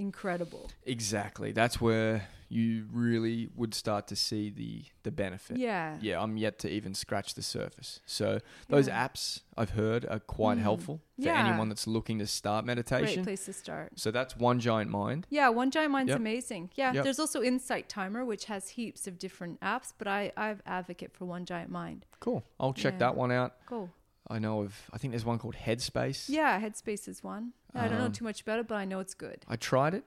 [0.02, 0.69] incredible.
[0.86, 1.52] Exactly.
[1.52, 5.56] That's where you really would start to see the the benefit.
[5.57, 5.98] Yeah.
[6.02, 8.02] Yeah, I'm yet to even scratch the surface.
[8.06, 9.07] So those Yeah.
[9.07, 10.61] apps I've heard are quite Mm.
[10.64, 11.48] helpful for Yeah.
[11.48, 13.23] anyone that's looking to start meditation.
[13.23, 13.98] Great place to start.
[13.98, 15.26] So that's one giant mind.
[15.30, 16.19] Yeah, One Giant Mind's Yep.
[16.19, 16.69] amazing.
[16.76, 17.03] Yeah, Yep.
[17.06, 21.23] there's also Insight Timer, which has heaps of different apps, but I I advocate for
[21.26, 22.06] One Giant Mind.
[22.19, 22.44] Cool.
[22.60, 22.99] I'll check Yeah.
[23.06, 23.65] that one out.
[23.65, 23.90] Cool.
[24.30, 24.89] I know of.
[24.93, 26.30] I think there's one called Headspace.
[26.30, 27.53] Yeah, Headspace is one.
[27.73, 29.43] I don't know Um, too much about it, but I know it's good.
[29.48, 30.06] I tried it.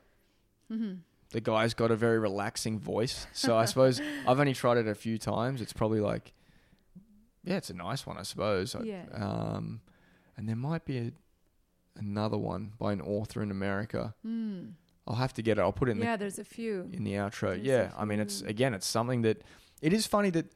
[0.68, 0.94] hmm
[1.30, 3.26] The guy's got a very relaxing voice.
[3.32, 5.60] So I suppose I've only tried it a few times.
[5.60, 6.32] It's probably like,
[7.42, 8.74] yeah, it's a nice one, I suppose.
[8.74, 9.04] I- Yeah.
[9.12, 9.80] Um,
[10.36, 11.12] and there might be a,
[11.96, 14.14] another one by an author in America.
[14.26, 14.72] Mm.
[15.06, 15.60] I'll have to get it.
[15.60, 16.88] I'll put it in Yeah, there's a few.
[16.92, 17.48] in the outro.
[17.54, 18.48] There's a yeah, I mean, it's few.
[18.48, 19.42] again, it's something that
[19.82, 20.46] it is funny that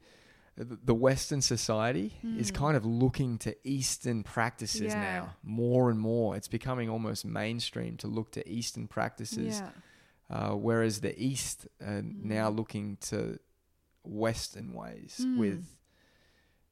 [0.65, 2.55] the Western society is Mm.
[2.55, 5.01] kind of looking to Eastern practices Yeah.
[5.01, 6.35] now more and more.
[6.35, 9.71] It's becoming almost mainstream to look to Eastern practices, Yeah.
[10.29, 12.57] uh, whereas the East are now Mm.
[12.57, 13.39] looking to
[14.03, 15.37] Western ways Mm.
[15.37, 15.75] with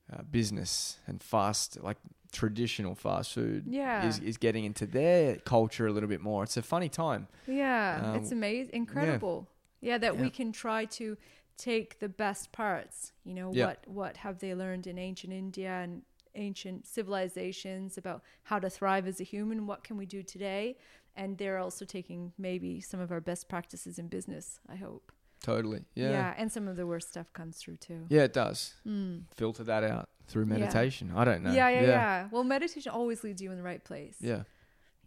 [0.09, 1.97] uh, business and fast, like
[2.31, 3.65] traditional fast food.
[3.67, 4.07] Yeah.
[4.07, 6.43] Is, is getting into their culture a little bit more.
[6.43, 7.27] It's a funny time.
[7.45, 9.49] Yeah, it's Um, amazing, incredible.
[9.81, 10.21] Yeah, that Yeah.
[10.21, 11.17] we can try to
[11.57, 13.13] take the best parts.
[13.23, 13.65] You know, Yeah.
[13.67, 16.03] what what have they learned in ancient India and
[16.35, 19.65] ancient civilizations about how to thrive as a human?
[19.67, 20.77] What can we do today?
[21.15, 24.59] And they're also taking maybe some of our best practices in business.
[24.69, 25.11] I hope.
[25.41, 25.85] Totally.
[25.95, 26.09] Yeah.
[26.11, 28.05] Yeah, and some of the worst stuff comes through too.
[28.09, 28.75] Yeah, it does.
[28.85, 29.23] Mm.
[29.35, 30.57] Filter that out through Yeah.
[30.57, 31.11] meditation.
[31.15, 31.51] I don't know.
[31.53, 31.87] Yeah, yeah, yeah.
[31.87, 32.29] yeah.
[32.31, 34.17] Well, meditation always leads you in the right place.
[34.19, 34.43] Yeah.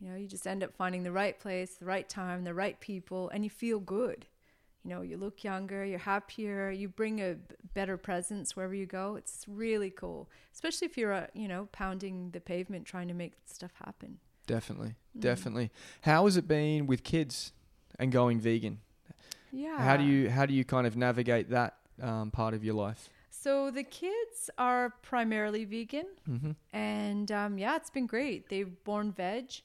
[0.01, 2.81] You know, you just end up finding the right place, the right time, the right
[2.81, 4.27] people, and you feel good.
[4.85, 7.37] You know, you look younger, you're happier, you bring a
[7.75, 9.17] better presence wherever you go.
[9.17, 13.35] It's really cool, especially if you're, uh, you know, pounding the pavement trying to make
[13.45, 14.19] stuff happen.
[14.47, 14.95] Definitely.
[15.17, 15.21] Mm.
[15.21, 15.71] Definitely.
[16.03, 17.53] How has it been with kids
[17.99, 18.81] and going vegan?
[19.53, 19.79] Yeah.
[19.79, 23.11] How do you how do you kind of navigate that um, part of your life?
[23.31, 26.51] So the kids are primarily vegan, Mm-hmm.
[26.73, 28.49] and um, yeah, it's been great.
[28.49, 29.63] They've born veg.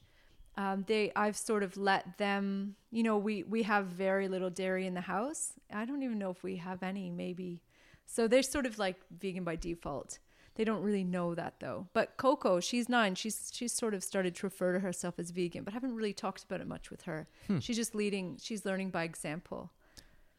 [0.56, 2.76] Um, they, I've sort of let them.
[2.90, 5.52] You know, we we have very little dairy in the house.
[5.72, 7.10] I don't even know if we have any.
[7.10, 7.60] Maybe,
[8.06, 10.18] so they're sort of like vegan by default.
[10.54, 11.88] They don't really know that though.
[11.92, 13.14] But Coco, she's nine.
[13.14, 16.14] She's she's sort of started to refer to herself as vegan, but I haven't really
[16.14, 17.28] talked about it much with her.
[17.46, 17.58] Hmm.
[17.58, 18.38] She's just leading.
[18.40, 19.70] She's learning by example.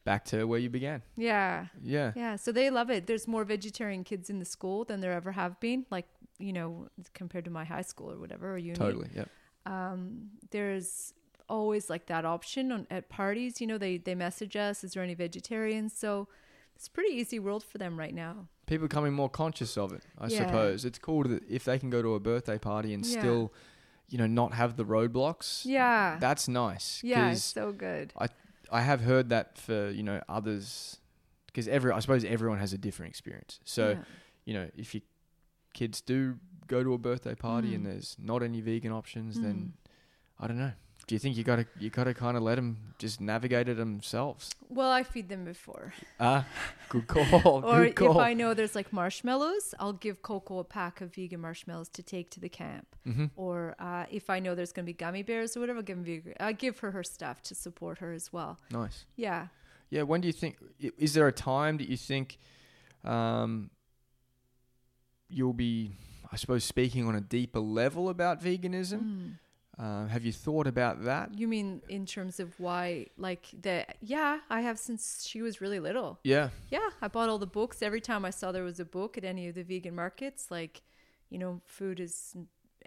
[0.03, 1.01] Back to where you began.
[1.17, 1.65] Yeah.
[1.83, 2.13] Yeah.
[2.15, 3.07] Yeah, so they love it.
[3.07, 6.07] There's more vegetarian kids in the school than there ever have been, like,
[6.39, 8.73] you know, compared to my high school or whatever, or uni.
[8.73, 9.09] Totally.
[9.13, 9.25] Yeah.
[9.71, 11.13] Um, there's
[11.49, 13.61] always like that option on, at parties.
[13.61, 15.93] You know, they, they message us, is there any vegetarians?
[15.97, 16.27] So
[16.75, 18.47] it's a pretty easy world for them right now.
[18.65, 20.03] People becoming more conscious of it.
[20.17, 20.45] I Yeah.
[20.45, 23.19] suppose it's cool that if they can go to a birthday party and Yeah.
[23.19, 23.53] still,
[24.09, 25.63] you know, not have the roadblocks.
[25.65, 26.17] Yeah.
[26.19, 27.01] That's nice.
[27.03, 28.13] yeah, it's so good.
[28.69, 30.97] I have heard that for you know others,
[31.45, 33.61] because every I suppose everyone has a different experience.
[33.63, 34.03] So Yeah.
[34.43, 35.03] you know if your
[35.73, 36.37] kids do
[36.67, 37.89] go to a birthday party and Mm.
[37.89, 39.43] there's not any vegan options, Mm.
[39.43, 39.73] then
[40.39, 40.73] I don't know.
[41.07, 44.51] Do you think you gotta you gotta kind of let them just navigate it themselves?
[44.67, 45.93] Well, I feed them before.
[46.19, 46.45] Ah,
[46.89, 47.63] good call.
[47.63, 48.11] or good call.
[48.11, 52.03] if I know there's like marshmallows, I'll give Coco a pack of vegan marshmallows to
[52.03, 52.87] take to the camp.
[53.05, 55.83] hmm or uh, if I know there's going to be gummy bears or whatever, I'll
[55.85, 58.59] give, vegan- I give her her stuff to support her as well.
[58.69, 59.05] Nice.
[59.15, 59.47] Yeah.
[59.89, 60.01] Yeah.
[60.03, 60.57] When do you think?
[60.97, 62.37] Is there a time that you think
[63.05, 63.69] um,
[65.29, 65.91] you'll be,
[66.31, 69.01] I suppose, speaking on a deeper level about veganism?
[69.01, 69.33] Mm.
[69.79, 71.37] Uh, have you thought about that?
[71.37, 75.79] You mean in terms of why, like the yeah, I have since she was really
[75.79, 76.19] little.
[76.23, 76.49] Yeah.
[76.69, 79.23] Yeah, I bought all the books every time I saw there was a book at
[79.23, 80.49] any of the vegan markets.
[80.49, 80.81] Like,
[81.29, 82.35] you know, food is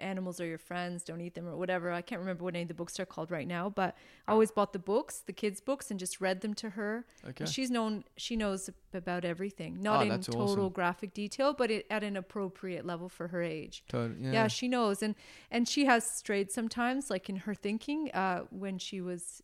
[0.01, 1.91] animals are your friends, don't eat them or whatever.
[1.91, 3.95] I can't remember what any of the books are called right now, but
[4.27, 7.05] I always bought the books, the kids' books, and just read them to her.
[7.25, 7.43] Okay.
[7.45, 10.69] And She's known she knows about everything, not Oh, in total awesome.
[10.73, 13.83] graphic detail, but it, at an appropriate level for her age.
[13.87, 14.19] Totally.
[14.23, 14.31] Yeah.
[14.33, 14.47] Yeah.
[14.47, 15.15] she knows, and
[15.49, 19.41] and she has strayed sometimes, like in her thinking, uh, when she was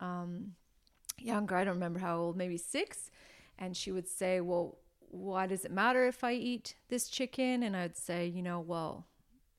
[0.00, 0.52] um,
[1.18, 1.56] younger.
[1.56, 3.10] I don't remember how old, maybe six,
[3.58, 4.78] and she would say, "Well,
[5.10, 9.06] why does it matter if I eat this chicken?" And I'd say, "You know, well,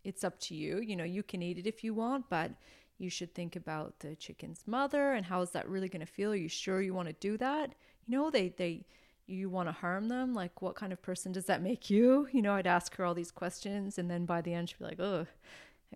[0.03, 0.79] it's up to you.
[0.79, 2.51] You know, you can eat it if you want, but."
[2.97, 6.33] You should think about the chicken's mother and how is that really going to feel?
[6.33, 7.73] Are you sure you want to do that?
[8.05, 8.85] You know, they they
[9.31, 12.41] you want to harm them like what kind of person does that make you you
[12.41, 14.99] know i'd ask her all these questions and then by the end she'd be like
[14.99, 15.25] oh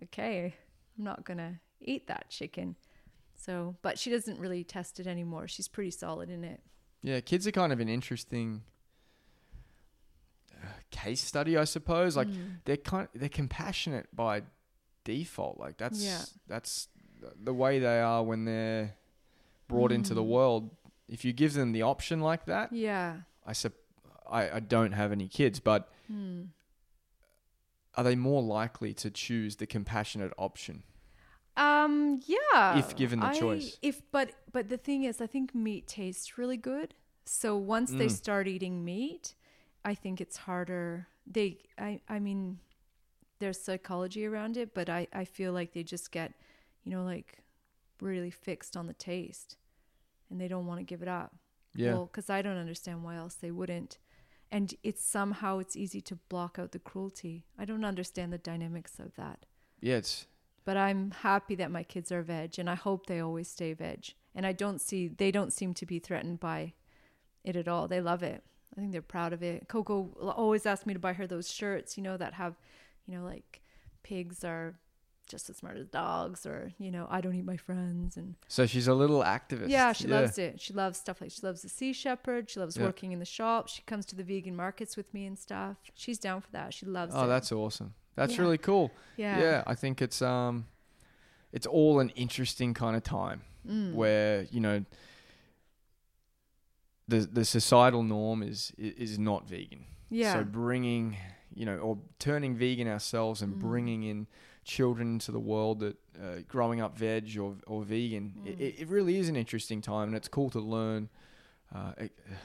[0.02, 0.54] okay
[0.98, 2.74] i'm not gonna eat that chicken
[3.34, 6.60] so but she doesn't really test it anymore she's pretty solid in it
[7.02, 8.62] Yeah, kids are kind of an interesting
[10.90, 12.16] case study, I suppose.
[12.16, 12.60] Like Mm.
[12.64, 14.42] they're kind, they're compassionate by
[15.04, 15.58] default.
[15.58, 16.22] Like that's Yeah.
[16.46, 16.88] that's
[17.42, 18.94] the way they are when they're
[19.68, 20.28] brought into the Mm.
[20.28, 20.70] world.
[21.08, 23.72] If you give them the option like that, yeah I sup-
[24.28, 26.46] I, I don't have any kids, but Hmm.
[27.94, 30.82] are they more likely to choose the compassionate option?
[31.58, 33.78] um yeah If given the I- choice.
[33.80, 36.94] if but but the thing is i think meat tastes really good
[37.24, 38.10] so once they Mm.
[38.10, 39.34] start eating meat
[39.86, 42.58] i think it's harder they i i mean
[43.38, 46.32] there's psychology around it but i i feel like they just get
[46.84, 47.38] you know like
[48.00, 49.56] really fixed on the taste
[50.30, 51.34] and they don't want to give it up
[51.74, 53.98] Yeah, well because i don't understand why else they wouldn't
[54.52, 58.98] and it's somehow it's easy to block out the cruelty i don't understand the dynamics
[58.98, 59.46] of that
[59.80, 59.96] yeah.
[59.96, 60.26] It's
[60.64, 64.14] but I'm happy that my kids are veg and I hope they always stay veg.
[64.34, 66.74] And I don't see they don't seem to be threatened by
[67.44, 67.86] it at all.
[67.86, 68.42] They love it.
[68.76, 69.68] I think they're proud of it.
[69.68, 72.54] Coco always asks me to buy her those shirts, you know, that have,
[73.06, 73.62] you know, like
[74.02, 74.74] pigs are
[75.28, 78.64] just as smart as dogs or you know i don't eat my friends and So
[78.64, 79.70] she's a little activist.
[79.70, 82.76] yeah she loves it she loves stuff like she loves the sea shepherd she loves
[82.76, 82.84] Yeah.
[82.84, 86.18] working in the shop she comes to the vegan markets with me and stuff she's
[86.20, 87.94] down for that she loves Oh, it that's awesome.
[88.14, 88.42] That's Yeah.
[88.42, 88.92] really cool.
[89.16, 89.64] yeah, Yeah.
[89.66, 90.68] I think it's um,
[91.52, 93.94] it's all an interesting kind of time Mm.
[93.94, 94.84] where you know
[97.08, 99.84] the the societal norm is is not vegan.
[100.08, 101.16] yeah So bringing,
[101.54, 103.58] you know, or turning vegan ourselves and Mm.
[103.60, 104.26] bringing in
[104.64, 108.46] children into the world that uh, growing up veg or or vegan, Mm.
[108.60, 111.08] it, it really is an interesting time, and it's cool to learn.
[111.74, 111.92] Uh,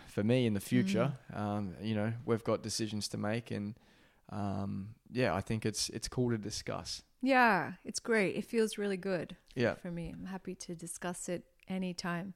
[0.07, 1.39] for me, in the future, Mm.
[1.39, 3.75] um, you know, we've got decisions to make, and
[4.29, 7.03] um, yeah, I think it's it's cool to discuss.
[7.23, 11.43] yeah it's great it feels really good Yeah, for me i'm happy to discuss it
[11.67, 12.33] anytime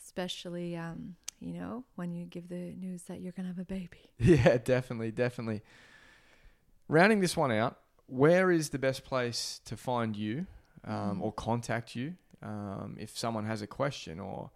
[0.00, 4.10] especially um you know when you give the news that you're gonna have a baby
[4.18, 5.62] yeah, definitely, definitely.
[6.88, 10.46] Rounding this one out, where is the best place to find you
[10.84, 11.22] um, Mm.
[11.22, 14.50] or contact you um, if someone has a question or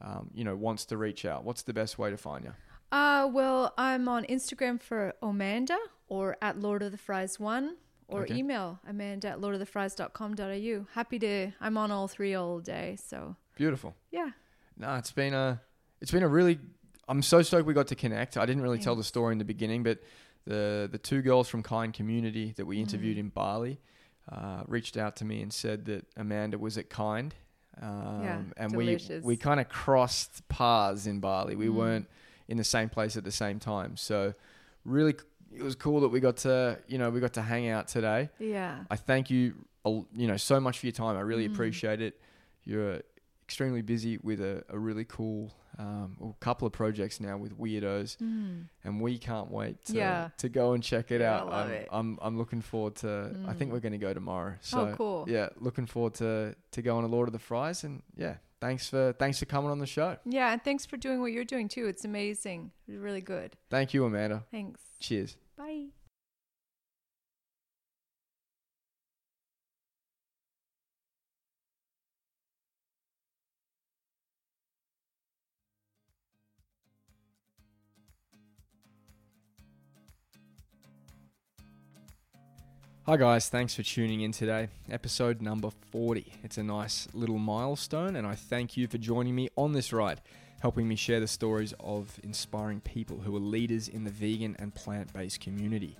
[0.00, 1.44] um, you know wants to reach out?
[1.44, 2.52] What's the best way to find you?
[2.92, 5.78] Uh, well, I'm on Instagram for Amanda
[6.08, 8.36] or at Lord of the Fries one or Okay.
[8.36, 10.86] email Amanda at lordofthefries.com.au.
[10.94, 12.96] Happy to, I'm on all three all day.
[13.02, 13.94] So Beautiful.
[14.10, 14.30] yeah.
[14.76, 15.60] No, it's been a
[16.00, 16.58] it's been a really.
[17.08, 18.36] I'm so stoked we got to connect.
[18.36, 19.98] I didn't really tell the story in the beginning, but
[20.44, 23.20] the the two girls from Kind Community that we interviewed Mm.
[23.20, 23.80] in Bali
[24.30, 27.34] uh, reached out to me and said that Amanda was at Kind.
[27.80, 29.24] Um, Yeah, and delicious.
[29.24, 31.56] we we kind of crossed paths in Bali.
[31.56, 31.74] We Mm.
[31.74, 32.08] weren't
[32.48, 33.96] in the same place at the same time.
[33.96, 34.34] So
[34.84, 35.14] really,
[35.54, 38.28] it was cool that we got to you know we got to hang out today.
[38.38, 38.84] Yeah.
[38.90, 39.54] I thank you,
[39.86, 41.16] you know, so much for your time.
[41.16, 41.52] I really Mm.
[41.54, 42.20] appreciate it.
[42.64, 43.00] You're
[43.44, 48.16] extremely busy with a, a really cool um, well, couple of projects now with Weirdoughs,
[48.18, 48.64] Mm.
[48.84, 50.30] and we can't wait to, Yeah.
[50.38, 51.46] to go and check it Yeah, I out.
[51.50, 51.88] love I'm, it.
[51.90, 53.36] I'm I'm looking forward to.
[53.46, 53.74] I think Mm.
[53.74, 54.54] we're going to go tomorrow.
[54.60, 55.24] So oh, cool.
[55.28, 59.12] yeah, looking forward to to going to Lord of the Fries, and yeah, thanks for
[59.18, 60.16] thanks for coming on the show.
[60.24, 60.52] Yeah.
[60.52, 61.86] And thanks for doing what you're doing too.
[61.86, 62.72] It's amazing.
[62.88, 63.56] It's really good.
[63.70, 64.44] Thank you, Amanda.
[64.50, 64.80] Thanks.
[65.00, 65.36] Cheers.
[65.56, 65.88] Bye.
[83.08, 83.48] Hi, guys.
[83.48, 84.68] Thanks for tuning in today.
[84.90, 86.30] Episode number 40.
[86.44, 90.20] It's a nice little milestone, and I thank you for joining me on this ride,
[90.60, 94.74] helping me share the stories of inspiring people who are leaders in the vegan and
[94.74, 95.96] plant based community.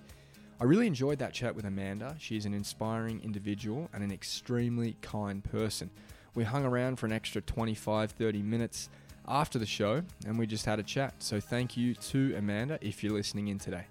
[0.61, 2.15] I really enjoyed that chat with Amanda.
[2.19, 5.89] She's an inspiring individual and an extremely kind person.
[6.35, 8.87] We hung around for an extra 25 30 minutes
[9.27, 11.15] after the show, and we just had a chat.
[11.17, 13.85] So, thank you to Amanda if you're listening in today.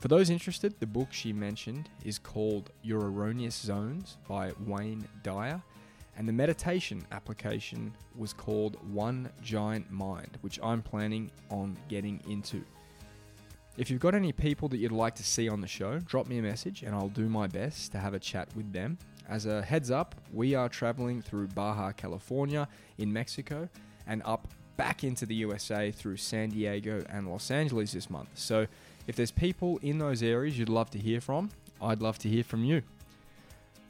[0.00, 5.60] For those interested, the book she mentioned is called Your Erroneous Zones by Wayne Dyer,
[6.16, 12.64] and the meditation application was called One Giant Mind, which I'm planning on getting into.
[13.76, 16.38] If you've got any people that you'd like to see on the show, drop me
[16.38, 18.96] a message and I'll do my best to have a chat with them.
[19.28, 22.66] As a heads up, we are traveling through Baja, California,
[22.96, 23.68] in Mexico,
[24.06, 24.48] and up
[24.78, 28.30] back into the USA through San Diego and Los Angeles this month.
[28.32, 28.66] So
[29.10, 31.50] if there's people in those areas you'd love to hear from,
[31.82, 32.82] I'd love to hear from you.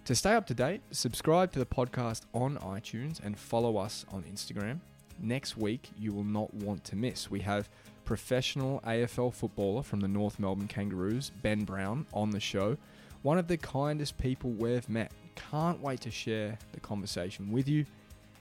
[0.07, 4.23] To stay up to date, subscribe to the podcast on iTunes and follow us on
[4.23, 4.79] Instagram.
[5.21, 7.31] Next week, you will not want to miss.
[7.31, 7.69] We have
[8.07, 12.79] professional AFL footballer from the North Melbourne Kangaroos, Ben Brown, on the show.
[13.21, 15.13] One of the kindest people we've met.
[15.51, 17.85] Can't wait to share the conversation with you.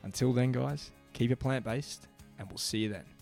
[0.03, 2.07] Until then, guys, keep it plant based,
[2.37, 3.18] and we'll see you then.